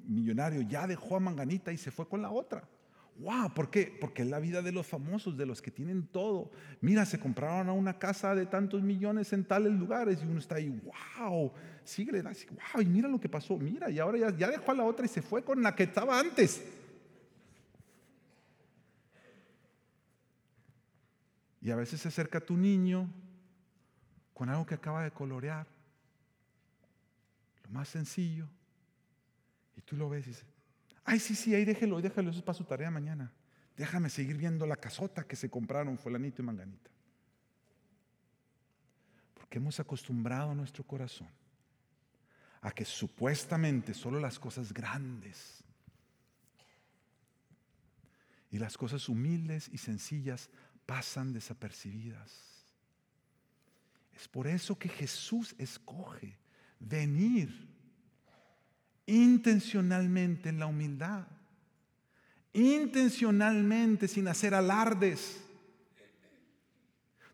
millonario, 0.06 0.62
ya 0.62 0.86
dejó 0.86 1.16
a 1.16 1.20
Manganita 1.20 1.72
y 1.72 1.78
se 1.78 1.90
fue 1.90 2.08
con 2.08 2.22
la 2.22 2.30
otra. 2.30 2.62
Wow, 3.18 3.52
¿por 3.52 3.68
qué? 3.68 3.96
Porque 4.00 4.22
es 4.22 4.28
la 4.28 4.38
vida 4.38 4.62
de 4.62 4.70
los 4.70 4.86
famosos, 4.86 5.36
de 5.36 5.44
los 5.44 5.60
que 5.60 5.72
tienen 5.72 6.06
todo. 6.06 6.52
Mira, 6.80 7.04
se 7.04 7.18
compraron 7.18 7.68
a 7.68 7.72
una 7.72 7.98
casa 7.98 8.32
de 8.36 8.46
tantos 8.46 8.80
millones 8.82 9.32
en 9.32 9.44
tales 9.44 9.72
lugares 9.72 10.20
y 10.22 10.26
uno 10.26 10.38
está 10.38 10.54
ahí, 10.54 10.68
wow, 11.18 11.52
sigue, 11.82 12.22
wow, 12.22 12.80
y 12.80 12.86
mira 12.86 13.08
lo 13.08 13.20
que 13.20 13.28
pasó, 13.28 13.58
mira, 13.58 13.90
y 13.90 13.98
ahora 13.98 14.18
ya, 14.18 14.36
ya 14.36 14.48
dejó 14.48 14.70
a 14.70 14.74
la 14.74 14.84
otra 14.84 15.04
y 15.04 15.08
se 15.08 15.20
fue 15.20 15.42
con 15.42 15.60
la 15.60 15.74
que 15.74 15.82
estaba 15.82 16.20
antes. 16.20 16.64
Y 21.60 21.72
a 21.72 21.76
veces 21.76 22.00
se 22.00 22.06
acerca 22.06 22.40
tu 22.40 22.56
niño 22.56 23.12
con 24.32 24.48
algo 24.48 24.64
que 24.64 24.76
acaba 24.76 25.02
de 25.02 25.10
colorear, 25.10 25.66
lo 27.64 27.70
más 27.70 27.88
sencillo, 27.88 28.46
y 29.76 29.80
tú 29.80 29.96
lo 29.96 30.08
ves 30.08 30.24
y 30.26 30.30
dices, 30.30 30.46
Ay, 31.10 31.20
sí, 31.20 31.34
sí, 31.34 31.54
ahí 31.54 31.64
déjelo, 31.64 32.02
déjalo, 32.02 32.28
eso 32.28 32.40
es 32.40 32.44
para 32.44 32.58
su 32.58 32.64
tarea 32.64 32.90
mañana. 32.90 33.32
Déjame 33.78 34.10
seguir 34.10 34.36
viendo 34.36 34.66
la 34.66 34.76
casota 34.76 35.24
que 35.24 35.36
se 35.36 35.48
compraron 35.48 35.96
fulanito 35.96 36.42
y 36.42 36.44
manganita. 36.44 36.90
Porque 39.32 39.56
hemos 39.56 39.80
acostumbrado 39.80 40.54
nuestro 40.54 40.84
corazón 40.84 41.30
a 42.60 42.72
que 42.72 42.84
supuestamente 42.84 43.94
solo 43.94 44.20
las 44.20 44.38
cosas 44.38 44.70
grandes 44.70 45.64
y 48.50 48.58
las 48.58 48.76
cosas 48.76 49.08
humildes 49.08 49.70
y 49.72 49.78
sencillas 49.78 50.50
pasan 50.84 51.32
desapercibidas. 51.32 52.66
Es 54.12 54.28
por 54.28 54.46
eso 54.46 54.78
que 54.78 54.90
Jesús 54.90 55.54
escoge 55.56 56.36
venir 56.78 57.66
intencionalmente 59.08 60.48
en 60.48 60.60
la 60.60 60.66
humildad 60.66 61.26
intencionalmente, 62.52 64.08
sin 64.08 64.28
hacer 64.28 64.54
alardes. 64.54 65.40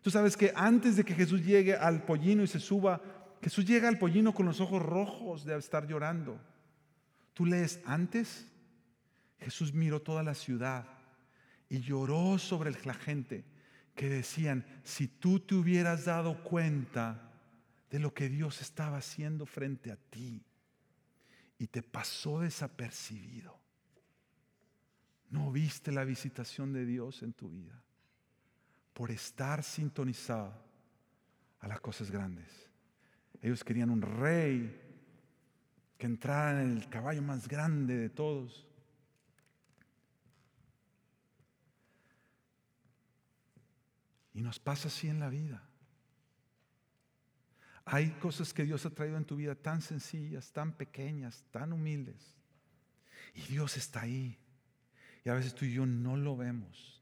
Tú 0.01 0.11
sabes 0.11 0.37
que 0.37 0.51
antes 0.55 0.95
de 0.95 1.03
que 1.03 1.15
Jesús 1.15 1.43
llegue 1.43 1.75
al 1.75 2.03
pollino 2.03 2.43
y 2.43 2.47
se 2.47 2.59
suba, 2.59 3.01
Jesús 3.41 3.65
llega 3.65 3.87
al 3.87 3.97
pollino 3.97 4.33
con 4.33 4.45
los 4.45 4.61
ojos 4.61 4.81
rojos 4.81 5.45
de 5.45 5.57
estar 5.57 5.87
llorando. 5.87 6.39
Tú 7.33 7.45
lees 7.45 7.81
antes, 7.85 8.47
Jesús 9.39 9.73
miró 9.73 10.01
toda 10.01 10.23
la 10.23 10.35
ciudad 10.35 10.85
y 11.69 11.79
lloró 11.79 12.37
sobre 12.37 12.71
la 12.85 12.93
gente 12.93 13.43
que 13.95 14.09
decían, 14.09 14.65
si 14.83 15.07
tú 15.07 15.39
te 15.39 15.55
hubieras 15.55 16.05
dado 16.05 16.43
cuenta 16.43 17.31
de 17.89 17.99
lo 17.99 18.13
que 18.13 18.29
Dios 18.29 18.61
estaba 18.61 18.97
haciendo 18.97 19.45
frente 19.45 19.91
a 19.91 19.95
ti 19.95 20.43
y 21.57 21.67
te 21.67 21.81
pasó 21.81 22.39
desapercibido. 22.39 23.57
No 25.29 25.51
viste 25.51 25.91
la 25.91 26.03
visitación 26.03 26.73
de 26.73 26.85
Dios 26.85 27.23
en 27.23 27.33
tu 27.33 27.49
vida 27.49 27.81
por 28.93 29.11
estar 29.11 29.63
sintonizado 29.63 30.53
a 31.59 31.67
las 31.67 31.81
cosas 31.81 32.11
grandes. 32.11 32.69
Ellos 33.41 33.63
querían 33.63 33.89
un 33.89 34.01
rey 34.01 34.81
que 35.97 36.05
entrara 36.05 36.63
en 36.63 36.77
el 36.77 36.89
caballo 36.89 37.21
más 37.21 37.47
grande 37.47 37.97
de 37.97 38.09
todos. 38.09 38.67
Y 44.33 44.41
nos 44.41 44.59
pasa 44.59 44.89
así 44.89 45.07
en 45.07 45.19
la 45.19 45.29
vida. 45.29 45.63
Hay 47.85 48.09
cosas 48.19 48.53
que 48.53 48.63
Dios 48.63 48.85
ha 48.85 48.89
traído 48.89 49.17
en 49.17 49.25
tu 49.25 49.35
vida 49.35 49.55
tan 49.55 49.81
sencillas, 49.81 50.51
tan 50.51 50.73
pequeñas, 50.73 51.45
tan 51.51 51.71
humildes. 51.71 52.35
Y 53.35 53.41
Dios 53.41 53.77
está 53.77 54.01
ahí 54.01 54.37
y 55.25 55.29
a 55.29 55.33
veces 55.33 55.55
tú 55.55 55.65
y 55.65 55.73
yo 55.73 55.85
no 55.85 56.15
lo 56.15 56.37
vemos. 56.37 57.01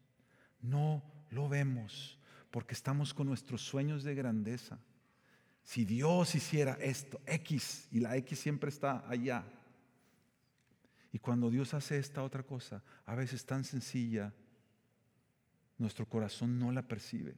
No 0.62 1.04
lo 1.30 1.50
vemos 1.50 2.18
porque 2.50 2.74
estamos 2.74 3.14
con 3.14 3.28
nuestros 3.28 3.62
sueños 3.62 4.04
de 4.04 4.16
grandeza. 4.16 4.80
Si 5.62 5.86
Dios 5.86 6.34
hiciera 6.34 6.74
esto, 6.82 7.22
X, 7.26 7.88
y 7.92 8.00
la 8.00 8.16
X 8.18 8.40
siempre 8.40 8.70
está 8.70 9.08
allá. 9.10 9.46
Y 11.12 11.20
cuando 11.20 11.50
Dios 11.50 11.74
hace 11.74 11.98
esta 11.98 12.24
otra 12.24 12.44
cosa, 12.44 12.82
a 13.06 13.14
veces 13.14 13.46
tan 13.46 13.64
sencilla, 13.64 14.34
nuestro 15.78 16.08
corazón 16.08 16.58
no 16.58 16.72
la 16.72 16.88
percibe. 16.88 17.36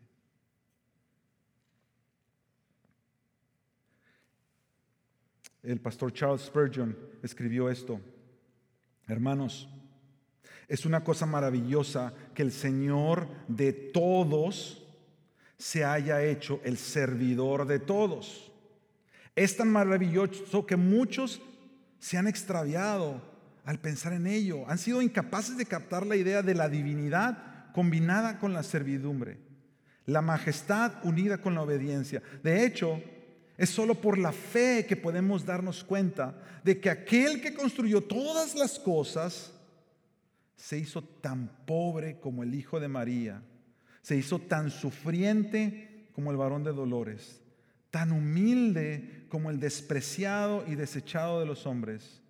El 5.65 5.79
pastor 5.79 6.13
Charles 6.13 6.41
Spurgeon 6.41 6.95
escribió 7.23 7.69
esto. 7.69 7.99
Hermanos, 9.07 9.67
es 10.67 10.85
una 10.85 11.03
cosa 11.03 11.25
maravillosa 11.25 12.13
que 12.33 12.43
el 12.43 12.51
Señor 12.51 13.27
de 13.47 13.73
todos 13.73 14.83
se 15.57 15.83
haya 15.83 16.23
hecho 16.23 16.59
el 16.63 16.77
servidor 16.77 17.65
de 17.65 17.79
todos. 17.79 18.51
Es 19.35 19.57
tan 19.57 19.69
maravilloso 19.69 20.65
que 20.65 20.75
muchos 20.75 21.41
se 21.99 22.17
han 22.17 22.27
extraviado 22.27 23.21
al 23.63 23.79
pensar 23.79 24.13
en 24.13 24.27
ello. 24.27 24.69
Han 24.69 24.77
sido 24.77 25.01
incapaces 25.01 25.57
de 25.57 25.65
captar 25.65 26.05
la 26.05 26.15
idea 26.15 26.41
de 26.41 26.55
la 26.55 26.69
divinidad 26.69 27.71
combinada 27.73 28.39
con 28.39 28.53
la 28.53 28.63
servidumbre, 28.63 29.39
la 30.05 30.21
majestad 30.21 30.93
unida 31.03 31.39
con 31.39 31.55
la 31.55 31.61
obediencia. 31.61 32.21
De 32.43 32.65
hecho, 32.65 33.01
es 33.57 33.69
solo 33.69 33.95
por 33.95 34.17
la 34.17 34.31
fe 34.31 34.85
que 34.87 34.95
podemos 34.95 35.45
darnos 35.45 35.83
cuenta 35.83 36.35
de 36.63 36.79
que 36.79 36.89
aquel 36.89 37.41
que 37.41 37.53
construyó 37.53 38.01
todas 38.01 38.55
las 38.55 38.79
cosas 38.79 39.53
se 40.55 40.77
hizo 40.77 41.03
tan 41.03 41.47
pobre 41.65 42.19
como 42.19 42.43
el 42.43 42.53
hijo 42.53 42.79
de 42.79 42.87
María, 42.87 43.41
se 44.01 44.17
hizo 44.17 44.39
tan 44.39 44.71
sufriente 44.71 46.09
como 46.13 46.31
el 46.31 46.37
varón 46.37 46.63
de 46.63 46.73
dolores, 46.73 47.41
tan 47.91 48.11
humilde 48.11 49.25
como 49.29 49.49
el 49.49 49.59
despreciado 49.59 50.65
y 50.67 50.75
desechado 50.75 51.39
de 51.39 51.45
los 51.45 51.65
hombres. 51.65 52.21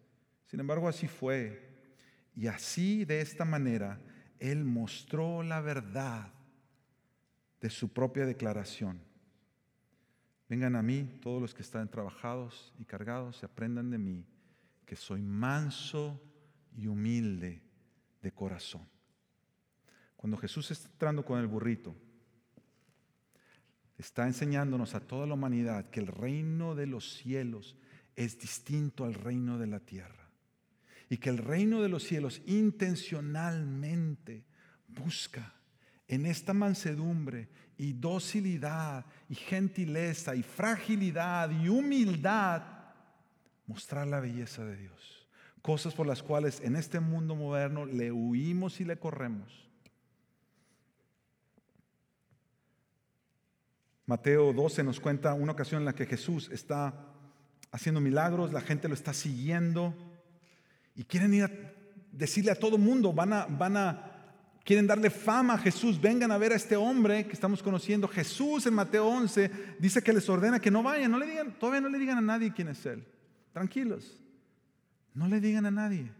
Sin 0.46 0.60
embargo, 0.60 0.88
así 0.88 1.08
fue. 1.08 1.66
Y 2.36 2.48
así, 2.48 3.06
de 3.06 3.22
esta 3.22 3.46
manera, 3.46 4.00
Él 4.40 4.64
mostró 4.64 5.42
la 5.42 5.62
verdad 5.62 6.32
de 7.62 7.70
su 7.70 7.94
propia 7.94 8.26
declaración. 8.26 9.00
Vengan 10.48 10.76
a 10.76 10.84
mí 10.84 11.20
todos 11.22 11.42
los 11.42 11.54
que 11.54 11.64
están 11.64 11.90
trabajados 11.90 12.74
y 12.80 12.86
cargados 12.86 13.40
y 13.42 13.46
aprendan 13.46 13.90
de 13.90 13.98
mí 13.98 14.26
que 14.86 14.96
soy 14.96 15.22
manso 15.22 16.22
y 16.78 16.88
humilde 16.88 17.62
de 18.22 18.32
corazón. 18.32 18.88
Cuando 20.16 20.38
Jesús 20.38 20.72
está 20.72 20.88
entrando 20.88 21.26
con 21.26 21.40
el 21.40 21.48
burrito, 21.48 21.96
está 23.98 24.28
enseñándonos 24.28 24.94
a 24.94 25.00
toda 25.00 25.26
la 25.26 25.34
humanidad 25.34 25.90
que 25.90 26.00
el 26.00 26.08
reino 26.08 26.76
de 26.76 26.88
los 26.88 27.16
cielos 27.16 27.76
es 28.16 28.40
distinto 28.40 29.06
al 29.06 29.16
reino 29.16 29.58
de 29.58 29.68
la 29.68 29.80
tierra. 29.80 30.30
Y 31.10 31.18
que 31.18 31.30
el 31.30 31.38
reino 31.38 31.82
de 31.82 31.90
los 31.90 32.04
cielos 32.04 32.42
intencionalmente 32.46 34.46
busca 34.88 35.54
en 36.08 36.26
esta 36.26 36.54
mansedumbre 36.54 37.50
y 37.78 37.94
docilidad 37.94 39.06
y 39.30 39.36
gentileza 39.36 40.36
y 40.36 40.44
fragilidad 40.44 41.50
y 41.52 41.70
humildad 41.70 42.64
mostrar 43.68 44.08
la 44.08 44.20
belleza 44.20 44.64
de 44.64 44.78
Dios 44.78 45.16
cosas 45.66 45.96
por 45.96 46.06
las 46.06 46.22
cuales 46.22 46.62
en 46.62 46.76
este 46.76 47.00
mundo 47.00 47.34
moderno 47.36 47.88
le 47.88 48.12
huimos 48.12 48.80
y 48.82 48.86
le 48.86 49.00
corremos. 49.00 49.68
Mateo 54.06 54.54
12 54.54 54.84
nos 54.84 55.00
cuenta 55.00 55.34
una 55.34 55.54
ocasión 55.54 55.82
en 55.82 55.86
la 55.86 55.96
que 55.96 56.06
Jesús 56.06 56.52
está 56.52 56.94
haciendo 57.72 58.00
milagros, 58.00 58.54
la 58.54 58.62
gente 58.62 58.88
lo 58.88 58.94
está 58.94 59.12
siguiendo 59.12 59.96
y 60.94 61.04
quieren 61.04 61.34
ir 61.34 61.46
a 61.46 61.52
decirle 62.12 62.52
a 62.52 62.60
todo 62.60 62.78
mundo, 62.78 63.12
van 63.12 63.34
a, 63.34 63.48
van 63.48 63.76
a, 63.76 64.15
quieren 64.66 64.88
darle 64.88 65.10
fama 65.10 65.54
a 65.54 65.58
Jesús, 65.60 66.02
vengan 66.02 66.32
a 66.32 66.38
ver 66.38 66.52
a 66.52 66.56
este 66.56 66.76
hombre 66.76 67.26
que 67.26 67.34
estamos 67.34 67.62
conociendo. 67.62 68.08
Jesús 68.08 68.66
en 68.66 68.74
Mateo 68.74 69.06
11 69.08 69.52
dice 69.80 70.02
que 70.02 70.12
les 70.12 70.28
ordena 70.28 70.60
que 70.60 70.72
no 70.72 70.84
vayan, 70.84 71.12
no 71.12 71.20
le 71.20 71.28
digan, 71.28 71.54
todavía 71.58 71.82
no 71.82 71.90
le 71.90 72.00
digan 72.00 72.18
a 72.18 72.22
nadie 72.22 72.52
quién 72.52 72.70
es 72.70 72.86
Él. 72.86 73.06
Tranquilos. 73.54 74.20
No 75.14 75.28
le 75.28 75.40
digan 75.40 75.66
a 75.68 75.72
nadie. 75.72 76.12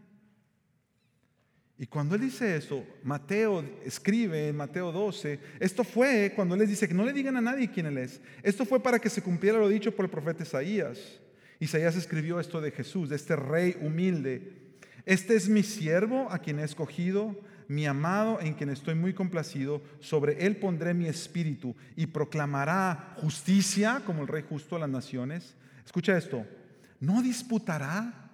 Y 1.78 1.86
cuando 1.86 2.14
él 2.14 2.22
dice 2.22 2.56
eso, 2.56 2.86
Mateo 3.02 3.62
escribe 3.84 4.48
en 4.48 4.56
Mateo 4.56 4.90
12, 4.90 5.38
esto 5.60 5.84
fue 5.84 6.32
cuando 6.34 6.54
él 6.54 6.60
les 6.60 6.70
dice 6.70 6.88
que 6.88 6.94
no 6.94 7.04
le 7.04 7.12
digan 7.12 7.36
a 7.36 7.42
nadie 7.42 7.70
quién 7.70 7.84
él 7.84 7.98
es. 7.98 8.18
Esto 8.42 8.64
fue 8.64 8.80
para 8.80 8.98
que 8.98 9.10
se 9.10 9.20
cumpliera 9.20 9.58
lo 9.58 9.68
dicho 9.68 9.94
por 9.94 10.06
el 10.06 10.10
profeta 10.10 10.44
Isaías. 10.44 11.20
Isaías 11.60 11.94
escribió 11.96 12.40
esto 12.40 12.62
de 12.62 12.70
Jesús, 12.70 13.10
de 13.10 13.16
este 13.16 13.36
rey 13.36 13.76
humilde. 13.82 14.52
Este 15.04 15.36
es 15.36 15.50
mi 15.50 15.62
siervo 15.62 16.28
a 16.30 16.38
quien 16.38 16.58
he 16.58 16.64
escogido, 16.64 17.38
mi 17.68 17.86
amado 17.86 18.40
en 18.40 18.54
quien 18.54 18.70
estoy 18.70 18.94
muy 18.94 19.14
complacido. 19.14 19.82
Sobre 20.00 20.46
él 20.46 20.56
pondré 20.56 20.94
mi 20.94 21.06
espíritu 21.06 21.74
y 21.96 22.06
proclamará 22.06 23.14
justicia 23.16 24.02
como 24.04 24.22
el 24.22 24.28
rey 24.28 24.44
justo 24.48 24.76
a 24.76 24.80
las 24.80 24.88
naciones. 24.88 25.54
Escucha 25.84 26.16
esto, 26.16 26.46
no 27.00 27.22
disputará 27.22 28.26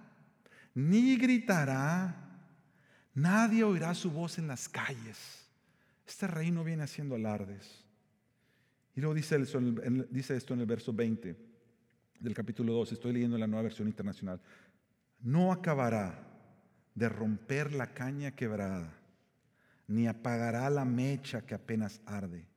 ni 0.75 1.17
gritará, 1.17 2.15
nadie 3.13 3.63
oirá 3.63 3.93
su 3.93 4.11
voz 4.11 4.39
en 4.39 4.47
las 4.47 4.67
calles. 4.67 5.47
Este 6.05 6.27
reino 6.27 6.63
viene 6.63 6.83
haciendo 6.83 7.15
alardes. 7.15 7.83
Y 8.95 9.01
luego 9.01 9.15
dice, 9.15 9.37
dice 10.09 10.35
esto 10.35 10.53
en 10.53 10.59
el 10.59 10.65
verso 10.65 10.93
20 10.93 11.35
del 12.19 12.33
capítulo 12.33 12.73
2, 12.73 12.93
estoy 12.93 13.13
leyendo 13.13 13.37
la 13.37 13.47
nueva 13.47 13.63
versión 13.63 13.87
internacional. 13.87 14.39
No 15.21 15.51
acabará 15.51 16.27
de 16.95 17.09
romper 17.09 17.73
la 17.73 17.93
caña 17.93 18.35
quebrada, 18.35 18.93
ni 19.93 20.07
apagará 20.07 20.71
la 20.71 20.85
mecha 20.85 21.45
que 21.45 21.53
apenas 21.53 22.01
arde, 22.07 22.47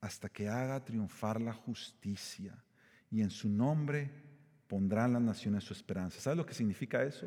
hasta 0.00 0.30
que 0.30 0.48
haga 0.48 0.82
triunfar 0.82 1.38
la 1.38 1.52
justicia 1.52 2.64
y 3.10 3.20
en 3.20 3.28
su 3.30 3.50
nombre 3.50 4.10
pondrán 4.66 5.12
las 5.12 5.20
naciones 5.20 5.64
su 5.64 5.74
esperanza. 5.74 6.18
¿Sabes 6.18 6.38
lo 6.38 6.46
que 6.46 6.54
significa 6.54 7.02
eso? 7.02 7.26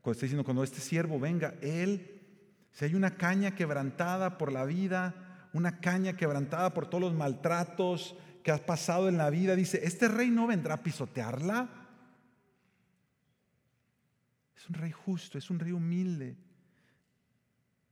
Cuando 0.00 0.12
está 0.12 0.24
diciendo, 0.24 0.44
cuando 0.44 0.64
este 0.64 0.80
siervo 0.80 1.20
venga, 1.20 1.54
él, 1.60 2.22
si 2.72 2.86
hay 2.86 2.94
una 2.94 3.18
caña 3.18 3.54
quebrantada 3.54 4.38
por 4.38 4.50
la 4.50 4.64
vida, 4.64 5.48
una 5.52 5.80
caña 5.80 6.16
quebrantada 6.16 6.72
por 6.72 6.88
todos 6.88 7.02
los 7.02 7.14
maltratos 7.14 8.16
que 8.42 8.50
has 8.50 8.60
pasado 8.60 9.10
en 9.10 9.18
la 9.18 9.28
vida, 9.28 9.56
dice, 9.56 9.80
este 9.84 10.08
rey 10.08 10.30
no 10.30 10.46
vendrá 10.46 10.76
a 10.76 10.82
pisotearla. 10.82 11.68
Es 14.56 14.66
un 14.70 14.74
rey 14.74 14.90
justo, 14.90 15.36
es 15.36 15.50
un 15.50 15.58
rey 15.58 15.72
humilde. 15.72 16.38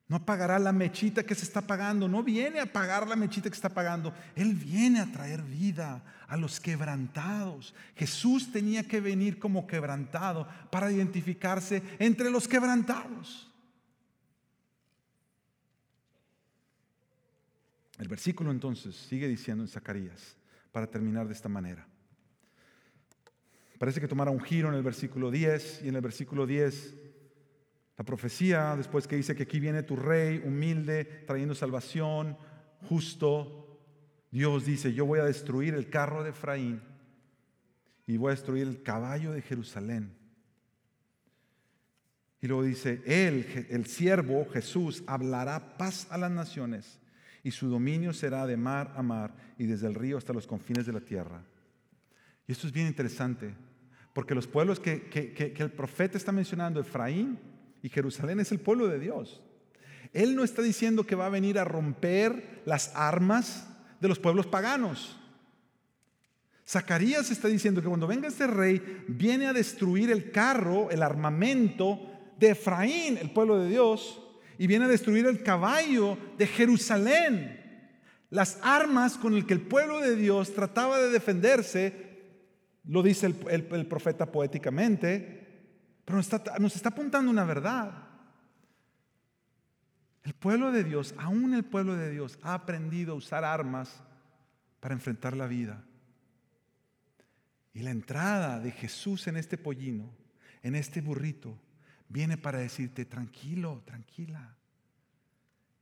No 0.09 0.17
apagará 0.17 0.59
la 0.59 0.73
mechita 0.73 1.23
que 1.23 1.35
se 1.35 1.45
está 1.45 1.61
pagando. 1.61 2.09
No 2.09 2.23
viene 2.23 2.61
a 2.61 2.65
apagar 2.65 3.07
la 3.07 3.15
mechita 3.15 3.51
que 3.51 3.55
está 3.55 3.69
pagando. 3.69 4.15
Él 4.35 4.55
viene 4.55 5.01
a 5.01 5.13
traer 5.13 5.43
vida 5.43 6.03
a 6.27 6.37
los 6.39 6.61
quebrantados. 6.61 7.75
Jesús 7.95 8.51
tenía 8.51 8.89
que 8.89 9.03
venir 9.03 9.39
como 9.39 9.67
quebrantado 9.67 10.49
para 10.71 10.91
identificarse 10.91 11.83
entre 11.99 12.31
los 12.31 12.49
quebrantados. 12.49 13.53
El 17.99 18.09
versículo 18.09 18.51
entonces 18.51 18.97
sigue 18.97 19.29
diciendo 19.29 19.63
en 19.63 19.69
Zacarías, 19.69 20.37
para 20.73 20.87
terminar 20.87 21.27
de 21.27 21.35
esta 21.35 21.49
manera. 21.49 21.87
Parece 23.79 24.01
que 24.01 24.09
tomará 24.09 24.31
un 24.31 24.41
giro 24.41 24.69
en 24.69 24.75
el 24.75 24.83
versículo 24.83 25.31
10 25.31 25.83
y 25.85 25.89
en 25.89 25.97
el 25.97 26.01
versículo 26.01 26.47
10 26.47 27.08
la 27.99 28.05
profecía, 28.05 28.77
después 28.77 29.09
que 29.09 29.17
dice 29.17 29.35
que 29.35 29.43
aquí 29.43 29.59
viene 29.59 29.83
tu 29.83 29.97
rey 29.97 30.41
humilde, 30.45 31.05
trayendo 31.27 31.57
salvación, 31.57 32.39
justo, 32.89 33.81
Dios 34.31 34.65
dice, 34.65 34.95
yo 34.95 35.05
voy 35.05 35.19
a 35.19 35.25
destruir 35.25 35.75
el 35.75 35.91
carro 35.91 36.23
de 36.23 36.31
Efraín 36.31 36.81
y 38.07 38.17
voy 38.17 38.29
a 38.29 38.37
destruir 38.37 38.69
el 38.69 38.85
caballo 38.85 39.33
de 39.33 39.43
Jerusalén. 39.43 40.17
Y 42.41 42.47
luego 42.47 42.63
dice, 42.63 43.03
él, 43.05 43.67
el 43.69 43.87
siervo 43.87 44.47
Jesús, 44.53 45.03
hablará 45.09 45.77
paz 45.77 46.07
a 46.11 46.19
las 46.19 46.31
naciones 46.31 47.01
y 47.43 47.51
su 47.51 47.69
dominio 47.69 48.13
será 48.13 48.47
de 48.47 48.57
mar 48.57 48.93
a 48.95 49.03
mar 49.03 49.35
y 49.59 49.67
desde 49.67 49.89
el 49.89 49.97
río 49.97 50.19
hasta 50.19 50.33
los 50.33 50.47
confines 50.47 50.87
de 50.87 50.93
la 50.93 51.01
tierra. 51.01 51.43
Y 52.47 52.53
esto 52.53 52.69
es 52.69 52.73
bien 52.73 52.87
interesante, 52.87 53.57
porque 54.13 54.37
los 54.37 54.47
pueblos 54.47 54.79
que, 54.79 55.09
que 55.09 55.53
el 55.59 55.73
profeta 55.73 56.17
está 56.17 56.31
mencionando, 56.31 56.79
Efraín, 56.79 57.58
y 57.83 57.89
Jerusalén 57.89 58.41
es 58.41 58.53
el 58.53 58.61
pueblo 58.61 58.89
de 58.89 58.99
Dios. 58.99 59.43
Él 60.13 60.35
no 60.35 60.45
está 60.45 60.63
diciendo 60.63 61.05
que 61.05 61.15
va 61.15 61.27
a 61.27 61.31
venir 61.31 61.59
a 61.59 61.65
romper 61.65 62.63
las 62.65 62.93
armas 62.95 63.67
de 64.01 64.09
los 64.09 64.19
pueblos 64.19 64.47
paganos. 64.47 65.17
Zacarías 66.67 67.31
está 67.31 67.49
diciendo 67.49 67.81
que 67.81 67.89
cuando 67.89 68.07
venga 68.07 68.29
este 68.29 68.47
rey, 68.47 69.05
viene 69.09 69.47
a 69.47 69.53
destruir 69.53 70.11
el 70.11 70.31
carro, 70.31 70.91
el 70.91 71.03
armamento 71.03 72.01
de 72.39 72.51
Efraín, 72.51 73.17
el 73.17 73.31
pueblo 73.31 73.59
de 73.59 73.71
Dios, 73.71 74.23
y 74.59 74.67
viene 74.67 74.85
a 74.85 74.89
destruir 74.89 75.27
el 75.27 75.43
caballo 75.43 76.19
de 76.37 76.47
Jerusalén. 76.47 77.59
Las 78.31 78.59
armas 78.63 79.17
con 79.17 79.35
las 79.35 79.45
que 79.45 79.55
el 79.55 79.63
pueblo 79.63 80.01
de 80.01 80.15
Dios 80.17 80.53
trataba 80.53 80.99
de 80.99 81.11
defenderse, 81.11 82.09
lo 82.85 83.03
dice 83.03 83.27
el, 83.27 83.67
el 83.71 83.87
profeta 83.87 84.27
poéticamente, 84.27 85.38
pero 86.09 86.17
nos 86.17 86.75
está, 86.75 86.89
apuntando 86.89 87.31
una 87.31 87.45
verdad. 87.45 87.93
El 90.23 90.33
pueblo 90.33 90.73
de 90.73 90.83
Dios, 90.83 91.15
aún 91.19 91.53
el 91.53 91.67
pueblo 91.67 91.97
de 91.97 92.11
Dios, 92.11 92.39
ha 92.41 92.55
aprendido 92.55 93.13
a 93.13 93.17
usar 93.17 93.45
armas 93.45 94.03
para 94.81 94.95
enfrentar 94.95 95.37
la 95.37 95.47
vida. 95.47 95.85
Y 97.75 97.81
la 97.81 97.91
entrada 97.91 98.59
de 98.59 98.71
Jesús 98.71 99.27
en 99.27 99.37
este 99.37 99.59
pollino, 99.59 100.11
en 100.63 100.77
este 100.77 101.03
burrito, 101.03 101.61
viene 102.09 102.39
para 102.39 102.57
decirte, 102.57 103.05
tranquilo, 103.05 103.83
tranquila. 103.85 104.57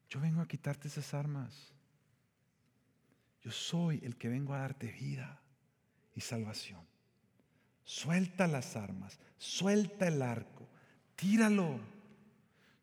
Yo 0.09 0.20
vengo 0.20 0.41
a 0.41 0.49
quitarte 0.49 0.89
esas 0.89 1.14
armas. 1.14 1.72
Yo 3.43 3.53
soy 3.53 4.01
el 4.03 4.16
que 4.16 4.29
vengo 4.29 4.55
a 4.55 4.59
darte 4.59 4.91
vida 4.91 5.41
y 6.16 6.20
salvación. 6.20 6.96
Suelta 7.87 8.49
las 8.49 8.74
armas, 8.74 9.16
suelta 9.39 10.09
el 10.09 10.20
arco, 10.20 10.68
tíralo. 11.14 11.78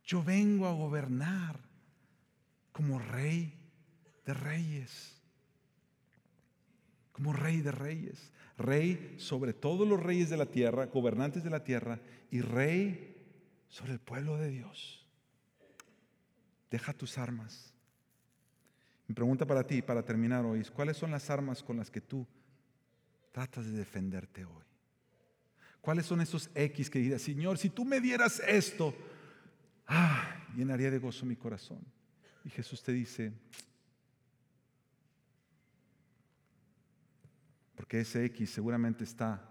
Yo 0.06 0.24
vengo 0.24 0.66
a 0.66 0.72
gobernar 0.72 1.60
como 2.72 3.00
rey 3.00 3.54
de 4.26 4.34
reyes. 4.34 5.22
Como 7.12 7.34
rey 7.34 7.60
de 7.60 7.74
reyes. 7.74 8.32
Rey 8.58 9.16
sobre 9.18 9.52
todos 9.52 9.86
los 9.86 10.02
reyes 10.02 10.30
de 10.30 10.38
la 10.38 10.46
tierra, 10.46 10.86
gobernantes 10.86 11.44
de 11.44 11.50
la 11.50 11.66
tierra 11.66 12.00
y 12.32 12.40
rey 12.40 13.14
sobre 13.68 13.92
el 13.92 14.00
pueblo 14.00 14.38
de 14.38 14.52
Dios. 14.52 15.06
Deja 16.72 16.94
tus 16.94 17.18
armas. 17.18 17.74
Mi 19.06 19.14
pregunta 19.14 19.46
para 19.46 19.68
ti, 19.68 19.82
para 19.82 20.06
terminar 20.06 20.46
hoy, 20.46 20.62
es, 20.62 20.72
¿cuáles 20.72 20.96
son 20.96 21.12
las 21.12 21.30
armas 21.30 21.62
con 21.62 21.76
las 21.76 21.92
que 21.92 22.00
tú 22.00 22.26
tratas 23.34 23.66
de 23.66 23.74
defenderte 23.74 24.46
hoy? 24.46 24.73
¿Cuáles 25.84 26.06
son 26.06 26.22
esos 26.22 26.50
X 26.56 26.90
que 26.90 26.98
diría, 26.98 27.20
Señor, 27.20 27.58
si 27.58 27.70
tú 27.70 27.84
me 27.84 28.00
dieras 28.00 28.42
esto, 28.48 28.96
ah, 29.86 30.48
llenaría 30.56 30.90
de 30.90 30.98
gozo 30.98 31.26
mi 31.26 31.36
corazón? 31.36 31.82
Y 32.46 32.50
Jesús 32.50 32.82
te 32.82 32.94
dice, 32.94 33.34
porque 37.76 38.00
ese 38.00 38.24
X 38.24 38.50
seguramente 38.50 39.04
está 39.04 39.46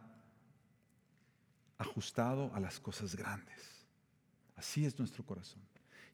ajustado 1.76 2.50
a 2.54 2.60
las 2.60 2.80
cosas 2.80 3.14
grandes. 3.14 3.84
Así 4.56 4.86
es 4.86 4.98
nuestro 4.98 5.26
corazón. 5.26 5.60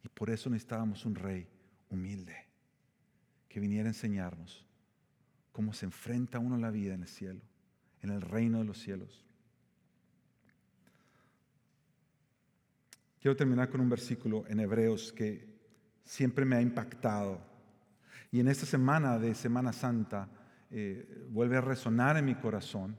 Y 0.02 0.08
por 0.08 0.30
eso 0.30 0.50
necesitábamos 0.50 1.04
un 1.04 1.14
rey 1.14 1.46
humilde 1.90 2.44
que 3.48 3.60
viniera 3.60 3.84
a 3.84 3.90
enseñarnos 3.90 4.66
cómo 5.52 5.72
se 5.72 5.86
enfrenta 5.86 6.40
uno 6.40 6.56
a 6.56 6.58
la 6.58 6.72
vida 6.72 6.94
en 6.94 7.02
el 7.02 7.08
cielo, 7.08 7.40
en 8.02 8.10
el 8.10 8.20
reino 8.20 8.58
de 8.58 8.64
los 8.64 8.78
cielos. 8.78 9.27
Quiero 13.20 13.36
terminar 13.36 13.68
con 13.68 13.80
un 13.80 13.88
versículo 13.88 14.44
en 14.48 14.60
Hebreos 14.60 15.12
que 15.12 15.58
siempre 16.04 16.44
me 16.44 16.56
ha 16.56 16.62
impactado. 16.62 17.40
Y 18.30 18.40
en 18.40 18.48
esta 18.48 18.66
semana 18.66 19.18
de 19.18 19.34
Semana 19.34 19.72
Santa 19.72 20.28
eh, 20.70 21.26
vuelve 21.30 21.56
a 21.56 21.60
resonar 21.60 22.16
en 22.16 22.26
mi 22.26 22.34
corazón. 22.36 22.96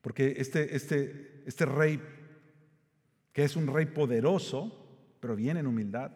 Porque 0.00 0.34
este, 0.38 0.74
este, 0.76 1.42
este 1.46 1.66
rey, 1.66 2.00
que 3.32 3.44
es 3.44 3.56
un 3.56 3.66
rey 3.66 3.86
poderoso, 3.86 5.16
pero 5.20 5.36
viene 5.36 5.60
en 5.60 5.66
humildad, 5.66 6.12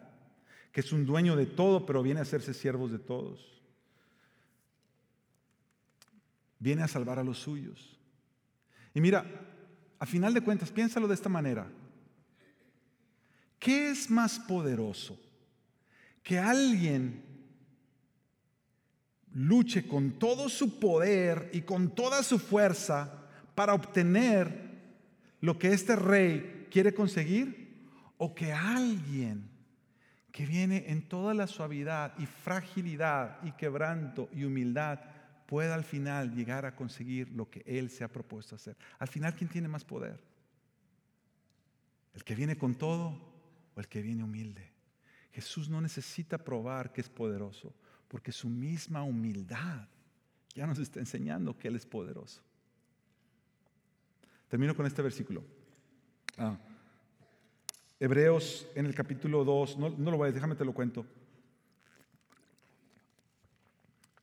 que 0.71 0.81
es 0.81 0.91
un 0.91 1.05
dueño 1.05 1.35
de 1.35 1.45
todo, 1.45 1.85
pero 1.85 2.01
viene 2.01 2.19
a 2.19 2.23
hacerse 2.23 2.53
siervos 2.53 2.91
de 2.91 2.99
todos, 2.99 3.61
viene 6.59 6.83
a 6.83 6.87
salvar 6.87 7.19
a 7.19 7.23
los 7.23 7.39
suyos. 7.39 7.99
Y 8.93 9.01
mira, 9.01 9.25
a 9.99 10.05
final 10.05 10.33
de 10.33 10.41
cuentas, 10.41 10.71
piénsalo 10.71 11.07
de 11.07 11.13
esta 11.13 11.29
manera. 11.29 11.67
¿Qué 13.65 13.89
es 13.89 14.11
más 14.11 14.37
poderoso? 14.37 15.19
Que 16.21 16.37
alguien 16.37 17.23
luche 19.33 19.87
con 19.87 20.19
todo 20.19 20.49
su 20.49 20.79
poder 20.79 21.49
y 21.51 21.61
con 21.61 21.95
toda 21.95 22.21
su 22.21 22.37
fuerza 22.37 23.11
para 23.55 23.73
obtener 23.73 24.69
lo 25.41 25.57
que 25.57 25.73
este 25.73 25.95
rey 25.95 26.67
quiere 26.69 26.93
conseguir 26.93 27.89
o 28.17 28.35
que 28.35 28.53
alguien 28.53 29.49
que 30.31 30.45
viene 30.45 30.85
en 30.89 31.09
toda 31.09 31.33
la 31.33 31.47
suavidad 31.47 32.13
y 32.19 32.27
fragilidad 32.27 33.39
y 33.43 33.53
quebranto 33.53 34.29
y 34.31 34.43
humildad 34.43 34.99
pueda 35.47 35.73
al 35.73 35.85
final 35.85 36.35
llegar 36.35 36.67
a 36.67 36.75
conseguir 36.75 37.31
lo 37.31 37.49
que 37.49 37.63
él 37.65 37.89
se 37.89 38.03
ha 38.03 38.11
propuesto 38.11 38.57
hacer. 38.57 38.77
Al 38.99 39.07
final, 39.07 39.33
¿quién 39.33 39.49
tiene 39.49 39.67
más 39.67 39.83
poder? 39.83 40.23
¿El 42.13 42.23
que 42.23 42.35
viene 42.35 42.59
con 42.59 42.75
todo 42.75 43.33
o 43.75 43.79
el 43.79 43.87
que 43.87 44.01
viene 44.01 44.23
humilde. 44.23 44.71
Jesús 45.31 45.69
no 45.69 45.81
necesita 45.81 46.37
probar 46.37 46.93
que 46.93 47.01
es 47.01 47.09
poderoso, 47.09 47.73
porque 48.07 48.31
su 48.31 48.49
misma 48.49 49.03
humildad 49.03 49.87
ya 50.53 50.65
nos 50.65 50.79
está 50.79 50.99
enseñando 50.99 51.57
que 51.57 51.67
Él 51.67 51.75
es 51.75 51.85
poderoso. 51.85 52.41
Termino 54.47 54.75
con 54.75 54.85
este 54.85 55.01
versículo. 55.01 55.43
Ah, 56.37 56.57
Hebreos 57.99 58.67
en 58.75 58.85
el 58.85 58.95
capítulo 58.95 59.43
2, 59.43 59.77
no, 59.77 59.89
lo 59.89 60.17
voy 60.17 60.29
a, 60.29 60.31
déjame 60.31 60.55
te 60.55 60.65
lo 60.65 60.73
cuento. 60.73 61.05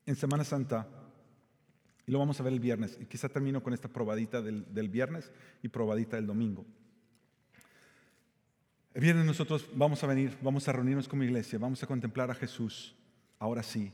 En 0.07 0.17
Semana 0.17 0.45
Santa, 0.45 0.89
y 2.07 2.13
lo 2.13 2.19
vamos 2.19 2.41
a 2.41 2.43
ver 2.43 2.53
el 2.53 2.61
viernes, 2.61 2.99
y 3.01 3.07
quizá 3.07 3.29
termino 3.29 3.63
con 3.63 3.75
esta 3.75 3.89
probadita 3.89 4.41
del 4.41 4.89
viernes 4.89 5.31
y 5.63 5.69
probadita 5.69 6.17
del 6.17 6.27
domingo. 6.27 6.67
El 8.95 9.01
viernes 9.01 9.25
nosotros 9.25 9.69
vamos 9.75 10.03
a 10.05 10.07
venir, 10.07 10.37
vamos 10.43 10.69
a 10.69 10.73
reunirnos 10.73 11.09
como 11.09 11.25
iglesia, 11.25 11.59
vamos 11.59 11.83
a 11.83 11.87
contemplar 11.87 12.31
a 12.31 12.35
Jesús, 12.35 12.95
ahora 13.39 13.63
sí, 13.63 13.93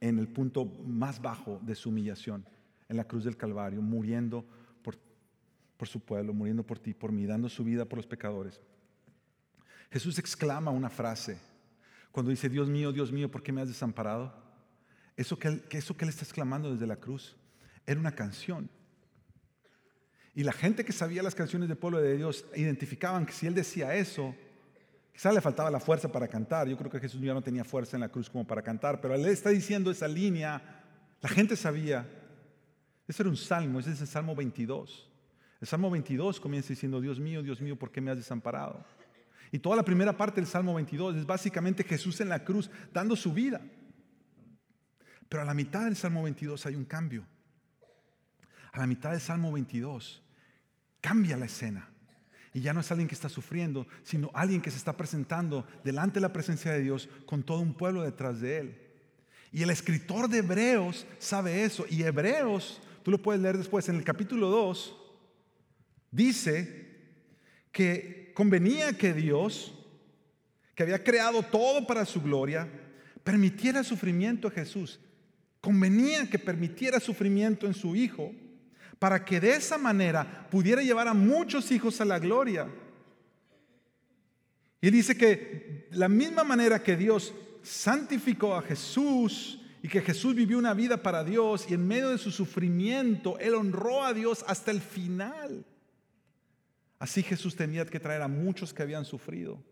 en 0.00 0.18
el 0.18 0.28
punto 0.28 0.66
más 0.86 1.20
bajo 1.20 1.60
de 1.62 1.74
su 1.74 1.88
humillación, 1.88 2.44
en 2.88 2.96
la 2.96 3.04
cruz 3.04 3.24
del 3.24 3.36
Calvario, 3.36 3.80
muriendo 3.80 4.44
por 4.82 4.96
por 5.76 5.88
su 5.88 6.00
pueblo, 6.00 6.32
muriendo 6.32 6.64
por 6.64 6.78
ti, 6.78 6.94
por 6.94 7.12
mí, 7.12 7.26
dando 7.26 7.48
su 7.48 7.64
vida 7.64 7.84
por 7.84 7.98
los 7.98 8.06
pecadores. 8.06 8.60
Jesús 9.90 10.18
exclama 10.18 10.70
una 10.70 10.90
frase 10.90 11.38
cuando 12.10 12.30
dice, 12.30 12.48
Dios 12.48 12.68
mío, 12.68 12.92
Dios 12.92 13.12
mío, 13.12 13.30
¿por 13.30 13.42
qué 13.42 13.52
me 13.52 13.60
has 13.60 13.68
desamparado? 13.68 14.32
Eso 15.16 15.38
que, 15.38 15.48
él, 15.48 15.64
eso 15.70 15.96
que 15.96 16.04
él 16.04 16.08
está 16.08 16.24
exclamando 16.24 16.72
desde 16.72 16.86
la 16.86 16.96
cruz 16.96 17.36
era 17.86 18.00
una 18.00 18.14
canción. 18.14 18.68
Y 20.34 20.42
la 20.42 20.52
gente 20.52 20.84
que 20.84 20.92
sabía 20.92 21.22
las 21.22 21.34
canciones 21.34 21.68
del 21.68 21.78
pueblo 21.78 22.00
de 22.00 22.16
Dios 22.16 22.44
identificaban 22.56 23.24
que 23.24 23.32
si 23.32 23.46
él 23.46 23.54
decía 23.54 23.94
eso, 23.94 24.34
quizá 25.12 25.32
le 25.32 25.40
faltaba 25.40 25.70
la 25.70 25.78
fuerza 25.78 26.10
para 26.10 26.26
cantar. 26.26 26.68
Yo 26.68 26.76
creo 26.76 26.90
que 26.90 26.98
Jesús 26.98 27.20
ya 27.20 27.32
no 27.32 27.42
tenía 27.42 27.64
fuerza 27.64 27.96
en 27.96 28.00
la 28.00 28.08
cruz 28.08 28.28
como 28.28 28.44
para 28.44 28.60
cantar, 28.60 29.00
pero 29.00 29.14
él 29.14 29.24
está 29.26 29.50
diciendo 29.50 29.92
esa 29.92 30.08
línea, 30.08 30.82
la 31.20 31.28
gente 31.28 31.54
sabía. 31.54 32.08
Ese 33.06 33.22
era 33.22 33.30
un 33.30 33.36
salmo, 33.36 33.78
ese 33.78 33.92
es 33.92 34.00
el 34.00 34.08
Salmo 34.08 34.34
22. 34.34 35.10
El 35.60 35.68
Salmo 35.68 35.88
22 35.90 36.40
comienza 36.40 36.70
diciendo, 36.70 37.00
Dios 37.00 37.20
mío, 37.20 37.42
Dios 37.42 37.60
mío, 37.60 37.76
¿por 37.76 37.92
qué 37.92 38.00
me 38.00 38.10
has 38.10 38.16
desamparado? 38.16 38.84
Y 39.52 39.60
toda 39.60 39.76
la 39.76 39.84
primera 39.84 40.16
parte 40.16 40.40
del 40.40 40.48
Salmo 40.48 40.74
22 40.74 41.16
es 41.16 41.26
básicamente 41.26 41.84
Jesús 41.84 42.20
en 42.20 42.28
la 42.28 42.42
cruz 42.42 42.68
dando 42.92 43.14
su 43.14 43.32
vida. 43.32 43.60
Pero 45.28 45.42
a 45.42 45.46
la 45.46 45.54
mitad 45.54 45.84
del 45.84 45.94
Salmo 45.94 46.24
22 46.24 46.66
hay 46.66 46.74
un 46.74 46.84
cambio. 46.84 47.24
A 48.72 48.80
la 48.80 48.86
mitad 48.88 49.12
del 49.12 49.20
Salmo 49.20 49.52
22 49.52 50.23
cambia 51.04 51.36
la 51.36 51.44
escena. 51.44 51.86
Y 52.54 52.62
ya 52.62 52.72
no 52.72 52.80
es 52.80 52.90
alguien 52.90 53.08
que 53.08 53.14
está 53.14 53.28
sufriendo, 53.28 53.86
sino 54.04 54.30
alguien 54.32 54.62
que 54.62 54.70
se 54.70 54.78
está 54.78 54.96
presentando 54.96 55.66
delante 55.84 56.14
de 56.14 56.22
la 56.22 56.32
presencia 56.32 56.72
de 56.72 56.80
Dios 56.80 57.10
con 57.26 57.42
todo 57.42 57.60
un 57.60 57.74
pueblo 57.74 58.00
detrás 58.00 58.40
de 58.40 58.58
él. 58.58 58.80
Y 59.52 59.62
el 59.62 59.68
escritor 59.68 60.30
de 60.30 60.38
Hebreos 60.38 61.06
sabe 61.18 61.62
eso. 61.62 61.84
Y 61.90 62.04
Hebreos, 62.04 62.80
tú 63.02 63.10
lo 63.10 63.20
puedes 63.20 63.42
leer 63.42 63.58
después, 63.58 63.86
en 63.90 63.96
el 63.96 64.04
capítulo 64.04 64.48
2, 64.48 64.96
dice 66.10 66.86
que 67.70 68.32
convenía 68.34 68.96
que 68.96 69.12
Dios, 69.12 69.74
que 70.74 70.84
había 70.84 71.04
creado 71.04 71.42
todo 71.42 71.86
para 71.86 72.06
su 72.06 72.22
gloria, 72.22 72.66
permitiera 73.22 73.84
sufrimiento 73.84 74.48
a 74.48 74.52
Jesús. 74.52 74.98
Convenía 75.60 76.30
que 76.30 76.38
permitiera 76.38 76.98
sufrimiento 76.98 77.66
en 77.66 77.74
su 77.74 77.94
Hijo 77.94 78.32
para 78.98 79.24
que 79.24 79.40
de 79.40 79.56
esa 79.56 79.78
manera 79.78 80.46
pudiera 80.50 80.82
llevar 80.82 81.08
a 81.08 81.14
muchos 81.14 81.70
hijos 81.70 82.00
a 82.00 82.04
la 82.04 82.18
gloria. 82.18 82.68
Y 84.80 84.90
dice 84.90 85.16
que 85.16 85.88
la 85.92 86.08
misma 86.08 86.44
manera 86.44 86.82
que 86.82 86.96
Dios 86.96 87.32
santificó 87.62 88.54
a 88.54 88.62
Jesús 88.62 89.60
y 89.82 89.88
que 89.88 90.00
Jesús 90.00 90.34
vivió 90.34 90.58
una 90.58 90.74
vida 90.74 91.02
para 91.02 91.24
Dios 91.24 91.66
y 91.68 91.74
en 91.74 91.86
medio 91.86 92.10
de 92.10 92.18
su 92.18 92.30
sufrimiento, 92.30 93.38
Él 93.38 93.54
honró 93.54 94.04
a 94.04 94.12
Dios 94.12 94.44
hasta 94.46 94.70
el 94.70 94.80
final. 94.80 95.64
Así 96.98 97.22
Jesús 97.22 97.56
tenía 97.56 97.84
que 97.84 98.00
traer 98.00 98.22
a 98.22 98.28
muchos 98.28 98.72
que 98.72 98.82
habían 98.82 99.04
sufrido 99.04 99.62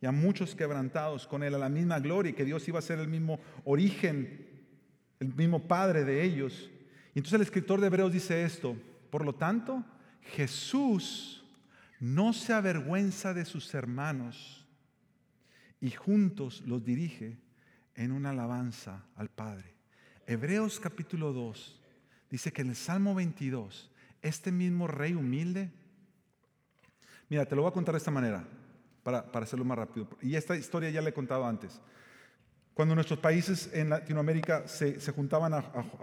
y 0.00 0.06
a 0.06 0.12
muchos 0.12 0.54
quebrantados 0.54 1.26
con 1.26 1.42
Él 1.42 1.54
a 1.54 1.58
la 1.58 1.68
misma 1.68 2.00
gloria 2.00 2.30
y 2.30 2.34
que 2.34 2.44
Dios 2.44 2.66
iba 2.66 2.78
a 2.78 2.82
ser 2.82 2.98
el 2.98 3.08
mismo 3.08 3.38
origen, 3.64 4.46
el 5.20 5.34
mismo 5.34 5.68
Padre 5.68 6.04
de 6.04 6.24
ellos. 6.24 6.70
Y 7.14 7.18
entonces 7.18 7.34
el 7.34 7.42
escritor 7.42 7.80
de 7.80 7.88
Hebreos 7.88 8.12
dice 8.12 8.44
esto, 8.44 8.76
por 9.10 9.24
lo 9.24 9.34
tanto, 9.34 9.84
Jesús 10.22 11.44
no 11.98 12.32
se 12.32 12.52
avergüenza 12.52 13.34
de 13.34 13.44
sus 13.44 13.74
hermanos 13.74 14.66
y 15.80 15.90
juntos 15.90 16.62
los 16.66 16.84
dirige 16.84 17.38
en 17.94 18.12
una 18.12 18.30
alabanza 18.30 19.04
al 19.16 19.28
Padre. 19.28 19.74
Hebreos 20.26 20.78
capítulo 20.78 21.32
2 21.32 21.80
dice 22.30 22.52
que 22.52 22.62
en 22.62 22.70
el 22.70 22.76
Salmo 22.76 23.14
22, 23.14 23.90
este 24.22 24.52
mismo 24.52 24.86
rey 24.86 25.14
humilde, 25.14 25.70
mira, 27.28 27.44
te 27.46 27.56
lo 27.56 27.62
voy 27.62 27.70
a 27.70 27.74
contar 27.74 27.94
de 27.94 27.98
esta 27.98 28.10
manera, 28.12 28.46
para, 29.02 29.30
para 29.32 29.44
hacerlo 29.44 29.64
más 29.64 29.78
rápido. 29.78 30.08
Y 30.22 30.36
esta 30.36 30.56
historia 30.56 30.90
ya 30.90 31.02
la 31.02 31.08
he 31.08 31.14
contado 31.14 31.44
antes. 31.44 31.80
Cuando 32.74 32.94
nuestros 32.94 33.18
países 33.18 33.68
en 33.74 33.90
Latinoamérica 33.90 34.66
se, 34.66 34.96
juntaban 35.12 35.52
a, 35.52 35.60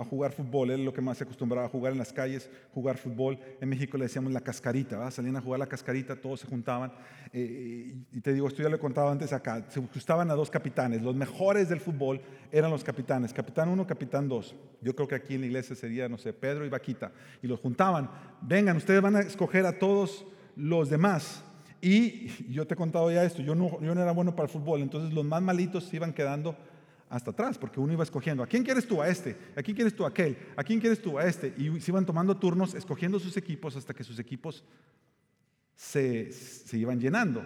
jugar 0.10 0.34
fútbol, 0.34 0.70
era 0.72 0.84
lo 0.84 0.94
que 0.94 1.02
más 1.02 1.18
se 1.18 1.24
acostumbraba 1.24 1.66
a 1.66 1.70
jugar 1.70 1.94
en 1.94 1.98
las 1.98 2.12
calles, 2.12 2.50
jugar 2.74 2.98
fútbol. 2.98 3.40
En 3.62 3.70
México 3.70 3.98
le 3.98 4.04
decíamos 4.04 4.34
la 4.34 4.42
cascarita, 4.42 5.10
salían 5.10 5.38
a 5.38 5.42
jugar 5.42 5.60
la 5.60 5.66
cascarita, 5.68 6.16
todos 6.18 6.42
se 6.42 6.48
juntaban. 6.48 6.92
Eh, 7.32 7.96
y 8.12 8.22
te 8.22 8.34
digo, 8.34 8.48
esto 8.48 8.62
ya 8.62 8.70
lo 8.70 8.76
he 8.76 8.80
contado 8.80 9.10
antes 9.10 9.32
acá, 9.34 9.66
se 9.70 9.80
gustaban 9.80 10.30
a 10.30 10.36
dos 10.36 10.52
capitanes. 10.52 11.02
Los 11.02 11.16
mejores 11.16 11.70
del 11.70 11.80
fútbol 11.80 12.22
eran 12.52 12.70
los 12.70 12.84
capitanes, 12.84 13.34
capitán 13.34 13.70
uno, 13.70 13.88
capitán 13.88 14.28
dos. 14.28 14.54
Yo 14.82 14.94
creo 14.94 15.08
que 15.08 15.16
aquí 15.16 15.36
en 15.36 15.42
la 15.42 15.48
iglesia 15.48 15.76
sería, 15.76 16.10
no 16.10 16.18
sé, 16.18 16.34
Pedro 16.34 16.66
y 16.66 16.70
Vaquita. 16.70 17.12
Y 17.42 17.48
los 17.48 17.60
juntaban, 17.62 18.10
vengan, 18.42 18.78
ustedes 18.78 19.02
van 19.02 19.16
a 19.16 19.22
escoger 19.22 19.66
a 19.66 19.80
todos 19.80 20.26
los 20.56 20.90
demás. 20.90 21.44
Y 21.82 22.28
yo 22.52 22.66
te 22.66 22.74
he 22.74 22.78
contado 22.78 23.12
ya 23.12 23.24
esto, 23.24 23.42
yo 23.42 23.54
no, 23.54 23.80
yo 23.82 23.94
no 23.94 24.02
era 24.02 24.12
bueno 24.12 24.36
para 24.36 24.48
el 24.48 24.52
fútbol, 24.52 24.82
entonces 24.82 25.14
los 25.14 25.24
más 25.24 25.42
malitos 25.42 25.84
se 25.84 25.96
iban 25.96 26.14
quedando 26.14 26.56
hasta 27.10 27.32
atrás, 27.32 27.58
porque 27.58 27.80
uno 27.80 27.94
iba 27.94 28.04
escogiendo, 28.04 28.44
¿a 28.44 28.48
quién 28.48 28.64
quieres 28.64 28.88
tú? 28.88 29.02
A 29.02 29.08
este, 29.08 29.38
¿a 29.56 29.62
quién 29.62 29.76
quieres 29.76 29.96
tú? 29.96 30.04
A 30.04 30.10
aquel, 30.10 30.38
¿a 30.56 30.64
quién 30.64 30.80
quieres 30.80 31.02
tú? 31.02 31.18
A 31.18 31.26
este. 31.26 31.54
Y 31.58 31.80
se 31.80 31.92
iban 31.92 32.06
tomando 32.06 32.36
turnos, 32.36 32.74
escogiendo 32.74 33.20
sus 33.20 33.38
equipos 33.38 33.76
hasta 33.76 33.94
que 33.94 34.04
sus 34.04 34.20
equipos 34.20 34.64
se, 35.76 36.32
se 36.32 36.78
iban 36.78 37.00
llenando. 37.00 37.46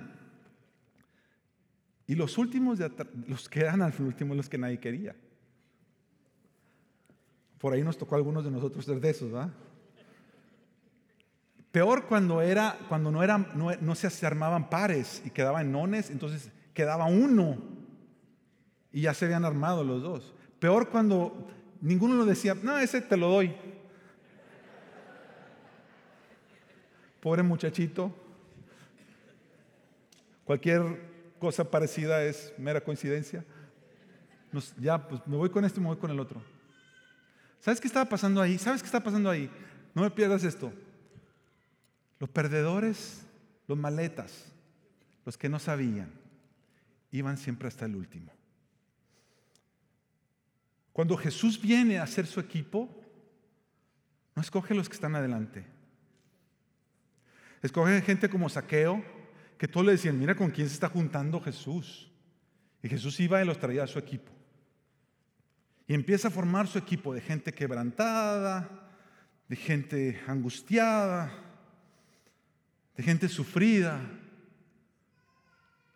Y 2.08 2.16
los 2.16 2.38
últimos, 2.38 2.80
de 2.80 2.92
los 3.28 3.48
que 3.48 3.60
eran 3.62 3.82
al 3.82 3.94
último, 4.00 4.34
los 4.34 4.50
que 4.50 4.58
nadie 4.58 4.80
quería. 4.80 5.16
Por 7.60 7.74
ahí 7.74 7.84
nos 7.84 7.98
tocó 7.98 8.16
a 8.16 8.18
algunos 8.18 8.44
de 8.44 8.52
nosotros 8.52 8.84
ser 8.84 9.00
de 9.00 9.10
esos, 9.12 9.34
¿va? 9.34 9.54
Peor 11.72 12.06
cuando, 12.06 12.42
era, 12.42 12.78
cuando 12.90 13.12
no, 13.12 13.24
era, 13.24 13.38
no, 13.38 13.72
no 13.80 13.96
se 13.96 14.26
armaban 14.26 14.70
pares 14.70 15.22
y 15.26 15.30
quedaban 15.30 15.72
nones, 15.72 16.10
entonces 16.10 16.52
quedaba 16.74 17.06
uno 17.06 17.58
y 18.92 19.02
ya 19.02 19.14
se 19.14 19.26
habían 19.26 19.46
armado 19.46 19.84
los 19.84 20.02
dos. 20.02 20.34
Peor 20.60 20.90
cuando 20.90 21.48
ninguno 21.80 22.16
lo 22.16 22.26
decía, 22.26 22.56
no, 22.62 22.78
ese 22.78 23.02
te 23.02 23.16
lo 23.16 23.30
doy. 23.30 23.56
Pobre 27.22 27.42
muchachito. 27.42 28.14
Cualquier 30.44 30.82
cosa 31.40 31.72
parecida 31.72 32.24
es 32.24 32.54
mera 32.58 32.82
coincidencia. 32.82 33.46
ya, 34.78 35.08
pues 35.08 35.22
me 35.26 35.38
voy 35.38 35.50
con 35.50 35.64
este 35.64 35.80
me 35.80 35.88
voy 35.88 35.98
con 35.98 36.12
el 36.12 36.20
otro. 36.20 36.42
¿Sabes 37.62 37.80
qué 37.80 37.88
estaba 37.88 38.10
pasando 38.10 38.42
ahí? 38.42 38.58
¿Sabes 38.58 38.82
qué 38.82 38.88
está 38.88 39.00
pasando 39.00 39.30
ahí? 39.30 39.50
No 39.94 40.02
me 40.02 40.12
pierdas 40.12 40.44
esto. 40.44 40.74
Los 42.22 42.30
perdedores, 42.30 43.26
los 43.66 43.80
maletas, 43.80 44.46
los 45.26 45.40
que 45.40 45.50
no 45.50 45.58
sabían, 45.58 46.14
iban 47.12 47.36
siempre 47.36 47.68
hasta 47.68 47.88
el 47.88 47.96
último. 47.96 48.32
Cuando 50.94 51.18
Jesús 51.18 51.60
viene 51.60 51.98
a 51.98 52.04
hacer 52.04 52.28
su 52.28 52.40
equipo, 52.40 52.88
no 54.36 54.44
escoge 54.44 54.76
los 54.76 54.88
que 54.88 54.94
están 54.94 55.16
adelante. 55.16 55.66
Escoge 57.64 58.00
gente 58.04 58.30
como 58.30 58.50
Saqueo, 58.50 59.04
que 59.58 59.68
todos 59.68 59.88
le 59.88 59.94
decían, 59.94 60.20
mira 60.20 60.36
con 60.36 60.52
quién 60.52 60.68
se 60.68 60.76
está 60.76 60.90
juntando 60.90 61.42
Jesús. 61.42 62.12
Y 62.84 62.90
Jesús 62.90 63.20
iba 63.20 63.42
y 63.42 63.48
los 63.48 63.58
traía 63.58 63.86
a 63.86 63.88
su 63.88 63.98
equipo. 63.98 64.32
Y 65.88 65.96
empieza 65.96 66.28
a 66.28 66.32
formar 66.32 66.68
su 66.68 66.78
equipo 66.78 67.16
de 67.16 67.22
gente 67.22 67.52
quebrantada, 67.52 68.92
de 69.48 69.56
gente 69.56 70.22
angustiada, 70.28 71.48
de 72.96 73.04
gente 73.04 73.28
sufrida. 73.30 74.02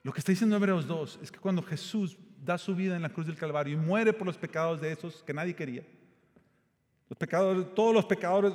Lo 0.03 0.13
que 0.13 0.19
está 0.19 0.31
diciendo 0.31 0.55
Hebreos 0.55 0.87
2 0.87 1.19
es 1.23 1.31
que 1.31 1.39
cuando 1.39 1.61
Jesús 1.63 2.17
da 2.43 2.57
su 2.57 2.75
vida 2.75 2.95
en 2.95 3.01
la 3.01 3.09
cruz 3.09 3.25
del 3.25 3.35
Calvario 3.35 3.73
y 3.73 3.77
muere 3.77 4.13
por 4.13 4.27
los 4.27 4.37
pecados 4.37 4.79
de 4.79 4.91
esos 4.91 5.23
que 5.23 5.33
nadie 5.33 5.55
quería. 5.55 5.83
Los 7.09 7.17
pecadores, 7.17 7.73
todos 7.73 7.93
los 7.93 8.05
pecadores, 8.05 8.53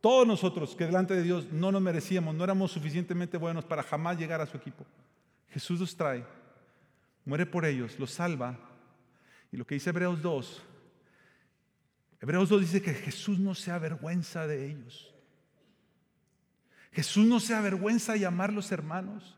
todos 0.00 0.26
nosotros 0.26 0.74
que 0.74 0.86
delante 0.86 1.14
de 1.14 1.22
Dios 1.22 1.50
no 1.52 1.72
nos 1.72 1.82
merecíamos, 1.82 2.34
no 2.34 2.44
éramos 2.44 2.72
suficientemente 2.72 3.36
buenos 3.36 3.64
para 3.64 3.82
jamás 3.82 4.18
llegar 4.18 4.40
a 4.40 4.46
su 4.46 4.56
equipo. 4.56 4.84
Jesús 5.48 5.80
los 5.80 5.96
trae, 5.96 6.24
muere 7.24 7.46
por 7.46 7.64
ellos, 7.64 7.98
los 7.98 8.10
salva. 8.10 8.58
Y 9.50 9.56
lo 9.56 9.66
que 9.66 9.74
dice 9.74 9.90
Hebreos 9.90 10.20
2, 10.20 10.62
Hebreos 12.20 12.48
2 12.48 12.60
dice 12.60 12.82
que 12.82 12.94
Jesús 12.94 13.38
no 13.38 13.54
se 13.54 13.70
avergüenza 13.70 14.46
de 14.46 14.66
ellos. 14.66 15.14
Jesús 16.96 17.26
no 17.26 17.38
se 17.38 17.54
avergüenza 17.54 18.14
de 18.14 18.20
llamarlos 18.20 18.72
hermanos. 18.72 19.36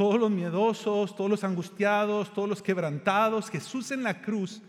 todos 0.00 0.18
los 0.18 0.30
miedosos, 0.30 1.14
todos 1.14 1.28
los 1.28 1.44
angustiados, 1.44 2.32
todos 2.32 2.48
los 2.48 2.62
quebrantados, 2.62 3.50
Jesús 3.50 3.90
en 3.90 4.02
la 4.02 4.22
cruz 4.22 4.62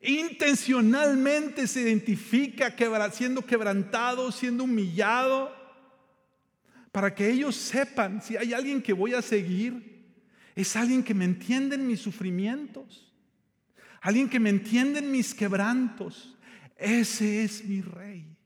intencionalmente 0.00 1.66
se 1.66 1.80
identifica 1.80 2.76
siendo 3.10 3.44
quebrantado, 3.44 4.30
siendo 4.30 4.62
humillado, 4.62 5.52
para 6.92 7.12
que 7.12 7.28
ellos 7.28 7.56
sepan, 7.56 8.22
si 8.22 8.36
hay 8.36 8.52
alguien 8.52 8.80
que 8.80 8.92
voy 8.92 9.14
a 9.14 9.20
seguir, 9.20 10.14
es 10.54 10.76
alguien 10.76 11.02
que 11.02 11.12
me 11.12 11.24
entiende 11.24 11.74
en 11.74 11.84
mis 11.84 12.00
sufrimientos, 12.00 13.12
alguien 14.00 14.28
que 14.28 14.38
me 14.38 14.50
entiende 14.50 15.00
en 15.00 15.10
mis 15.10 15.34
quebrantos. 15.34 16.36
Ese 16.76 17.42
es 17.42 17.64
mi 17.64 17.80
rey. 17.80 18.37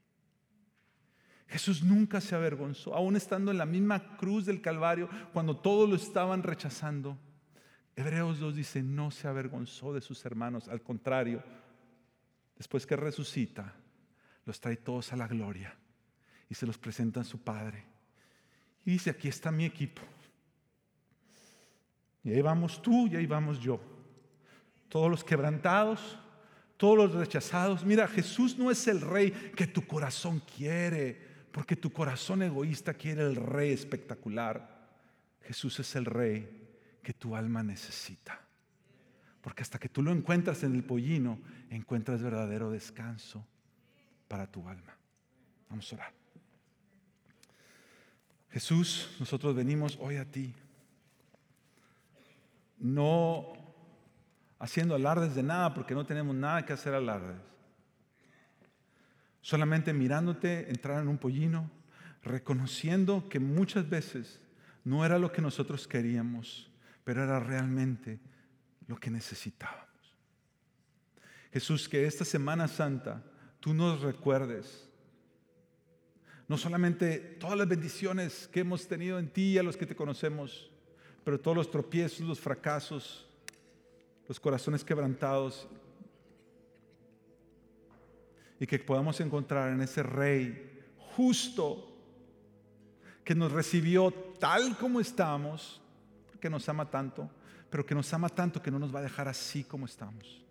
Jesús 1.53 1.83
nunca 1.83 2.23
se 2.23 2.35
avergonzó, 2.35 2.95
aún 2.95 3.15
estando 3.15 3.51
en 3.51 3.59
la 3.59 3.67
misma 3.67 4.17
cruz 4.17 4.47
del 4.47 4.63
Calvario, 4.63 5.11
cuando 5.35 5.55
todos 5.55 5.87
lo 5.87 5.97
estaban 5.97 6.43
rechazando. 6.43 7.19
Hebreos 7.95 8.41
2 8.41 8.57
dice, 8.57 8.83
no 8.83 9.11
se 9.11 9.29
avergonzó 9.29 9.93
de 9.93 10.01
sus 10.01 10.25
hermanos, 10.25 10.67
al 10.69 10.81
contrario, 10.81 11.45
después 12.57 12.87
que 12.87 12.97
resucita, 12.97 13.75
los 14.47 14.61
trae 14.63 14.79
todos 14.79 15.13
a 15.13 15.17
la 15.17 15.29
gloria 15.29 15.77
y 16.49 16.55
se 16.55 16.65
los 16.65 16.79
presenta 16.79 17.21
a 17.21 17.25
su 17.25 17.43
Padre. 17.43 17.85
Y 18.87 18.93
dice, 18.93 19.11
aquí 19.11 19.29
está 19.29 19.53
mi 19.53 19.67
equipo. 19.67 20.01
Y 22.25 22.33
ahí 22.33 22.41
vamos 22.41 22.81
tú 22.81 23.09
y 23.09 23.17
ahí 23.17 23.27
vamos 23.27 23.61
yo. 23.61 23.79
Todos 24.89 25.11
los 25.11 25.23
quebrantados, 25.23 26.19
todos 26.79 26.97
los 26.97 27.13
rechazados. 27.13 27.85
Mira, 27.85 28.09
Jesús 28.09 28.57
no 28.57 28.71
es 28.71 28.89
el 28.89 29.03
rey 29.03 29.33
que 29.55 29.67
tu 29.67 29.87
corazón 29.87 30.41
quiere 30.57 31.32
porque 31.53 31.77
tu 31.77 31.93
corazón 31.93 32.43
egoísta 32.43 32.95
quiere 32.95 33.23
el 33.23 33.37
rey 33.37 33.73
espectacular. 33.73 34.89
Jesús 35.43 35.79
es 35.81 35.95
el 35.97 36.07
rey 36.07 36.49
que 37.03 37.13
tu 37.13 37.37
alma 37.37 37.63
necesita. 37.63 38.41
Porque 39.43 39.63
hasta 39.63 39.79
que 39.79 39.89
tú 39.89 40.03
lo 40.03 40.13
encuentras 40.13 40.63
en 40.63 40.75
el 40.75 40.83
pollino, 40.83 41.39
encuentras 41.69 42.23
verdadero 42.23 42.71
descanso 42.71 43.47
para 44.29 44.47
tu 44.47 44.67
alma. 44.67 44.97
Vamos 45.69 45.93
a 45.93 45.97
orar. 45.97 46.13
Jesús, 48.51 49.15
nosotros 49.19 49.55
venimos 49.55 49.99
hoy 50.01 50.17
a 50.17 50.25
ti, 50.25 50.55
no 52.79 53.53
haciendo 54.59 54.95
alardes 54.95 55.35
de 55.35 55.43
nada, 55.43 55.75
porque 55.75 55.95
no 55.95 56.07
tenemos 56.07 56.35
nada 56.35 56.65
que 56.65 56.73
hacer 56.73 56.95
alardes 56.95 57.52
solamente 59.43 59.93
mirándote 59.93 60.70
entrar 60.70 61.03
en 61.03 61.09
un 61.09 61.18
pollino, 61.18 61.70
reconociendo 62.22 63.28
que 63.28 63.40
muchas 63.40 63.88
veces 63.90 64.40
no 64.84 65.05
era 65.05 65.18
lo 65.18 65.30
que 65.32 65.43
nosotros 65.43 65.86
queríamos, 65.86 66.70
pero 67.05 67.22
era 67.22 67.40
realmente 67.40 68.20
lo 68.86 68.97
que 68.97 69.11
necesitábamos. 69.11 69.82
Jesús, 71.53 71.88
que 71.88 72.07
esta 72.07 72.24
Semana 72.24 72.66
Santa 72.66 73.22
tú 73.61 73.74
nos 73.74 74.01
recuerdes 74.01 74.88
no 76.49 76.59
solamente 76.59 77.18
todas 77.18 77.57
las 77.57 77.68
bendiciones 77.68 78.49
que 78.49 78.61
hemos 78.61 78.86
tenido 78.86 79.18
en 79.18 79.28
ti 79.28 79.53
y 79.53 79.59
a 79.59 79.62
los 79.62 79.76
que 79.76 79.86
te 79.86 79.97
conocemos, 79.97 80.70
pero 81.24 81.40
todos 81.40 81.57
los 81.57 81.70
tropiezos, 81.70 82.20
los 82.20 82.40
fracasos, 82.40 83.26
los 84.28 84.38
corazones 84.38 84.84
quebrantados 84.84 85.68
y 88.63 88.67
que 88.69 88.79
podamos 88.79 89.21
encontrar 89.21 89.73
en 89.73 89.81
ese 89.81 90.05
Rey 90.05 90.85
justo 91.17 91.99
que 93.25 93.35
nos 93.35 93.51
recibió 93.51 94.13
tal 94.39 94.79
como 94.79 95.01
estamos, 95.01 95.83
que 96.41 96.49
nos 96.49 96.69
ama 96.69 96.89
tanto, 96.89 97.29
pero 97.69 97.85
que 97.85 97.97
nos 97.97 98.15
ama 98.15 98.29
tanto 98.29 98.63
que 98.63 98.71
no 98.71 98.79
nos 98.79 98.95
va 98.95 99.01
a 99.01 99.03
dejar 99.03 99.27
así 99.27 99.65
como 99.65 99.87
estamos. 99.87 100.45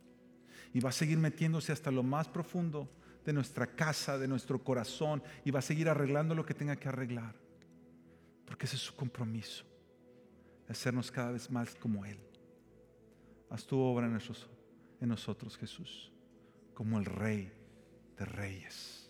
Y 0.74 0.82
va 0.82 0.90
a 0.90 0.92
seguir 0.92 1.20
metiéndose 1.20 1.72
hasta 1.72 1.90
lo 1.90 2.04
más 2.04 2.28
profundo 2.28 2.90
de 3.24 3.32
nuestra 3.32 3.66
casa, 3.66 4.18
de 4.18 4.28
nuestro 4.28 4.62
corazón, 4.62 5.24
y 5.46 5.52
va 5.52 5.60
a 5.60 5.62
seguir 5.62 5.88
arreglando 5.88 6.36
lo 6.36 6.46
que 6.46 6.54
tenga 6.54 6.76
que 6.76 6.90
arreglar. 6.90 7.34
Porque 8.46 8.66
ese 8.66 8.76
es 8.76 8.82
su 8.82 8.94
compromiso, 8.94 9.64
hacernos 10.68 11.10
cada 11.10 11.32
vez 11.32 11.50
más 11.50 11.76
como 11.76 12.04
Él. 12.04 12.20
Haz 13.50 13.66
tu 13.66 13.80
obra 13.80 14.06
en 14.08 15.08
nosotros 15.08 15.56
Jesús, 15.56 16.12
como 16.74 17.00
el 17.00 17.06
Rey 17.06 17.61
de 18.22 18.26
reyes. 18.26 19.01